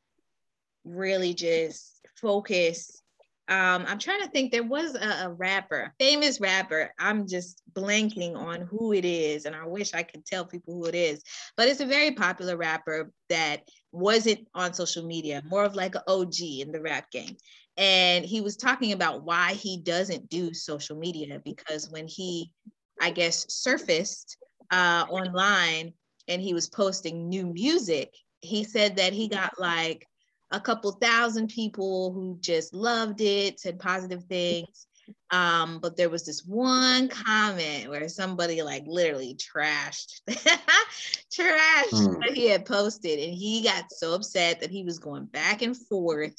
really 0.85 1.33
just 1.33 2.07
focus 2.21 3.03
um, 3.49 3.85
I'm 3.87 3.99
trying 3.99 4.23
to 4.23 4.29
think. 4.29 4.53
There 4.53 4.63
was 4.63 4.95
a, 4.95 5.27
a, 5.27 5.31
rapper, 5.31 5.93
famous 6.01 6.41
rapper. 6.41 6.95
I'm 6.99 7.29
just 7.29 7.61
blanking 7.75 8.37
on 8.37 8.63
who 8.63 8.95
it 8.95 9.05
is, 9.05 9.45
and 9.45 9.55
I 9.55 9.67
wish 9.67 9.93
I 9.93 10.03
could 10.03 10.25
tell 10.25 10.47
people 10.47 10.75
who 10.75 10.87
it 10.87 10.95
is. 10.95 11.23
But 11.55 11.69
it's 11.69 11.81
a 11.81 11.87
very 11.87 12.13
popular 12.13 12.57
rapper 12.57 13.13
that 13.29 13.69
wasn't 13.93 14.49
on 14.55 14.73
social 14.73 15.05
media, 15.05 15.43
more 15.47 15.65
of 15.65 15.75
like 15.75 15.95
an 15.95 16.01
OG 16.09 16.41
in 16.41 16.73
the 16.73 16.81
rap 16.81 17.11
game. 17.11 17.37
And 17.77 18.25
he 18.25 18.41
was 18.41 18.57
talking 18.57 18.93
about 18.93 19.25
why 19.25 19.53
he 19.53 19.77
doesn't 19.77 20.31
do 20.31 20.55
social 20.55 20.97
media 20.97 21.41
because 21.45 21.91
when 21.91 22.07
he, 22.09 22.51
I 23.01 23.11
guess, 23.11 23.45
surfaced 23.51 24.39
uh, 24.71 25.05
online 25.11 25.93
and 26.29 26.41
he 26.41 26.55
was 26.55 26.69
posting 26.69 27.29
new 27.29 27.47
music, 27.47 28.15
he 28.41 28.65
said 28.65 28.97
that 28.97 29.13
he 29.13 29.29
got 29.29 29.59
like 29.59 30.07
a 30.55 30.61
couple 30.61 30.93
thousand 30.93 31.49
people 31.49 32.13
who 32.13 32.39
just 32.41 32.73
loved 32.73 33.21
it, 33.21 33.59
said 33.59 33.79
positive 33.79 34.23
things. 34.25 34.87
Um, 35.31 35.81
but 35.81 35.97
there 35.97 36.09
was 36.09 36.25
this 36.25 36.45
one 36.47 37.09
comment 37.09 37.91
where 37.91 38.09
somebody 38.09 38.63
like 38.63 38.85
literally 38.87 39.35
trashed, 39.35 40.21
trashed 40.29 41.93
mm. 41.93 42.17
what 42.17 42.35
he 42.35 42.49
had 42.49 42.65
posted, 42.65 43.19
and 43.19 43.35
he 43.35 43.63
got 43.63 43.91
so 43.91 44.15
upset 44.15 44.61
that 44.61 44.71
he 44.71 44.85
was 44.85 44.99
going 44.99 45.27
back 45.27 45.61
and 45.61 45.77
forth 45.77 46.35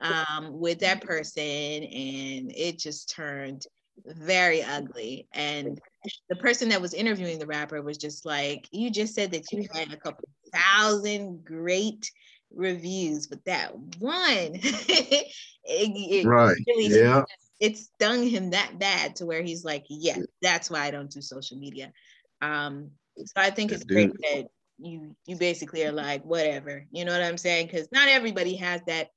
um, 0.00 0.60
with 0.60 0.78
that 0.80 1.00
person, 1.00 1.42
and 1.42 2.52
it 2.54 2.78
just 2.78 3.10
turned 3.10 3.66
very 4.04 4.62
ugly. 4.62 5.26
And 5.32 5.80
the 6.28 6.36
person 6.36 6.68
that 6.68 6.82
was 6.82 6.94
interviewing 6.94 7.38
the 7.38 7.46
rapper 7.46 7.82
was 7.82 7.98
just 7.98 8.24
like, 8.24 8.68
"You 8.70 8.90
just 8.90 9.14
said 9.14 9.32
that 9.32 9.50
you 9.50 9.66
had 9.72 9.92
a 9.92 9.96
couple 9.96 10.28
thousand 10.52 11.44
great 11.44 12.10
reviews, 12.54 13.26
but 13.26 13.44
that 13.44 13.76
one, 13.98 14.20
it, 14.54 15.32
it 15.64 16.26
right, 16.26 16.56
really, 16.66 16.88
yeah, 16.88 17.22
it 17.60 17.78
stung 17.78 18.26
him 18.26 18.50
that 18.50 18.78
bad 18.78 19.16
to 19.16 19.26
where 19.26 19.42
he's 19.42 19.64
like, 19.64 19.84
yeah, 19.88 20.18
that's 20.42 20.70
why 20.70 20.80
I 20.80 20.90
don't 20.90 21.10
do 21.10 21.20
social 21.20 21.56
media. 21.56 21.92
Um, 22.40 22.90
so 23.18 23.32
I 23.36 23.50
think 23.50 23.72
it's 23.72 23.84
great 23.84 24.12
that 24.22 24.46
you 24.78 25.14
you 25.24 25.36
basically 25.36 25.84
are 25.84 25.92
like 25.92 26.24
whatever, 26.24 26.84
you 26.90 27.04
know 27.04 27.12
what 27.12 27.22
I'm 27.22 27.38
saying? 27.38 27.66
Because 27.66 27.88
not 27.92 28.08
everybody 28.08 28.56
has 28.56 28.80
that 28.86 29.08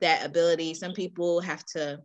that 0.00 0.24
ability. 0.24 0.74
Some 0.74 0.92
people 0.92 1.40
have 1.40 1.64
to 1.66 2.00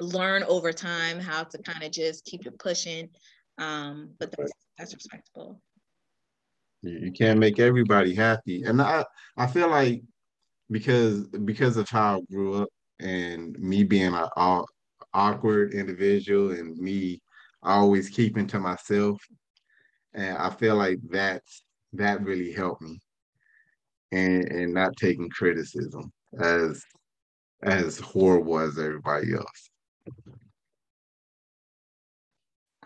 learn 0.00 0.42
over 0.44 0.72
time 0.72 1.20
how 1.20 1.44
to 1.44 1.58
kind 1.58 1.82
of 1.82 1.92
just 1.92 2.24
keep 2.24 2.46
it 2.46 2.58
pushing. 2.58 3.10
Um, 3.58 4.10
but 4.18 4.34
that's 4.36 4.52
that's 4.78 4.94
respectable. 4.94 5.60
You 6.82 7.12
can't 7.12 7.38
make 7.38 7.58
everybody 7.58 8.14
happy. 8.14 8.62
And 8.62 8.80
I, 8.80 9.04
I 9.36 9.46
feel 9.46 9.68
like 9.68 10.02
because 10.70 11.26
because 11.28 11.76
of 11.76 11.88
how 11.88 12.18
I 12.18 12.20
grew 12.32 12.62
up 12.62 12.68
and 13.00 13.58
me 13.58 13.84
being 13.84 14.14
an 14.14 14.64
awkward 15.12 15.74
individual 15.74 16.52
and 16.52 16.76
me 16.78 17.20
always 17.62 18.08
keeping 18.08 18.46
to 18.48 18.58
myself, 18.58 19.20
and 20.14 20.38
I 20.38 20.50
feel 20.50 20.76
like 20.76 20.98
that's 21.08 21.62
that 21.92 22.22
really 22.22 22.52
helped 22.52 22.82
me, 22.82 22.98
and 24.12 24.44
and 24.50 24.72
not 24.72 24.96
taking 24.96 25.28
criticism 25.28 26.12
as 26.38 26.82
as 27.62 27.98
horrible 27.98 28.58
as 28.58 28.78
everybody 28.78 29.34
else. 29.34 29.70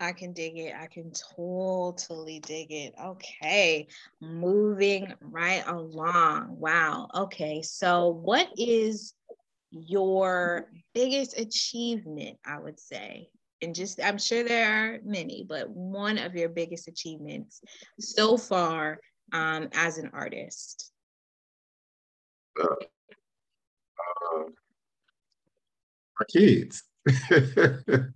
I 0.05 0.13
can 0.13 0.33
dig 0.33 0.57
it. 0.59 0.73
I 0.79 0.85
can 0.85 1.11
totally 1.35 2.39
dig 2.39 2.71
it. 2.71 2.93
Okay. 3.03 3.87
Moving 4.21 5.11
right 5.19 5.63
along. 5.65 6.59
Wow. 6.59 7.07
Okay. 7.15 7.63
So, 7.63 8.09
what 8.09 8.47
is 8.55 9.15
your 9.71 10.69
biggest 10.93 11.39
achievement, 11.39 12.37
I 12.45 12.59
would 12.59 12.79
say? 12.79 13.29
And 13.63 13.73
just, 13.73 13.99
I'm 14.03 14.19
sure 14.19 14.43
there 14.43 14.69
are 14.69 14.99
many, 15.03 15.43
but 15.47 15.69
one 15.71 16.19
of 16.19 16.35
your 16.35 16.49
biggest 16.49 16.87
achievements 16.87 17.61
so 17.99 18.37
far 18.37 18.99
um, 19.33 19.69
as 19.73 19.97
an 19.97 20.11
artist? 20.13 20.91
Uh, 22.61 22.67
uh, 23.99 24.43
my 26.19 26.25
kids. 26.31 26.83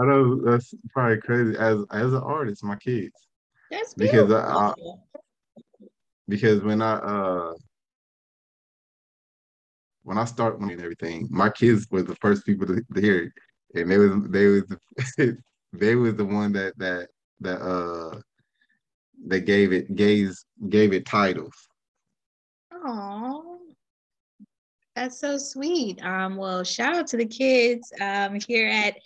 I 0.00 0.04
know 0.06 0.40
that's 0.40 0.74
probably 0.90 1.20
crazy. 1.20 1.56
As 1.58 1.84
as 1.90 2.12
an 2.12 2.22
artist, 2.22 2.64
my 2.64 2.76
kids. 2.76 3.12
That's 3.70 3.94
beautiful. 3.94 4.26
because 4.26 4.44
I, 4.44 4.54
I 4.54 4.74
because 6.28 6.60
when 6.62 6.80
I 6.82 6.94
uh 6.94 7.54
when 10.04 10.18
I 10.18 10.24
start 10.24 10.58
and 10.60 10.70
everything, 10.70 11.28
my 11.30 11.50
kids 11.50 11.86
were 11.90 12.02
the 12.02 12.16
first 12.16 12.44
people 12.44 12.66
to, 12.66 12.82
to 12.94 13.00
hear 13.00 13.24
it, 13.24 13.32
and 13.80 13.90
they 13.90 13.98
was 13.98 14.12
they 14.28 14.46
was 14.46 14.64
the, 14.66 15.38
they 15.72 15.94
was 15.94 16.14
the 16.16 16.24
one 16.24 16.52
that 16.52 16.76
that 16.78 17.08
that 17.40 17.60
uh 17.60 18.20
that 19.26 19.40
gave 19.40 19.72
it 19.72 19.94
gave 19.94 20.32
gave 20.68 20.92
it 20.92 21.06
titles. 21.06 21.54
Oh, 22.72 23.60
that's 24.96 25.18
so 25.18 25.38
sweet. 25.38 26.04
Um, 26.04 26.36
well, 26.36 26.64
shout 26.64 26.94
out 26.94 27.06
to 27.08 27.16
the 27.16 27.26
kids 27.26 27.92
um 28.00 28.38
here 28.46 28.68
at 28.68 28.96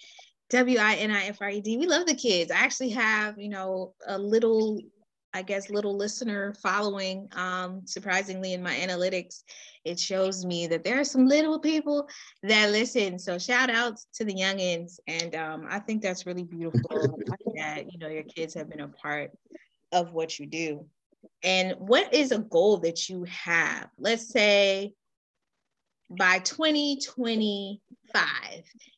W-I-N-I-F-R-E-D. 0.50 1.76
We 1.76 1.86
love 1.86 2.06
the 2.06 2.14
kids. 2.14 2.50
I 2.50 2.56
actually 2.56 2.90
have, 2.90 3.38
you 3.38 3.48
know, 3.48 3.94
a 4.06 4.16
little, 4.16 4.80
I 5.34 5.42
guess, 5.42 5.70
little 5.70 5.96
listener 5.96 6.54
following. 6.62 7.28
Um, 7.34 7.82
surprisingly, 7.84 8.52
in 8.52 8.62
my 8.62 8.74
analytics, 8.74 9.42
it 9.84 9.98
shows 9.98 10.44
me 10.44 10.66
that 10.68 10.84
there 10.84 11.00
are 11.00 11.04
some 11.04 11.26
little 11.26 11.58
people 11.58 12.08
that 12.42 12.70
listen. 12.70 13.18
So 13.18 13.38
shout 13.38 13.70
out 13.70 13.98
to 14.14 14.24
the 14.24 14.34
youngins. 14.34 14.98
And 15.08 15.34
um, 15.34 15.66
I 15.68 15.80
think 15.80 16.02
that's 16.02 16.26
really 16.26 16.44
beautiful 16.44 17.18
that, 17.56 17.92
you 17.92 17.98
know, 17.98 18.08
your 18.08 18.24
kids 18.24 18.54
have 18.54 18.70
been 18.70 18.80
a 18.80 18.88
part 18.88 19.32
of 19.92 20.12
what 20.12 20.38
you 20.38 20.46
do. 20.46 20.86
And 21.42 21.74
what 21.78 22.14
is 22.14 22.32
a 22.32 22.38
goal 22.38 22.78
that 22.78 23.08
you 23.08 23.24
have? 23.24 23.88
Let's 23.98 24.28
say 24.28 24.94
by 26.10 26.38
2025 26.40 28.26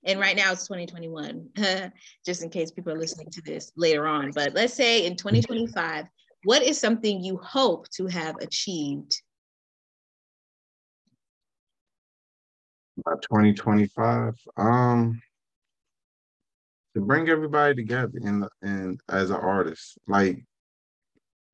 and 0.04 0.20
right 0.20 0.36
now 0.36 0.52
it's 0.52 0.68
2021 0.68 1.48
just 2.26 2.42
in 2.42 2.50
case 2.50 2.70
people 2.70 2.92
are 2.92 2.98
listening 2.98 3.30
to 3.30 3.40
this 3.42 3.72
later 3.76 4.06
on. 4.06 4.30
But 4.32 4.52
let's 4.54 4.74
say 4.74 5.06
in 5.06 5.16
2025 5.16 6.04
what 6.44 6.62
is 6.62 6.78
something 6.78 7.22
you 7.22 7.36
hope 7.38 7.88
to 7.90 8.06
have 8.06 8.36
achieved? 8.40 9.20
By 13.04 13.14
2025 13.22 14.34
um 14.56 15.20
to 16.94 17.00
bring 17.00 17.28
everybody 17.28 17.74
together 17.74 18.18
in 18.20 18.46
and 18.62 19.00
as 19.08 19.30
an 19.30 19.36
artist 19.36 19.98
like 20.06 20.44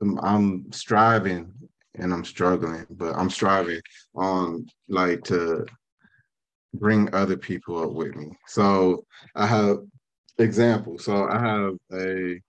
I'm 0.03 0.71
striving 0.73 1.53
and 1.97 2.13
I'm 2.13 2.25
struggling, 2.25 2.87
but 2.91 3.15
I'm 3.15 3.31
striving 3.31 3.81
on 4.15 4.67
like 4.89 5.25
to 5.25 5.67
bring 6.75 7.15
other 7.15 7.37
people 7.37 7.83
up 7.83 7.93
with 7.93 8.15
me. 8.17 8.31
So 8.49 9.05
I 9.35 9.47
have 9.47 9.79
examples. 10.39 11.05
So 11.05 11.29
I 11.29 11.39
have 11.39 11.75
a 11.93 12.41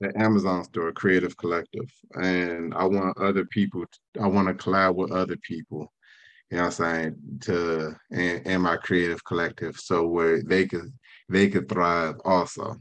an 0.00 0.12
Amazon 0.16 0.62
store, 0.62 0.92
Creative 0.92 1.36
Collective, 1.36 1.90
and 2.14 2.72
I 2.74 2.84
want 2.84 3.18
other 3.18 3.44
people. 3.46 3.84
To, 3.84 4.22
I 4.22 4.28
want 4.28 4.46
to 4.46 4.54
collab 4.54 4.94
with 4.94 5.10
other 5.10 5.36
people. 5.38 5.92
You 6.50 6.58
know 6.58 6.64
I'm 6.64 6.70
saying? 6.70 7.16
To 7.42 7.96
and, 8.12 8.46
and 8.46 8.62
my 8.62 8.76
creative 8.76 9.24
collective, 9.24 9.76
so 9.76 10.06
where 10.06 10.42
they 10.42 10.66
could 10.66 10.92
they 11.28 11.48
could 11.48 11.68
thrive 11.68 12.14
also, 12.24 12.76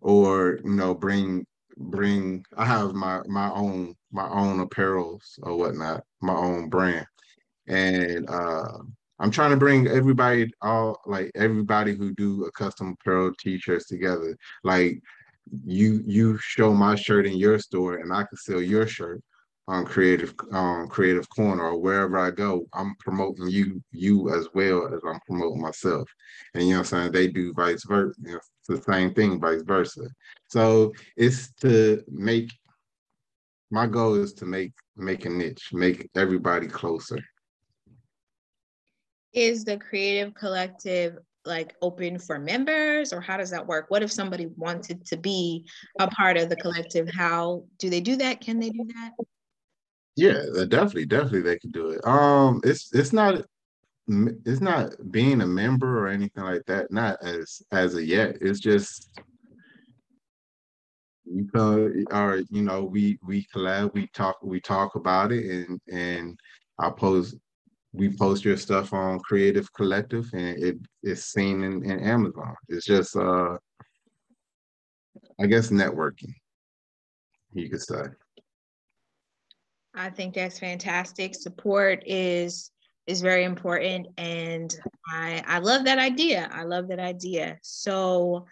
or 0.00 0.58
you 0.62 0.70
know 0.70 0.94
bring 0.94 1.46
bring 1.78 2.44
I 2.56 2.64
have 2.64 2.94
my 2.94 3.22
my 3.26 3.50
own 3.50 3.94
my 4.12 4.28
own 4.28 4.66
apparels 4.66 5.38
or 5.42 5.56
whatnot, 5.56 6.04
my 6.20 6.34
own 6.34 6.68
brand. 6.68 7.06
And 7.68 8.28
uh 8.28 8.78
I'm 9.20 9.30
trying 9.30 9.50
to 9.50 9.56
bring 9.56 9.88
everybody 9.88 10.50
all 10.62 11.00
like 11.06 11.30
everybody 11.34 11.94
who 11.94 12.14
do 12.14 12.44
a 12.44 12.52
custom 12.52 12.96
apparel 13.00 13.32
t-shirts 13.38 13.86
together. 13.86 14.36
Like 14.64 15.00
you 15.64 16.02
you 16.06 16.38
show 16.38 16.72
my 16.72 16.94
shirt 16.94 17.26
in 17.26 17.36
your 17.36 17.58
store 17.58 17.96
and 17.96 18.12
I 18.12 18.24
can 18.24 18.36
sell 18.36 18.62
your 18.62 18.86
shirt 18.86 19.22
on 19.68 19.84
creative 19.84 20.34
um 20.52 20.88
creative 20.88 21.28
corner 21.28 21.62
or 21.62 21.78
wherever 21.78 22.18
I 22.18 22.30
go, 22.30 22.66
I'm 22.72 22.96
promoting 22.98 23.48
you 23.48 23.82
you 23.92 24.34
as 24.34 24.48
well 24.54 24.86
as 24.92 25.00
I'm 25.06 25.20
promoting 25.26 25.60
myself. 25.60 26.08
And 26.54 26.64
you 26.64 26.70
know 26.70 26.80
what 26.80 26.92
I'm 26.92 27.12
saying? 27.12 27.12
They 27.12 27.28
do 27.28 27.52
vice 27.52 27.84
versa. 27.86 28.18
You 28.24 28.32
know, 28.32 28.40
the 28.66 28.82
same 28.82 29.12
thing, 29.14 29.38
vice 29.38 29.62
versa. 29.62 30.08
So 30.48 30.92
it's 31.16 31.52
to 31.60 32.02
make 32.08 32.50
my 33.70 33.86
goal 33.86 34.14
is 34.14 34.32
to 34.34 34.46
make 34.46 34.72
make 34.96 35.26
a 35.26 35.30
niche, 35.30 35.68
make 35.72 36.08
everybody 36.16 36.66
closer. 36.66 37.18
Is 39.34 39.64
the 39.64 39.76
creative 39.76 40.34
collective 40.34 41.18
like 41.44 41.74
open 41.82 42.18
for 42.18 42.38
members 42.38 43.12
or 43.12 43.20
how 43.20 43.36
does 43.36 43.50
that 43.50 43.66
work? 43.66 43.86
What 43.88 44.02
if 44.02 44.10
somebody 44.10 44.46
wanted 44.56 45.04
to 45.06 45.16
be 45.18 45.66
a 45.98 46.08
part 46.08 46.38
of 46.38 46.48
the 46.48 46.56
collective? 46.56 47.08
How 47.10 47.64
do 47.78 47.90
they 47.90 48.00
do 48.00 48.16
that? 48.16 48.40
Can 48.40 48.58
they 48.58 48.70
do 48.70 48.86
that? 48.94 49.12
Yeah, 50.18 50.42
definitely, 50.66 51.06
definitely 51.06 51.42
they 51.42 51.60
can 51.60 51.70
do 51.70 51.90
it. 51.90 52.04
Um, 52.04 52.60
it's 52.64 52.92
it's 52.92 53.12
not 53.12 53.44
it's 54.08 54.60
not 54.60 54.90
being 55.12 55.42
a 55.42 55.46
member 55.46 56.00
or 56.04 56.08
anything 56.08 56.42
like 56.42 56.64
that. 56.66 56.90
Not 56.90 57.22
as 57.22 57.62
as 57.70 57.94
of 57.94 58.02
yet. 58.04 58.36
It's 58.40 58.58
just 58.58 59.20
you 61.24 61.46
come 61.54 62.04
or 62.10 62.42
you 62.50 62.62
know 62.62 62.82
we 62.82 63.16
we 63.24 63.46
collab, 63.54 63.94
we 63.94 64.08
talk 64.08 64.38
we 64.42 64.60
talk 64.60 64.96
about 64.96 65.30
it, 65.30 65.44
and 65.68 65.80
and 65.86 66.36
I 66.80 66.90
post 66.90 67.36
we 67.92 68.08
post 68.08 68.44
your 68.44 68.56
stuff 68.56 68.92
on 68.92 69.20
Creative 69.20 69.72
Collective, 69.72 70.28
and 70.32 70.60
it 70.60 70.78
is 71.04 71.26
seen 71.26 71.62
in, 71.62 71.88
in 71.88 72.00
Amazon. 72.00 72.56
It's 72.68 72.86
just 72.86 73.14
uh, 73.14 73.56
I 75.40 75.46
guess 75.46 75.68
networking. 75.70 76.34
You 77.52 77.70
could 77.70 77.82
say. 77.82 78.02
I 79.98 80.10
think 80.10 80.34
that's 80.34 80.58
fantastic. 80.58 81.34
Support 81.34 82.04
is 82.06 82.70
is 83.06 83.20
very 83.22 83.44
important 83.44 84.06
and 84.18 84.74
I 85.10 85.42
I 85.46 85.58
love 85.58 85.84
that 85.84 85.98
idea. 85.98 86.48
I 86.52 86.62
love 86.62 86.88
that 86.88 87.00
idea. 87.00 87.58
So 87.62 88.46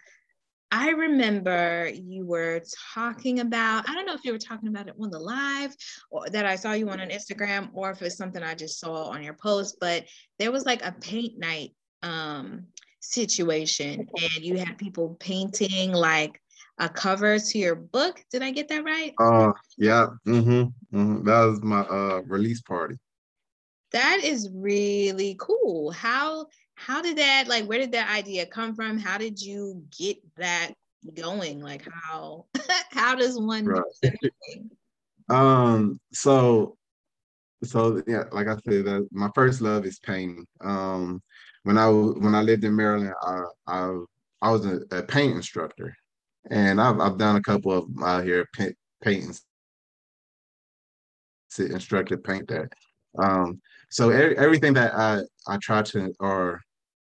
I 0.69 0.89
remember 0.89 1.89
you 1.93 2.25
were 2.25 2.61
talking 2.93 3.39
about, 3.39 3.89
I 3.89 3.93
don't 3.93 4.05
know 4.05 4.15
if 4.15 4.25
you 4.25 4.33
were 4.33 4.37
talking 4.37 4.67
about 4.67 4.89
it 4.89 4.95
on 4.99 5.09
the 5.09 5.19
live 5.19 5.73
or 6.11 6.29
that 6.29 6.45
I 6.45 6.57
saw 6.57 6.73
you 6.73 6.89
on 6.89 6.99
an 6.99 7.09
Instagram 7.09 7.69
or 7.73 7.91
if 7.91 8.01
it's 8.01 8.17
something 8.17 8.43
I 8.43 8.53
just 8.53 8.79
saw 8.79 9.05
on 9.05 9.23
your 9.23 9.33
post, 9.33 9.77
but 9.79 10.05
there 10.39 10.51
was 10.51 10.65
like 10.65 10.83
a 10.83 10.91
paint 10.91 11.39
night 11.39 11.71
um, 12.03 12.65
situation 12.99 14.09
and 14.21 14.43
you 14.43 14.57
had 14.57 14.77
people 14.77 15.15
painting 15.21 15.93
like 15.93 16.41
a 16.79 16.89
cover 16.89 17.39
to 17.39 17.57
your 17.57 17.75
book. 17.75 18.23
Did 18.31 18.43
I 18.43 18.51
get 18.51 18.67
that 18.69 18.83
right? 18.83 19.13
Uh 19.19 19.51
yeah. 19.77 20.07
Mm-hmm. 20.27 20.97
mm-hmm. 20.97 21.23
That 21.23 21.45
was 21.45 21.61
my 21.63 21.81
uh 21.81 22.21
release 22.25 22.61
party. 22.61 22.95
That 23.91 24.21
is 24.23 24.49
really 24.53 25.35
cool. 25.39 25.91
How 25.91 26.47
how 26.75 27.01
did 27.01 27.17
that 27.17 27.47
like 27.47 27.65
where 27.65 27.79
did 27.79 27.93
that 27.93 28.15
idea 28.15 28.45
come 28.45 28.75
from? 28.75 28.99
How 28.99 29.17
did 29.17 29.41
you 29.41 29.83
get 29.97 30.17
that 30.37 30.73
going? 31.15 31.61
Like 31.61 31.87
how 32.03 32.45
how 32.91 33.15
does 33.15 33.39
one 33.39 33.65
right. 33.65 33.83
um 35.29 35.99
so 36.13 36.77
so 37.63 38.03
yeah, 38.05 38.25
like 38.31 38.47
I 38.47 38.55
said, 38.69 38.85
that 38.85 39.07
my 39.11 39.29
first 39.33 39.61
love 39.61 39.85
is 39.85 39.99
painting. 39.99 40.45
Um 40.61 41.21
when 41.63 41.77
I 41.77 41.89
when 41.89 42.35
I 42.35 42.41
lived 42.41 42.63
in 42.63 42.75
Maryland, 42.75 43.13
I 43.23 43.43
I, 43.65 43.97
I 44.43 44.51
was 44.51 44.65
a, 44.67 44.81
a 44.91 45.01
paint 45.01 45.35
instructor 45.35 45.95
and 46.51 46.81
I've 46.81 46.99
I've 46.99 47.17
done 47.17 47.35
a 47.35 47.41
couple 47.41 47.71
of 47.71 47.85
out 48.03 48.23
here 48.23 48.47
paint, 48.55 48.75
painting 49.03 49.33
instructor 51.59 52.17
paint 52.17 52.47
that. 52.47 52.71
Um, 53.17 53.59
so 53.89 54.09
er, 54.09 54.35
everything 54.37 54.73
that 54.73 54.93
I 54.93 55.21
I 55.47 55.57
try 55.57 55.81
to 55.81 56.13
or 56.19 56.61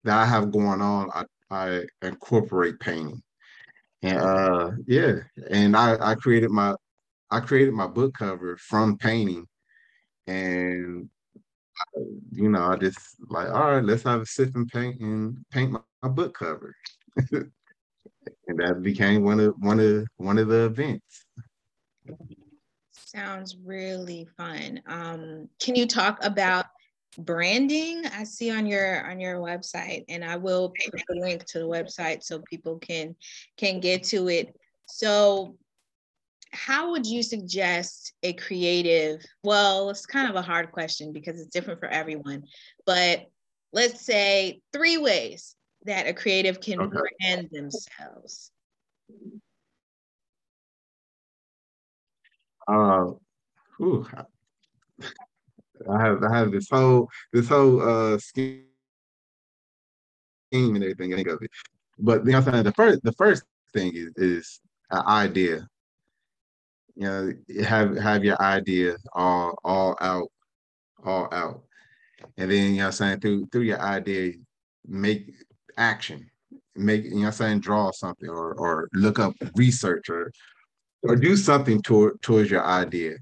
that 0.04 0.16
I 0.16 0.24
have 0.24 0.52
going 0.52 0.80
on, 0.80 1.10
I 1.14 1.24
I 1.50 1.82
incorporate 2.02 2.78
painting, 2.80 3.22
and 4.02 4.18
uh 4.18 4.70
yeah, 4.86 5.14
and 5.50 5.76
I 5.76 5.96
I 6.00 6.14
created 6.14 6.50
my 6.50 6.74
I 7.30 7.40
created 7.40 7.74
my 7.74 7.86
book 7.86 8.14
cover 8.18 8.56
from 8.58 8.98
painting, 8.98 9.46
and 10.26 11.08
I, 11.96 12.00
you 12.30 12.48
know 12.48 12.64
I 12.64 12.76
just 12.76 12.98
like 13.28 13.48
all 13.48 13.72
right, 13.72 13.84
let's 13.84 14.04
have 14.04 14.20
a 14.20 14.26
sip 14.26 14.54
and 14.54 14.68
paint 14.68 15.00
and 15.00 15.38
paint 15.50 15.72
my, 15.72 15.80
my 16.02 16.08
book 16.08 16.34
cover. 16.38 16.74
and 18.48 18.58
that 18.58 18.82
became 18.82 19.22
one 19.22 19.40
of 19.40 19.54
one 19.58 19.80
of 19.80 20.06
one 20.16 20.38
of 20.38 20.48
the 20.48 20.66
events. 20.66 21.24
Sounds 22.92 23.56
really 23.64 24.28
fun. 24.36 24.82
Um, 24.86 25.48
can 25.60 25.74
you 25.74 25.86
talk 25.86 26.22
about 26.24 26.66
branding? 27.18 28.04
I 28.06 28.24
see 28.24 28.50
on 28.50 28.66
your 28.66 29.08
on 29.08 29.20
your 29.20 29.36
website, 29.36 30.04
and 30.08 30.24
I 30.24 30.36
will 30.36 30.72
put 30.84 31.00
a 31.10 31.20
link 31.20 31.44
to 31.46 31.58
the 31.58 31.66
website 31.66 32.22
so 32.22 32.42
people 32.50 32.78
can 32.78 33.16
can 33.56 33.80
get 33.80 34.04
to 34.04 34.28
it. 34.28 34.54
So, 34.86 35.56
how 36.52 36.90
would 36.92 37.06
you 37.06 37.22
suggest 37.22 38.12
a 38.22 38.32
creative? 38.34 39.24
Well, 39.42 39.90
it's 39.90 40.06
kind 40.06 40.28
of 40.28 40.36
a 40.36 40.42
hard 40.42 40.72
question 40.72 41.12
because 41.12 41.40
it's 41.40 41.50
different 41.50 41.80
for 41.80 41.88
everyone, 41.88 42.44
but 42.84 43.26
let's 43.72 44.04
say 44.04 44.60
three 44.72 44.98
ways 44.98 45.56
that 45.86 46.06
a 46.06 46.12
creative 46.12 46.60
can 46.60 46.80
okay. 46.80 46.98
brand 47.20 47.48
themselves? 47.50 48.50
Uh, 52.68 53.12
whew, 53.76 54.06
I 55.88 56.02
have 56.02 56.22
I 56.22 56.36
have 56.36 56.50
this 56.50 56.68
whole 56.68 57.08
this 57.32 57.48
whole 57.48 57.80
uh 57.80 58.18
scheme 58.18 58.64
and 60.52 60.82
everything. 60.82 61.12
I 61.12 61.16
think 61.16 61.28
of 61.28 61.42
it, 61.42 61.50
but 61.98 62.24
you 62.24 62.32
know, 62.32 62.38
what 62.38 62.48
I'm 62.48 62.52
saying 62.52 62.64
the 62.64 62.72
first 62.72 63.02
the 63.02 63.12
first 63.12 63.44
thing 63.72 63.92
is 63.94 64.12
is 64.16 64.60
an 64.90 65.02
idea. 65.06 65.68
You 66.96 67.06
know, 67.06 67.32
have 67.62 67.96
have 67.98 68.24
your 68.24 68.40
idea 68.40 68.96
all 69.12 69.58
all 69.64 69.96
out, 70.00 70.28
all 71.04 71.28
out, 71.30 71.62
and 72.36 72.50
then 72.50 72.70
you 72.70 72.78
know, 72.78 72.84
what 72.84 72.86
I'm 72.86 72.92
saying 72.92 73.20
through 73.20 73.46
through 73.52 73.62
your 73.62 73.80
idea, 73.80 74.32
make 74.86 75.30
action, 75.76 76.30
make 76.74 77.04
you 77.04 77.22
know, 77.22 77.30
saying 77.30 77.60
draw 77.60 77.90
something 77.90 78.28
or 78.28 78.54
or 78.54 78.88
look 78.92 79.18
up 79.18 79.34
research 79.54 80.08
or 80.08 80.32
or 81.02 81.16
do 81.16 81.36
something 81.36 81.80
toward 81.82 82.20
towards 82.22 82.50
your 82.50 82.64
idea. 82.64 83.14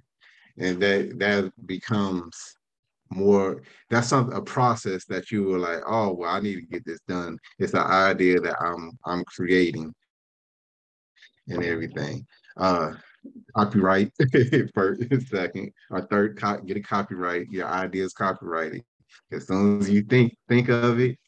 And 0.59 0.81
that 0.83 1.19
that 1.19 1.53
becomes 1.67 2.57
more 3.11 3.63
that's 3.91 4.09
some 4.09 4.33
a 4.33 4.41
process 4.41 5.05
that 5.05 5.31
you 5.31 5.45
were 5.45 5.59
like 5.59 5.81
oh 5.87 6.13
well 6.13 6.31
i 6.31 6.41
need 6.41 6.57
to 6.57 6.63
get 6.63 6.85
this 6.85 7.01
done. 7.07 7.39
It's 7.59 7.73
the 7.73 7.83
idea 7.83 8.41
that 8.41 8.57
i'm 8.61 8.99
i'm 9.05 9.25
creating 9.25 9.95
and 11.49 11.65
everything. 11.65 12.27
Uh 12.57 12.93
copyright 13.57 14.13
first 14.75 15.03
second 15.29 15.73
or 15.91 16.03
third 16.03 16.39
get 16.67 16.77
a 16.77 16.81
copyright 16.81 17.49
your 17.51 17.67
idea 17.67 18.05
is 18.05 18.13
copyrighted. 18.13 18.83
As 19.33 19.47
soon 19.47 19.81
as 19.81 19.91
you 19.91 20.03
think 20.03 20.37
think 20.49 20.69
of 20.69 21.01
it 21.01 21.19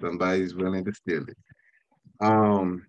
somebody's 0.00 0.54
willing 0.54 0.84
to 0.84 0.92
steal 0.94 1.22
it 1.22 1.36
um 2.20 2.86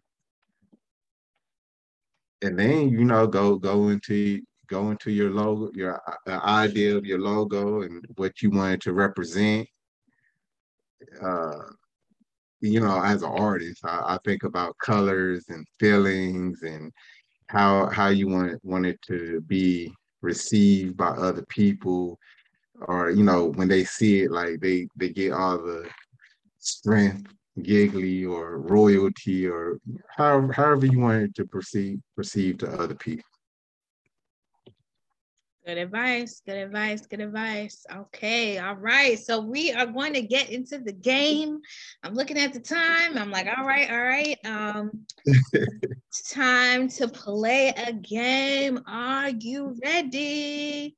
and 2.41 2.57
then 2.57 2.89
you 2.89 3.03
know 3.03 3.25
go 3.27 3.57
go 3.57 3.89
into 3.89 4.41
go 4.67 4.91
into 4.91 5.11
your 5.11 5.31
logo, 5.31 5.71
your 5.73 6.01
uh, 6.27 6.39
idea 6.43 6.95
of 6.95 7.05
your 7.05 7.19
logo 7.19 7.81
and 7.81 8.05
what 8.15 8.41
you 8.41 8.51
wanted 8.51 8.81
to 8.81 8.93
represent. 8.93 9.67
Uh, 11.21 11.63
you 12.59 12.79
know, 12.79 13.01
as 13.01 13.23
an 13.23 13.29
artist, 13.29 13.85
I, 13.85 14.15
I, 14.15 14.19
think 14.25 14.43
about 14.43 14.77
colors 14.79 15.45
and 15.49 15.65
feelings 15.79 16.63
and 16.63 16.91
how 17.47 17.87
how 17.87 18.09
you 18.09 18.27
want 18.27 18.63
want 18.63 18.85
it 18.85 18.99
to 19.03 19.41
be 19.41 19.93
received 20.21 20.97
by 20.97 21.09
other 21.09 21.45
people, 21.49 22.17
or 22.81 23.11
you 23.11 23.23
know, 23.23 23.45
when 23.45 23.67
they 23.67 23.83
see 23.83 24.23
it, 24.23 24.31
like 24.31 24.59
they 24.59 24.87
they 24.95 25.09
get 25.09 25.33
all 25.33 25.57
the 25.57 25.87
strength, 26.67 27.31
giggly, 27.61 28.25
or 28.25 28.59
royalty, 28.59 29.47
or 29.47 29.79
however 30.15 30.51
however 30.53 30.85
you 30.85 30.99
want 30.99 31.23
it 31.23 31.35
to 31.35 31.45
perceive 31.45 31.99
perceive 32.15 32.57
to 32.59 32.69
other 32.69 32.95
people. 32.95 33.23
Good 35.67 35.79
advice. 35.79 36.41
Good 36.45 36.55
advice. 36.55 37.05
Good 37.07 37.19
advice. 37.19 37.85
Okay. 37.93 38.57
All 38.57 38.75
right. 38.75 39.19
So 39.19 39.41
we 39.41 39.73
are 39.73 39.85
going 39.85 40.13
to 40.13 40.21
get 40.21 40.49
into 40.49 40.77
the 40.77 40.93
game. 40.93 41.59
I'm 42.03 42.13
looking 42.13 42.37
at 42.37 42.53
the 42.53 42.61
time. 42.61 43.17
I'm 43.17 43.31
like, 43.31 43.47
all 43.47 43.65
right, 43.65 43.91
all 43.91 43.99
right. 43.99 44.37
Um, 44.45 45.05
it's 45.25 46.29
time 46.31 46.87
to 46.91 47.09
play 47.09 47.73
a 47.75 47.91
game. 47.91 48.79
Are 48.87 49.27
you 49.27 49.75
ready? 49.83 50.95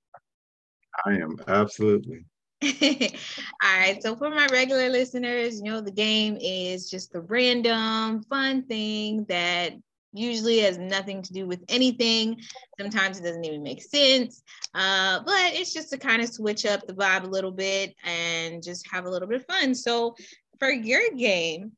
I 1.03 1.13
am 1.13 1.36
absolutely. 1.47 2.26
all 2.64 3.80
right. 3.80 4.01
So 4.01 4.16
for 4.16 4.30
my 4.30 4.47
regular 4.51 4.89
listeners, 4.89 5.62
you 5.62 5.72
know, 5.72 5.82
the 5.82 5.91
game 5.91 6.38
is 6.41 6.89
just 6.89 7.16
a 7.16 7.22
random 7.22 8.24
fun 8.24 8.64
thing 8.64 9.26
that 9.30 9.74
usually 10.12 10.60
has 10.60 10.78
nothing 10.78 11.22
to 11.22 11.34
do 11.34 11.45
with 11.47 11.64
anything. 11.70 12.41
Sometimes 12.80 13.20
it 13.20 13.24
doesn't 13.24 13.45
even 13.45 13.64
make 13.64 13.82
sense. 13.82 14.43
Uh, 14.74 15.22
but 15.26 15.53
it's 15.53 15.74
just 15.74 15.89
to 15.91 15.97
kind 15.97 16.22
of 16.22 16.30
switch 16.30 16.66
up 16.66 16.86
the 16.86 16.93
vibe 16.93 17.24
a 17.24 17.28
little 17.28 17.51
bit 17.51 17.95
and 18.03 18.64
just 18.64 18.89
have 18.91 19.05
a 19.05 19.10
little 19.10 19.28
bit 19.28 19.41
of 19.41 19.45
fun. 19.45 19.74
So 19.74 20.16
for 20.60 20.70
your 20.70 21.12
game, 21.16 21.72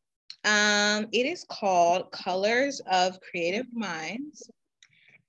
um, 0.45 1.07
it 1.11 1.25
is 1.25 1.45
called 1.49 2.11
Colors 2.11 2.81
of 2.91 3.19
Creative 3.21 3.67
Minds. 3.73 4.49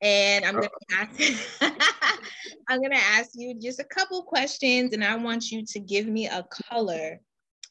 And 0.01 0.45
I'm 0.45 0.55
gonna 0.55 0.69
ask 0.93 1.21
I'm 2.69 2.83
gonna 2.83 2.97
ask 2.97 3.31
you 3.35 3.59
just 3.59 3.81
a 3.81 3.85
couple 3.85 4.23
questions, 4.23 4.93
and 4.93 5.05
I 5.05 5.17
want 5.17 5.51
you 5.51 5.65
to 5.67 5.81
give 5.81 6.07
me 6.07 6.27
a 6.27 6.47
color 6.51 7.21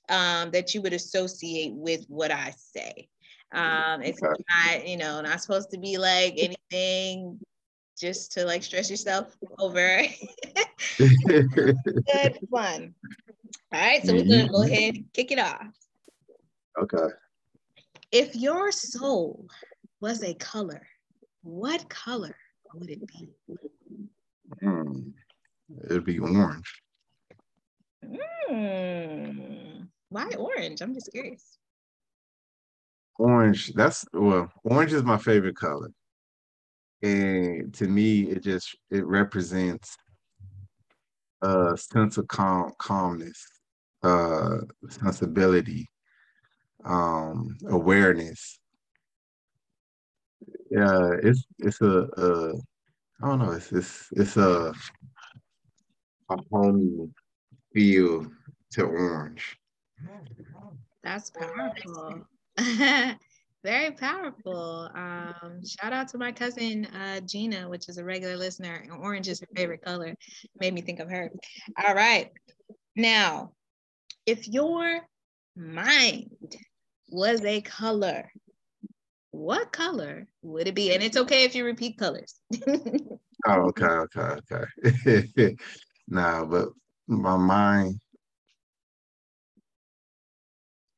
um, 0.10 0.52
that 0.52 0.74
you 0.74 0.82
would 0.82 0.94
associate 0.94 1.74
with 1.74 2.06
what 2.08 2.32
I 2.32 2.54
say. 2.58 3.08
Um, 3.54 4.02
it's 4.02 4.22
okay. 4.22 4.44
not, 4.50 4.88
you 4.88 4.98
know, 4.98 5.22
not 5.22 5.42
supposed 5.42 5.72
to 5.72 5.78
be 5.78 5.98
like 5.98 6.36
anything 6.38 7.39
just 8.00 8.32
to 8.34 8.46
like 8.46 8.64
stress 8.64 8.89
yourself 8.89 9.36
over. 9.60 10.02
Good 10.98 12.39
fun. 12.50 12.94
All 13.74 13.80
right, 13.80 14.06
so 14.06 14.14
we're 14.14 14.24
gonna 14.24 14.48
go 14.48 14.60
mm-hmm. 14.60 14.72
ahead 14.72 14.96
and 14.96 15.14
kick 15.14 15.32
it 15.32 15.39
off. 15.39 15.68
Okay. 16.82 17.14
If 18.12 18.36
your 18.36 18.72
soul 18.72 19.48
was 20.02 20.24
a 20.24 20.34
color, 20.34 20.86
what 21.44 21.88
color 21.89 22.36
would 22.74 22.89
it 22.89 23.06
be? 23.08 23.30
Hmm. 24.60 25.10
It'd 25.86 26.06
be 26.06 26.20
orange. 26.20 26.82
Mm. 28.04 29.88
Why 30.10 30.30
orange? 30.38 30.82
I'm 30.82 30.93
just 30.93 31.12
curious 31.12 31.60
orange 33.22 33.72
that's 33.74 34.04
well 34.14 34.52
orange 34.64 34.93
is 34.93 35.04
my 35.04 35.18
favorite 35.18 35.56
color 35.56 35.91
and 37.04 37.72
to 37.72 37.88
me 37.88 38.22
it 38.24 38.41
just 38.43 38.76
it 38.89 39.06
represents 39.06 39.95
a 41.43 41.78
sense 41.78 42.18
of 42.18 42.28
calm 42.28 42.72
calmness 42.80 43.45
uh 44.02 44.58
sensibility 44.89 45.88
um 46.84 47.56
awareness 47.70 48.60
yeah 50.72 51.12
it's 51.22 51.45
it's 51.60 51.80
a, 51.82 52.08
a 52.18 52.54
I 53.24 53.28
don't 53.28 53.40
know 53.40 53.52
it's 53.52 53.72
it's 53.72 54.08
it's 54.12 54.38
a 54.38 54.74
a 56.30 56.38
homey 56.52 57.10
feel 57.74 58.28
to 58.72 58.84
orange 58.84 59.58
that's 61.04 61.32
powerful 61.32 62.26
Very 63.64 63.92
powerful. 63.92 64.90
Um, 64.96 65.62
shout 65.64 65.94
out 65.94 66.08
to 66.10 66.18
my 66.18 66.32
cousin 66.32 66.86
uh, 66.88 67.20
Gina, 67.20 67.70
which 67.70 67.90
is 67.90 68.00
a 68.00 68.04
regular 68.04 68.36
listener. 68.36 68.84
Orange 69.00 69.28
is 69.28 69.40
her 69.40 69.48
favorite 69.56 69.84
color. 69.84 70.16
Made 70.60 70.74
me 70.74 70.82
think 70.82 71.00
of 71.00 71.10
her. 71.12 71.30
All 71.86 71.94
right. 71.94 72.32
Now, 72.96 73.52
if 74.26 74.48
your 74.48 75.02
mind 75.56 76.56
was 77.10 77.46
a 77.46 77.62
color, 77.62 78.32
what 79.42 79.72
color 79.72 80.28
would 80.44 80.68
it 80.68 80.76
be? 80.76 80.94
And 80.94 81.02
it's 81.02 81.18
okay 81.18 81.44
if 81.46 81.56
you 81.56 81.66
repeat 81.66 81.98
colors. 81.98 82.36
oh, 82.68 83.70
okay, 83.70 83.86
okay, 83.86 84.38
okay. 85.02 85.56
nah, 86.08 86.46
but 86.46 86.70
my 87.08 87.36
mind, 87.38 88.00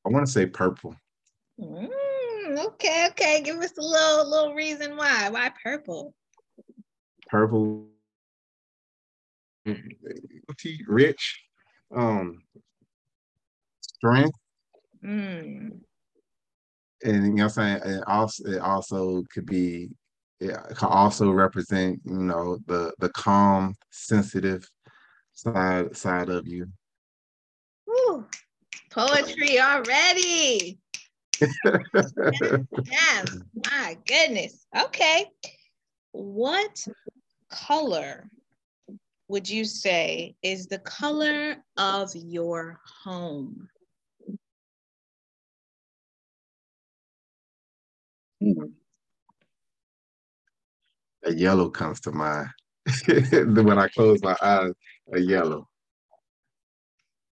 I 0.06 0.10
want 0.10 0.26
to 0.26 0.32
say 0.32 0.46
purple. 0.46 0.94
Mm, 1.58 2.66
okay, 2.66 3.08
okay. 3.12 3.41
Give 3.41 3.58
us 3.58 3.78
a 3.78 3.82
little 3.82 4.30
little 4.30 4.54
reason 4.54 4.98
why. 4.98 5.30
Why 5.30 5.50
purple? 5.64 6.14
Purple. 7.28 7.88
Rich. 10.88 11.44
Um 11.96 12.44
strength. 13.82 14.38
Mm. 15.02 15.80
And 17.04 17.26
you 17.26 17.34
know 17.34 17.45
what 17.45 17.58
I'm 17.58 17.82
saying? 17.82 17.97
It 17.97 18.04
also 18.08 18.43
it 18.45 18.60
also 18.60 19.24
could 19.34 19.45
be 19.45 19.89
it 20.39 20.56
can 20.78 20.89
also 20.89 21.32
represent, 21.32 22.01
you 22.06 22.14
know, 22.14 22.58
the 22.68 22.93
the 22.99 23.10
calm, 23.10 23.76
sensitive 23.91 24.70
side 25.34 25.95
side 25.95 26.30
of 26.30 26.47
you. 26.47 26.68
Ooh, 27.89 28.26
poetry 28.89 29.60
already 29.60 30.80
yes, 32.86 33.38
my 33.72 33.97
goodness. 34.06 34.66
Okay. 34.78 35.26
What 36.12 36.86
color 37.49 38.30
would 39.28 39.49
you 39.49 39.66
say 39.66 40.36
is 40.43 40.68
the 40.68 40.80
color 40.80 41.58
of 41.78 42.12
your 42.16 42.80
home? 43.04 43.68
A 51.26 51.34
yellow 51.34 51.70
comes 51.70 52.00
to 52.02 52.12
mind. 52.12 52.50
when 53.08 53.78
I 53.80 53.88
close 53.88 54.22
my 54.22 54.36
eyes, 54.41 54.74
a 55.14 55.20
yellow. 55.20 55.68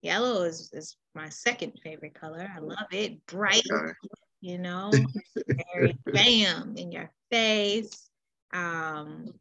Yellow 0.02 0.44
is, 0.44 0.70
is 0.74 0.98
my 1.16 1.30
second 1.30 1.74
favorite 1.84 2.14
color. 2.14 2.50
I 2.54 2.60
love 2.60 2.88
it. 2.92 3.26
Bright, 3.28 3.64
okay. 3.72 3.94
you 4.42 4.58
know, 4.58 4.92
very 5.74 5.98
bam 6.06 6.76
in 6.78 6.92
your 6.92 7.10
face. 7.32 8.10
Um, 8.54 9.34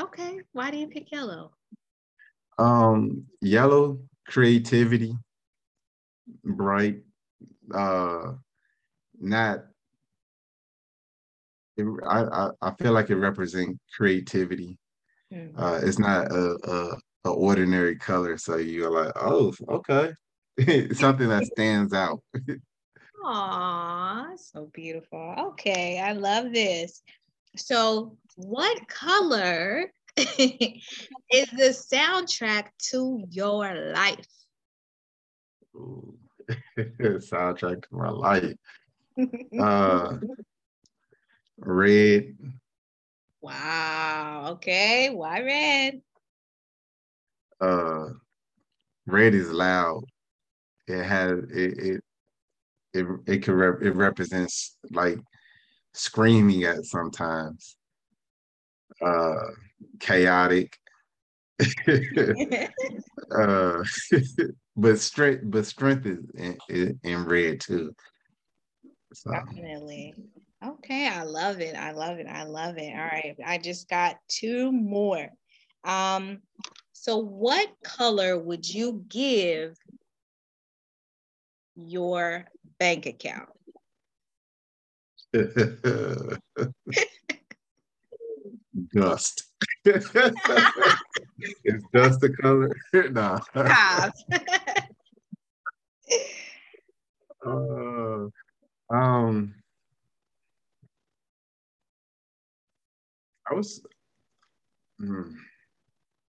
okay, 0.00 0.40
why 0.52 0.70
do 0.70 0.76
you 0.76 0.86
pick 0.88 1.10
yellow? 1.10 1.52
Um, 2.58 3.24
yellow, 3.40 3.98
creativity, 4.28 5.16
bright, 6.44 7.00
uh, 7.74 8.34
not 9.18 9.64
it, 11.76 11.86
I, 12.06 12.50
I, 12.62 12.72
feel 12.74 12.92
like 12.92 13.10
it 13.10 13.16
represents 13.16 13.78
creativity. 13.96 14.78
Mm-hmm. 15.32 15.58
Uh, 15.58 15.80
it's 15.82 15.98
not 15.98 16.30
a, 16.30 16.56
a, 16.64 17.28
a 17.28 17.32
ordinary 17.32 17.96
color, 17.96 18.38
so 18.38 18.56
you're 18.56 18.90
like, 18.90 19.12
oh, 19.16 19.52
okay, 19.68 20.12
something 20.92 21.28
that 21.28 21.46
stands 21.46 21.92
out. 21.92 22.20
Aw, 23.24 24.26
so 24.36 24.70
beautiful. 24.72 25.34
Okay, 25.38 25.98
I 25.98 26.12
love 26.12 26.52
this. 26.52 27.02
So, 27.56 28.16
what 28.36 28.86
color 28.88 29.90
is 30.16 31.48
the 31.50 31.72
soundtrack 31.72 32.66
to 32.90 33.24
your 33.30 33.74
life? 33.92 34.28
soundtrack 37.00 37.82
to 37.82 37.88
my 37.92 38.10
life. 38.10 38.54
Uh, 39.58 40.18
red. 41.58 42.36
Wow. 43.40 44.48
Okay. 44.52 45.10
Why 45.10 45.40
red? 45.40 46.02
Uh, 47.60 48.10
red 49.06 49.34
is 49.34 49.50
loud. 49.50 50.04
It 50.86 51.02
has 51.02 51.38
it 51.50 51.78
it 51.78 52.00
it 52.92 53.06
it 53.26 53.42
can 53.42 53.54
rep, 53.54 53.82
it 53.82 53.92
represents 53.92 54.76
like 54.90 55.18
screaming 55.92 56.64
at 56.64 56.84
sometimes. 56.84 57.76
Uh, 59.04 59.34
chaotic. 60.00 60.76
uh, 63.36 63.82
but 64.76 64.98
strength, 64.98 65.42
but 65.44 65.66
strength 65.66 66.06
is 66.06 66.18
in, 66.68 66.98
in 67.02 67.24
red 67.24 67.60
too. 67.60 67.92
So. 69.12 69.30
Definitely. 69.30 70.14
Okay, 70.64 71.08
I 71.08 71.24
love 71.24 71.60
it. 71.60 71.74
I 71.74 71.92
love 71.92 72.18
it. 72.18 72.26
I 72.26 72.44
love 72.44 72.78
it. 72.78 72.90
All 72.92 73.04
right, 73.04 73.36
I 73.44 73.58
just 73.58 73.88
got 73.88 74.16
two 74.28 74.72
more. 74.72 75.28
Um, 75.84 76.38
so 76.92 77.18
what 77.18 77.68
color 77.82 78.38
would 78.38 78.66
you 78.66 79.04
give 79.08 79.76
your 81.76 82.46
bank 82.78 83.04
account? 83.04 83.50
dust. 88.94 89.44
Is 89.84 91.82
dust 91.92 92.20
the 92.20 92.34
color? 92.40 92.74
no. 93.10 93.38
uh, 97.44 98.94
um, 98.94 99.54
I 103.50 103.54
was 103.54 103.84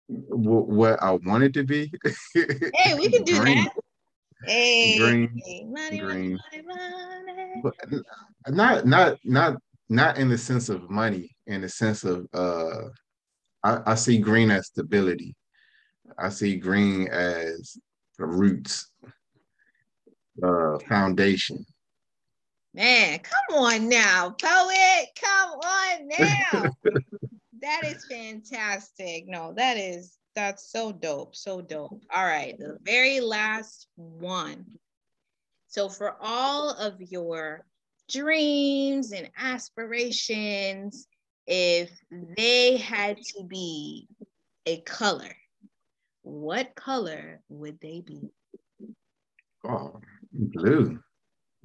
what, 0.08 0.68
what 0.68 1.04
I 1.04 1.12
wanted 1.12 1.54
to 1.56 1.64
be. 1.64 1.92
hey, 2.34 2.94
we 2.96 3.10
can 3.10 3.24
do 3.24 3.40
green. 3.40 3.64
that. 3.64 3.74
Hey, 4.44 4.98
green, 4.98 5.42
money, 5.72 5.98
green. 5.98 6.40
Money, 6.52 6.68
money, 6.68 7.62
but 7.64 7.74
not 8.50 8.86
not 8.86 9.18
not 9.24 9.58
not 9.90 10.18
in 10.18 10.30
the 10.30 10.38
sense 10.38 10.70
of 10.70 10.90
money, 10.90 11.36
in 11.48 11.62
the 11.62 11.70
sense 11.70 12.04
of 12.04 12.28
uh, 12.34 12.90
I, 13.64 13.92
I 13.92 13.96
see 13.96 14.18
green 14.18 14.52
as 14.52 14.68
stability. 14.68 15.36
I 16.18 16.30
see 16.30 16.58
green 16.58 17.08
as 17.08 17.78
the 18.18 18.26
roots, 18.26 18.92
uh, 20.44 20.78
foundation. 20.88 21.66
Man, 22.76 23.20
come 23.20 23.58
on 23.58 23.88
now, 23.88 24.32
poet. 24.32 25.08
Come 25.18 25.52
on 25.52 26.10
now. 26.10 26.76
that 27.62 27.84
is 27.86 28.06
fantastic. 28.06 29.30
No, 29.30 29.54
that 29.56 29.78
is 29.78 30.18
that's 30.36 30.74
so 30.74 30.92
dope. 30.92 31.38
So 31.38 31.62
dope. 31.62 32.02
All 32.14 32.26
right, 32.26 32.60
the 32.60 32.78
very 32.84 33.22
last 33.22 33.88
one. 33.96 34.66
So 35.70 35.88
for 35.88 36.18
all 36.20 36.72
of 36.72 37.02
your 37.02 37.66
dreams 38.10 39.14
and 39.14 39.32
aspirations, 39.38 41.08
if 41.48 41.92
they 42.36 42.76
had 42.76 43.22
to 43.38 43.44
be 43.46 44.10
a 44.66 44.82
color, 44.82 45.34
what 46.24 46.76
color 46.76 47.40
would 47.48 47.80
they 47.80 48.02
be? 48.02 48.20
Oh, 49.66 50.02
blue 50.34 51.00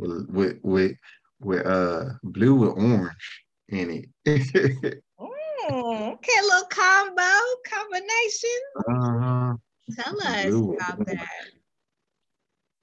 with 0.00 0.26
with 0.30 0.58
with, 0.62 0.92
with 1.40 1.66
uh 1.66 2.04
blue 2.22 2.54
with 2.54 2.70
orange 2.70 3.44
in 3.68 4.06
it. 4.26 5.02
oh, 5.18 5.28
okay, 6.12 6.40
little 6.42 6.66
combo 6.68 7.22
combination. 7.66 8.60
Uh-huh. 8.88 9.54
Tell 9.98 10.20
us 10.22 10.44
blue 10.44 10.74
about 10.74 11.06
that. 11.06 11.28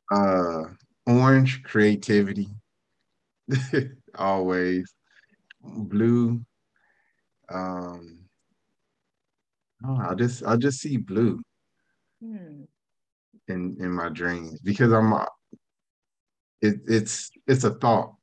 Uh, 0.10 0.64
orange 1.06 1.64
creativity, 1.64 2.48
always. 4.16 4.94
Blue. 5.64 6.40
Um, 7.50 8.20
oh, 9.86 9.98
I 9.98 10.14
just 10.16 10.46
I 10.46 10.56
just 10.56 10.80
see 10.80 10.98
blue. 10.98 11.42
Hmm. 12.24 12.64
In 13.50 13.78
in 13.80 13.92
my 13.92 14.10
dreams 14.10 14.60
because 14.62 14.92
I'm 14.92 15.14
it, 16.62 16.80
it's 16.88 17.30
it's 17.48 17.64
a 17.64 17.72
thought 17.76 18.14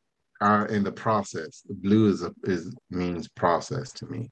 uh, 0.41 0.67
in 0.69 0.85
the 0.85 0.93
process. 0.93 1.63
The 1.67 1.75
blue 1.75 2.09
is 2.09 2.23
a 2.23 2.33
is 2.45 2.75
means 2.91 3.29
process 3.29 3.93
to 3.95 4.07
me. 4.07 4.31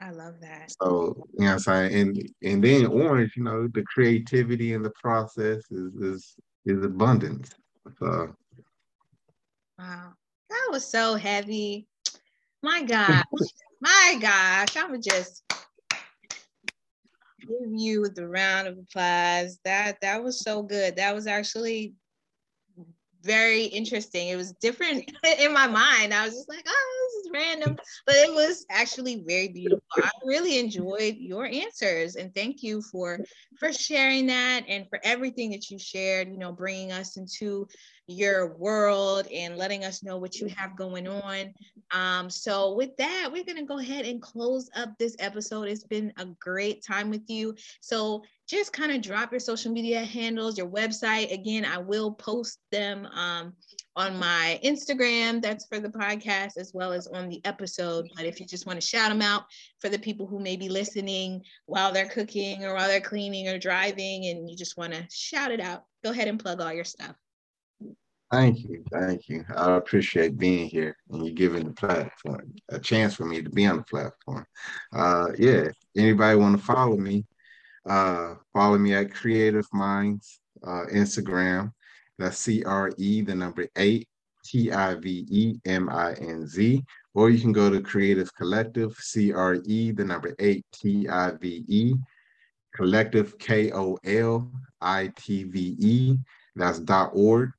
I 0.00 0.10
love 0.10 0.40
that. 0.40 0.72
So 0.82 1.26
you 1.38 1.46
know 1.46 1.52
I'm 1.52 1.58
saying, 1.58 1.94
and 1.94 2.30
and 2.42 2.62
then 2.62 2.86
orange, 2.86 3.32
you 3.36 3.44
know, 3.44 3.68
the 3.68 3.82
creativity 3.84 4.74
in 4.74 4.82
the 4.82 4.92
process 5.00 5.64
is 5.70 5.94
is 5.94 6.34
is 6.64 6.84
abundance. 6.84 7.50
So 7.98 8.34
wow, 9.78 10.12
that 10.50 10.68
was 10.70 10.84
so 10.84 11.14
heavy. 11.14 11.86
My 12.62 12.82
gosh, 12.82 13.24
my 13.80 14.18
gosh, 14.20 14.76
I'm 14.76 15.00
just 15.00 15.42
give 17.48 17.70
you 17.72 18.08
the 18.08 18.26
round 18.26 18.68
of 18.68 18.78
applause. 18.78 19.58
That 19.64 20.00
that 20.02 20.22
was 20.22 20.40
so 20.40 20.62
good. 20.62 20.96
That 20.96 21.14
was 21.14 21.26
actually 21.26 21.94
very 23.26 23.64
interesting. 23.64 24.28
It 24.28 24.36
was 24.36 24.52
different 24.52 25.10
in 25.40 25.52
my 25.52 25.66
mind. 25.66 26.14
I 26.14 26.24
was 26.24 26.34
just 26.34 26.48
like, 26.48 26.64
oh, 26.66 27.08
this 27.14 27.24
is 27.26 27.30
random, 27.32 27.76
but 28.06 28.14
it 28.14 28.32
was 28.32 28.64
actually 28.70 29.22
very 29.26 29.48
beautiful. 29.48 29.82
I 29.96 30.10
really 30.24 30.58
enjoyed 30.58 31.16
your 31.18 31.46
answers, 31.46 32.16
and 32.16 32.34
thank 32.34 32.62
you 32.62 32.80
for 32.80 33.18
for 33.58 33.72
sharing 33.72 34.26
that 34.26 34.64
and 34.68 34.88
for 34.88 35.00
everything 35.02 35.50
that 35.50 35.70
you 35.70 35.78
shared. 35.78 36.28
You 36.28 36.38
know, 36.38 36.52
bringing 36.52 36.92
us 36.92 37.16
into 37.16 37.66
your 38.06 38.54
world 38.56 39.26
and 39.32 39.56
letting 39.56 39.84
us 39.84 40.02
know 40.02 40.16
what 40.16 40.36
you 40.36 40.48
have 40.48 40.76
going 40.76 41.08
on. 41.08 41.52
Um, 41.92 42.30
so, 42.30 42.74
with 42.74 42.96
that, 42.96 43.28
we're 43.32 43.44
going 43.44 43.58
to 43.58 43.64
go 43.64 43.78
ahead 43.78 44.06
and 44.06 44.20
close 44.20 44.68
up 44.74 44.90
this 44.98 45.16
episode. 45.18 45.68
It's 45.68 45.84
been 45.84 46.12
a 46.18 46.26
great 46.40 46.84
time 46.84 47.10
with 47.10 47.28
you. 47.28 47.54
So, 47.80 48.22
just 48.48 48.72
kind 48.72 48.92
of 48.92 49.02
drop 49.02 49.32
your 49.32 49.40
social 49.40 49.72
media 49.72 50.04
handles, 50.04 50.56
your 50.56 50.68
website. 50.68 51.32
Again, 51.32 51.64
I 51.64 51.78
will 51.78 52.12
post 52.12 52.60
them 52.70 53.06
um, 53.06 53.54
on 53.96 54.16
my 54.18 54.60
Instagram. 54.62 55.42
That's 55.42 55.66
for 55.66 55.80
the 55.80 55.88
podcast 55.88 56.56
as 56.56 56.72
well 56.72 56.92
as 56.92 57.08
on 57.08 57.28
the 57.28 57.40
episode. 57.44 58.08
But 58.14 58.24
if 58.26 58.38
you 58.38 58.46
just 58.46 58.66
want 58.66 58.80
to 58.80 58.86
shout 58.86 59.10
them 59.10 59.22
out 59.22 59.44
for 59.80 59.88
the 59.88 59.98
people 59.98 60.26
who 60.26 60.38
may 60.38 60.56
be 60.56 60.68
listening 60.68 61.42
while 61.66 61.92
they're 61.92 62.08
cooking 62.08 62.64
or 62.64 62.74
while 62.74 62.86
they're 62.86 63.00
cleaning 63.00 63.48
or 63.48 63.58
driving, 63.58 64.26
and 64.26 64.48
you 64.48 64.56
just 64.56 64.76
want 64.76 64.92
to 64.92 65.04
shout 65.10 65.50
it 65.50 65.60
out, 65.60 65.84
go 66.04 66.10
ahead 66.10 66.28
and 66.28 66.38
plug 66.38 66.60
all 66.60 66.72
your 66.72 66.84
stuff. 66.84 67.16
Thank 68.32 68.64
you. 68.64 68.82
Thank 68.90 69.28
you. 69.28 69.44
I 69.54 69.76
appreciate 69.76 70.36
being 70.36 70.68
here 70.68 70.96
and 71.10 71.24
you 71.24 71.32
giving 71.32 71.64
the 71.64 71.72
platform 71.72 72.52
a 72.70 72.78
chance 72.78 73.14
for 73.14 73.24
me 73.24 73.40
to 73.40 73.48
be 73.48 73.66
on 73.66 73.76
the 73.76 73.84
platform. 73.84 74.44
Uh, 74.92 75.28
yeah, 75.38 75.68
anybody 75.96 76.36
want 76.36 76.58
to 76.58 76.64
follow 76.64 76.96
me, 76.96 77.24
uh, 77.88 78.34
follow 78.52 78.78
me 78.78 78.94
at 78.94 79.14
Creative 79.14 79.66
Minds 79.72 80.40
uh, 80.66 80.86
Instagram. 80.92 81.72
That's 82.18 82.38
C 82.38 82.64
R 82.64 82.90
E, 82.98 83.20
the 83.20 83.34
number 83.34 83.68
eight, 83.76 84.08
T 84.44 84.72
I 84.72 84.94
V 84.94 85.26
E 85.30 85.60
M 85.64 85.88
I 85.88 86.14
N 86.14 86.48
Z. 86.48 86.82
Or 87.14 87.30
you 87.30 87.38
can 87.38 87.52
go 87.52 87.70
to 87.70 87.80
Creative 87.80 88.34
Collective, 88.34 88.94
C 88.98 89.32
R 89.32 89.58
E, 89.66 89.92
the 89.92 90.04
number 90.04 90.34
eight, 90.40 90.64
T 90.72 91.08
I 91.08 91.30
V 91.30 91.64
E, 91.68 91.94
Collective, 92.74 93.38
K 93.38 93.70
O 93.72 93.98
L 94.04 94.50
I 94.80 95.12
T 95.16 95.44
V 95.44 95.76
E. 95.78 96.16
That's 96.56 96.80
dot 96.80 97.10
org. 97.14 97.52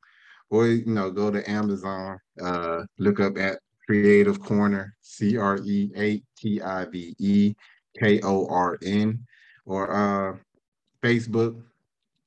Or 0.49 0.67
you 0.67 0.85
know, 0.85 1.11
go 1.11 1.29
to 1.29 1.49
Amazon, 1.49 2.19
uh, 2.41 2.83
look 2.97 3.19
up 3.19 3.37
at 3.37 3.59
Creative 3.85 4.39
Corner, 4.39 4.95
C 5.01 5.37
R 5.37 5.57
E 5.65 5.91
A 5.95 6.21
T 6.37 6.61
I 6.61 6.85
V 6.85 7.15
E 7.19 7.55
K 7.99 8.21
O 8.21 8.47
R 8.47 8.77
N, 8.83 9.19
or 9.65 9.93
uh, 9.93 10.37
Facebook, 11.03 11.61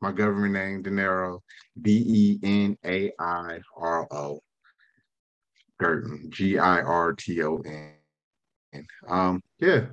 my 0.01 0.13
government 0.13 0.53
name, 0.55 0.83
Denairo, 0.83 1.41
D 1.81 2.03
E 2.07 2.39
N 2.43 2.77
A 2.85 3.13
I 3.19 3.59
R 3.77 4.07
O. 4.11 4.43
Girton, 5.79 6.29
G 6.31 6.59
I 6.59 6.83
R 6.83 7.15
T 7.15 7.43
O 7.43 7.57
N. 7.65 8.87
Um, 9.09 9.43
yeah, 9.59 9.87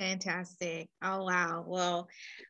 Fantastic. 0.00 0.88
Oh, 1.02 1.24
wow. 1.24 1.62
Well, 1.66 2.08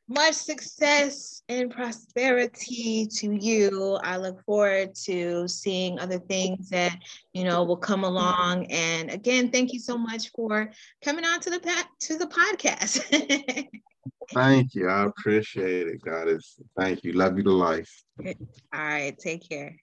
much 0.09 0.35
success 0.35 1.43
and 1.49 1.69
prosperity 1.69 3.09
to 3.17 3.35
you. 3.35 3.99
I 4.05 4.19
look 4.19 4.41
forward 4.45 4.95
to 5.07 5.49
seeing 5.49 5.99
other 5.99 6.21
things 6.21 6.69
that, 6.69 6.97
you 7.33 7.43
know, 7.43 7.65
will 7.65 7.77
come 7.77 8.05
along. 8.05 8.67
And 8.67 9.11
again, 9.11 9.51
thank 9.51 9.73
you 9.73 9.81
so 9.81 9.99
much 9.99 10.31
for 10.31 10.71
coming 11.05 11.25
on 11.25 11.41
to 11.41 11.51
the 11.51 11.59
to 12.03 12.19
the 12.19 12.29
podcast. 12.29 13.03
thank 14.33 14.77
you. 14.77 14.89
I 14.89 15.07
appreciate 15.07 15.89
it, 15.89 16.01
Goddess. 16.03 16.55
Thank 16.79 17.03
you. 17.03 17.15
Love 17.15 17.37
you 17.37 17.43
to 17.43 17.51
life. 17.51 18.05
All 18.25 18.35
right. 18.73 19.19
Take 19.19 19.49
care. 19.49 19.75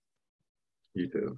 You 0.94 1.10
too. 1.10 1.38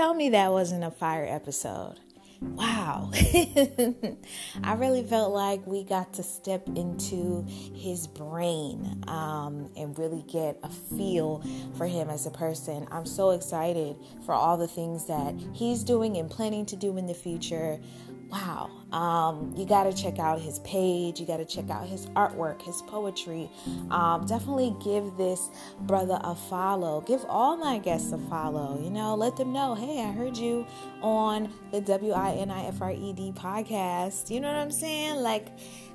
Tell 0.00 0.14
me 0.14 0.30
that 0.30 0.50
wasn't 0.50 0.82
a 0.82 0.90
fire 0.90 1.26
episode. 1.28 1.96
Wow. 2.40 3.10
I 4.64 4.72
really 4.78 5.02
felt 5.02 5.34
like 5.34 5.66
we 5.66 5.84
got 5.84 6.14
to 6.14 6.22
step 6.22 6.66
into 6.68 7.44
his 7.74 8.06
brain 8.06 9.04
um, 9.08 9.70
and 9.76 9.98
really 9.98 10.24
get 10.26 10.58
a 10.62 10.70
feel 10.70 11.44
for 11.76 11.86
him 11.86 12.08
as 12.08 12.24
a 12.24 12.30
person. 12.30 12.88
I'm 12.90 13.04
so 13.04 13.32
excited 13.32 13.94
for 14.24 14.32
all 14.32 14.56
the 14.56 14.66
things 14.66 15.06
that 15.08 15.34
he's 15.52 15.84
doing 15.84 16.16
and 16.16 16.30
planning 16.30 16.64
to 16.64 16.76
do 16.76 16.96
in 16.96 17.06
the 17.06 17.12
future 17.12 17.78
wow, 18.30 18.70
um, 18.92 19.52
you 19.56 19.66
got 19.66 19.84
to 19.84 19.92
check 19.92 20.18
out 20.18 20.40
his 20.40 20.60
page. 20.60 21.20
You 21.20 21.26
got 21.26 21.38
to 21.38 21.44
check 21.44 21.68
out 21.70 21.86
his 21.86 22.06
artwork, 22.08 22.62
his 22.62 22.82
poetry. 22.82 23.50
Um, 23.90 24.26
definitely 24.26 24.74
give 24.82 25.16
this 25.16 25.50
brother 25.80 26.20
a 26.22 26.34
follow. 26.34 27.00
Give 27.00 27.24
all 27.28 27.56
my 27.56 27.78
guests 27.78 28.12
a 28.12 28.18
follow. 28.18 28.80
You 28.82 28.90
know, 28.90 29.14
let 29.14 29.36
them 29.36 29.52
know, 29.52 29.74
hey, 29.74 30.02
I 30.02 30.12
heard 30.12 30.36
you 30.36 30.66
on 31.02 31.52
the 31.72 31.80
W 31.80 32.12
I 32.12 32.32
N 32.32 32.50
I 32.50 32.66
F 32.66 32.80
R 32.80 32.92
E 32.92 33.12
D 33.12 33.32
podcast. 33.32 34.30
You 34.30 34.40
know 34.40 34.48
what 34.48 34.58
I'm 34.58 34.70
saying? 34.70 35.16
Like, 35.16 35.48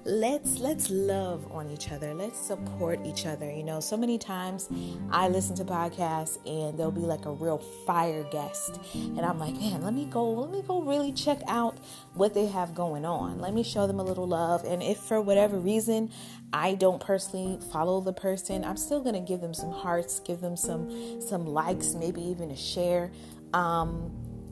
let's 0.05 0.59
let's 0.59 0.91
love 0.91 1.51
on 1.51 1.71
each 1.71 1.91
other. 1.91 2.13
Let's 2.13 2.39
support 2.39 2.99
each 3.03 3.25
other. 3.25 3.51
You 3.51 3.63
know 3.63 3.79
so 3.79 3.97
many 3.97 4.17
times 4.17 4.69
i 5.11 5.27
listen 5.27 5.55
to 5.55 5.65
podcasts 5.65 6.37
and 6.45 6.77
there'll 6.77 6.91
be 6.91 7.01
like 7.01 7.25
a 7.25 7.31
real 7.31 7.57
fire 7.85 8.23
guest 8.31 8.79
and 8.93 9.21
i'm 9.21 9.39
like 9.39 9.55
man 9.55 9.81
let 9.81 9.93
me 9.93 10.05
go 10.05 10.31
let 10.31 10.51
me 10.51 10.61
go 10.67 10.81
really 10.81 11.11
check 11.11 11.39
out 11.47 11.77
what 12.13 12.33
they 12.33 12.45
have 12.45 12.73
going 12.73 13.05
on. 13.05 13.39
Let 13.39 13.53
me 13.53 13.63
show 13.63 13.87
them 13.87 13.99
a 13.99 14.03
little 14.03 14.27
love. 14.27 14.63
And 14.63 14.81
if 14.81 14.97
for 14.99 15.21
whatever 15.21 15.57
reason 15.57 16.11
i 16.53 16.75
don't 16.75 17.01
personally 17.01 17.59
follow 17.71 17.99
the 17.99 18.13
person 18.13 18.63
i'm 18.63 18.77
still 18.77 19.03
to 19.03 19.19
give 19.19 19.41
them 19.41 19.53
some 19.53 19.71
hearts 19.71 20.19
give 20.19 20.39
them 20.41 20.55
some 20.55 21.21
some 21.21 21.45
likes 21.45 21.95
maybe 21.95 22.21
even 22.21 22.51
a 22.51 22.55
share. 22.55 23.11
Um 23.53 24.11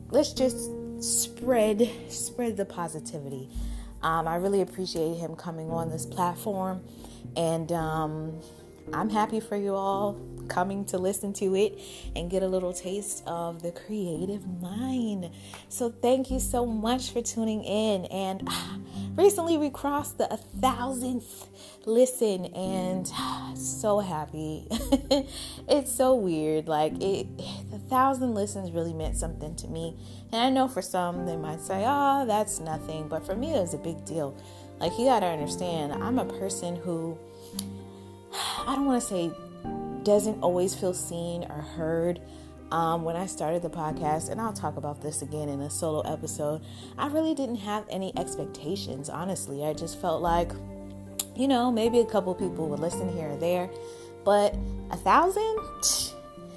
let's 0.09 0.33
just 0.33 0.71
spread 0.99 1.89
spread 2.09 2.57
the 2.57 2.65
positivity 2.65 3.49
um, 4.03 4.27
I 4.27 4.35
really 4.35 4.61
appreciate 4.61 5.15
him 5.15 5.35
coming 5.35 5.71
on 5.71 5.89
this 5.89 6.05
platform, 6.05 6.83
and 7.35 7.71
um, 7.71 8.39
I'm 8.93 9.09
happy 9.09 9.39
for 9.39 9.55
you 9.55 9.73
all 9.75 10.17
coming 10.47 10.85
to 10.85 10.97
listen 10.97 11.33
to 11.33 11.55
it 11.55 11.79
and 12.15 12.29
get 12.29 12.43
a 12.43 12.47
little 12.47 12.73
taste 12.73 13.23
of 13.27 13.61
the 13.61 13.71
creative 13.71 14.45
mind. 14.61 15.29
So, 15.69 15.89
thank 15.89 16.31
you 16.31 16.39
so 16.39 16.65
much 16.65 17.11
for 17.11 17.21
tuning 17.21 17.63
in. 17.63 18.05
And 18.05 18.43
ah, 18.47 18.77
recently, 19.15 19.57
we 19.57 19.69
crossed 19.69 20.17
the 20.17 20.31
a 20.33 20.37
thousandth 20.37 21.47
listen, 21.85 22.45
and 22.47 23.09
ah, 23.13 23.51
so 23.55 23.99
happy. 23.99 24.67
it's 25.69 25.91
so 25.91 26.15
weird. 26.15 26.67
Like, 26.67 26.93
it, 27.01 27.27
the 27.71 27.79
thousand 27.89 28.33
listens 28.33 28.71
really 28.71 28.93
meant 28.93 29.17
something 29.17 29.55
to 29.55 29.67
me. 29.67 29.95
And 30.31 30.41
I 30.41 30.49
know 30.49 30.67
for 30.67 30.81
some, 30.81 31.25
they 31.25 31.35
might 31.35 31.61
say, 31.61 31.83
oh, 31.85 32.25
that's 32.25 32.59
nothing. 32.59 33.07
But 33.07 33.25
for 33.25 33.35
me, 33.35 33.53
it 33.53 33.59
was 33.59 33.73
a 33.73 33.77
big 33.77 34.03
deal. 34.05 34.37
Like, 34.79 34.97
you 34.97 35.05
gotta 35.05 35.27
understand, 35.27 35.93
I'm 35.93 36.19
a 36.19 36.25
person 36.25 36.75
who, 36.75 37.17
I 38.33 38.75
don't 38.75 38.85
wanna 38.85 39.01
say 39.01 39.31
doesn't 40.03 40.41
always 40.41 40.73
feel 40.73 40.93
seen 40.93 41.45
or 41.45 41.61
heard. 41.61 42.21
Um, 42.71 43.03
when 43.03 43.15
I 43.15 43.27
started 43.27 43.61
the 43.61 43.69
podcast, 43.69 44.29
and 44.29 44.41
I'll 44.41 44.53
talk 44.53 44.77
about 44.77 44.99
this 44.99 45.21
again 45.21 45.47
in 45.47 45.61
a 45.61 45.69
solo 45.69 46.01
episode, 46.01 46.61
I 46.97 47.07
really 47.07 47.35
didn't 47.35 47.57
have 47.57 47.85
any 47.87 48.17
expectations, 48.17 49.09
honestly. 49.09 49.63
I 49.63 49.73
just 49.73 50.01
felt 50.01 50.23
like, 50.23 50.51
you 51.35 51.47
know, 51.47 51.71
maybe 51.71 51.99
a 51.99 52.05
couple 52.05 52.33
people 52.33 52.67
would 52.69 52.79
listen 52.79 53.09
here 53.09 53.29
or 53.29 53.37
there, 53.37 53.69
but 54.25 54.55
a 54.89 54.97
thousand? 54.97 55.57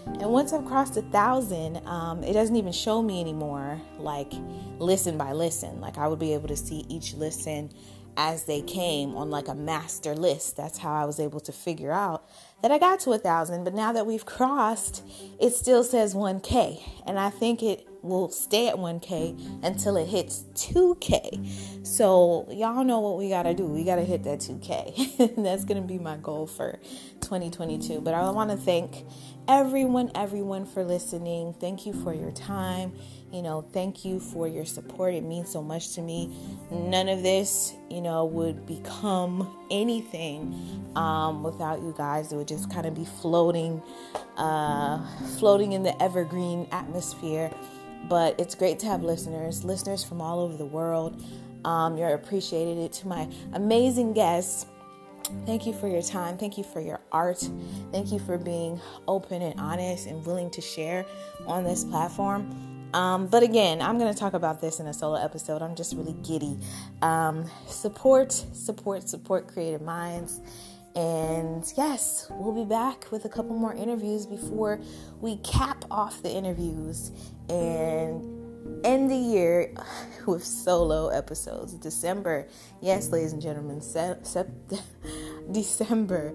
And 0.07 0.30
once 0.30 0.53
I've 0.53 0.64
crossed 0.64 0.97
a 0.97 1.03
thousand, 1.03 1.86
um, 1.86 2.22
it 2.22 2.32
doesn't 2.32 2.57
even 2.57 2.72
show 2.72 3.03
me 3.03 3.20
anymore, 3.20 3.80
like 3.99 4.32
listen 4.78 5.18
by 5.18 5.32
listen. 5.32 5.80
Like 5.80 5.99
I 5.99 6.09
would 6.09 6.20
be 6.20 6.32
able 6.32 6.49
to 6.49 6.57
see 6.57 6.86
each 6.88 7.12
listen 7.14 7.70
as 8.16 8.44
they 8.44 8.62
came 8.62 9.14
on 9.14 9.30
like 9.30 9.49
a 9.49 9.55
master 9.55 10.14
list. 10.14 10.57
That's 10.57 10.78
how 10.78 10.94
I 10.94 11.05
was 11.05 11.20
able 11.20 11.40
to 11.40 11.53
figure 11.53 11.92
out 11.92 12.28
that 12.66 12.74
I 12.74 12.78
got 12.78 12.98
to 13.00 13.12
a 13.12 13.18
thousand. 13.18 13.62
But 13.62 13.74
now 13.74 13.92
that 13.92 14.06
we've 14.06 14.26
crossed, 14.26 15.04
it 15.40 15.54
still 15.54 15.84
says 15.84 16.16
1K. 16.16 16.82
And 17.06 17.16
I 17.16 17.30
think 17.30 17.62
it 17.62 17.86
will 18.02 18.28
stay 18.28 18.66
at 18.66 18.74
1K 18.74 19.64
until 19.64 19.96
it 19.96 20.06
hits 20.06 20.44
2K. 20.54 21.86
So, 21.86 22.48
y'all 22.50 22.82
know 22.82 22.98
what 22.98 23.18
we 23.18 23.28
got 23.28 23.44
to 23.44 23.54
do. 23.54 23.66
We 23.66 23.84
got 23.84 23.96
to 23.96 24.04
hit 24.04 24.24
that 24.24 24.40
2K. 24.40 25.36
That's 25.44 25.64
to 25.80 25.86
be 25.86 25.98
my 26.00 26.16
goal 26.16 26.48
for 26.48 26.80
2022. 27.20 28.00
But 28.00 28.14
I 28.14 28.28
want 28.30 28.50
to 28.50 28.56
thank 28.56 29.04
everyone, 29.46 30.10
everyone 30.16 30.66
for 30.66 30.82
listening. 30.82 31.54
Thank 31.60 31.86
you 31.86 31.92
for 31.92 32.12
your 32.12 32.32
time. 32.32 32.94
You 33.37 33.43
know, 33.43 33.61
thank 33.61 34.03
you 34.03 34.18
for 34.18 34.49
your 34.49 34.64
support. 34.64 35.12
It 35.12 35.22
means 35.22 35.51
so 35.51 35.62
much 35.62 35.93
to 35.97 36.01
me. 36.01 36.34
None 36.70 37.07
of 37.11 37.22
this, 37.22 37.74
you 37.91 38.01
know, 38.01 38.24
would 38.24 38.64
become 38.64 39.55
anything 39.70 40.91
um, 40.97 41.43
without 41.43 41.82
you 41.82 41.95
guys. 41.99 42.32
It 42.32 42.37
would 42.37 42.49
just 42.49 42.70
kind 42.70 42.87
of 42.87 42.95
be 42.95 43.05
floating, 43.05 43.82
uh, 44.39 45.07
floating 45.39 45.72
in 45.72 45.82
the 45.82 46.03
evergreen 46.03 46.66
atmosphere. 46.72 47.53
But 48.09 48.41
it's 48.41 48.55
great 48.55 48.78
to 48.78 48.87
have 48.87 49.03
listeners, 49.03 49.64
listeners 49.64 50.03
from 50.03 50.22
all 50.22 50.41
over 50.41 50.57
the 50.57 50.64
world. 50.64 51.22
Um, 51.66 51.99
you're 51.99 52.14
appreciated. 52.14 52.78
It 52.78 52.93
to 52.95 53.07
my 53.07 53.28
amazing 53.53 54.14
guests. 54.14 54.64
Thank 55.45 55.66
you 55.66 55.74
for 55.74 55.89
your 55.89 56.01
time. 56.01 56.39
Thank 56.39 56.57
you 56.57 56.64
for 56.64 56.80
your 56.80 57.01
art. 57.12 57.47
Thank 57.93 58.12
you 58.12 58.18
for 58.18 58.39
being 58.39 58.80
open 59.07 59.43
and 59.43 59.61
honest 59.61 60.07
and 60.07 60.24
willing 60.24 60.49
to 60.53 60.62
share 60.62 61.05
on 61.47 61.64
this 61.64 61.84
platform. 61.84 62.75
Um, 62.97 63.26
but 63.26 63.42
again, 63.42 63.82
I'm 63.82 63.99
going 63.99 64.11
to 64.11 64.18
talk 64.18 64.32
about 64.32 64.62
this 64.62 64.80
in 64.80 64.86
a 64.86 64.94
solo 64.94 65.22
episode. 65.22 65.61
I'm 65.61 65.76
just 65.76 65.94
really 65.94 66.14
giddy. 66.26 66.59
Um, 67.03 67.44
support, 67.66 68.32
support, 68.32 69.07
support 69.07 69.49
creative 69.49 69.82
minds. 69.82 70.40
And 70.94 71.62
yes, 71.76 72.26
we'll 72.30 72.55
be 72.55 72.64
back 72.64 73.12
with 73.12 73.26
a 73.26 73.28
couple 73.28 73.55
more 73.55 73.74
interviews 73.74 74.24
before 74.24 74.80
we 75.20 75.36
cap 75.38 75.84
off 75.90 76.22
the 76.22 76.32
interviews 76.32 77.11
and 77.51 78.24
end 78.82 79.11
the 79.11 79.14
year 79.14 79.74
with 80.26 80.42
solo 80.42 81.09
episodes. 81.09 81.74
December, 81.74 82.49
yes, 82.80 83.11
ladies 83.11 83.34
and 83.34 83.42
gentlemen, 83.42 83.82
se- 83.82 84.20
se- 84.22 84.47
December 85.53 86.32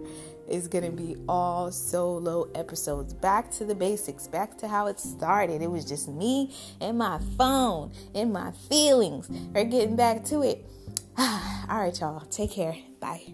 is 0.51 0.67
going 0.67 0.83
to 0.83 0.91
be 0.91 1.15
all 1.27 1.71
solo 1.71 2.49
episodes. 2.53 3.13
Back 3.13 3.49
to 3.51 3.65
the 3.65 3.75
basics, 3.75 4.27
back 4.27 4.57
to 4.59 4.67
how 4.67 4.87
it 4.87 4.99
started. 4.99 5.61
It 5.61 5.71
was 5.71 5.85
just 5.85 6.07
me 6.07 6.53
and 6.79 6.97
my 6.97 7.19
phone 7.37 7.91
and 8.13 8.31
my 8.31 8.51
feelings. 8.69 9.29
We're 9.53 9.63
getting 9.63 9.95
back 9.95 10.23
to 10.25 10.41
it. 10.43 10.65
all 11.17 11.39
right, 11.69 11.99
y'all. 11.99 12.21
Take 12.21 12.51
care. 12.51 12.75
Bye. 12.99 13.33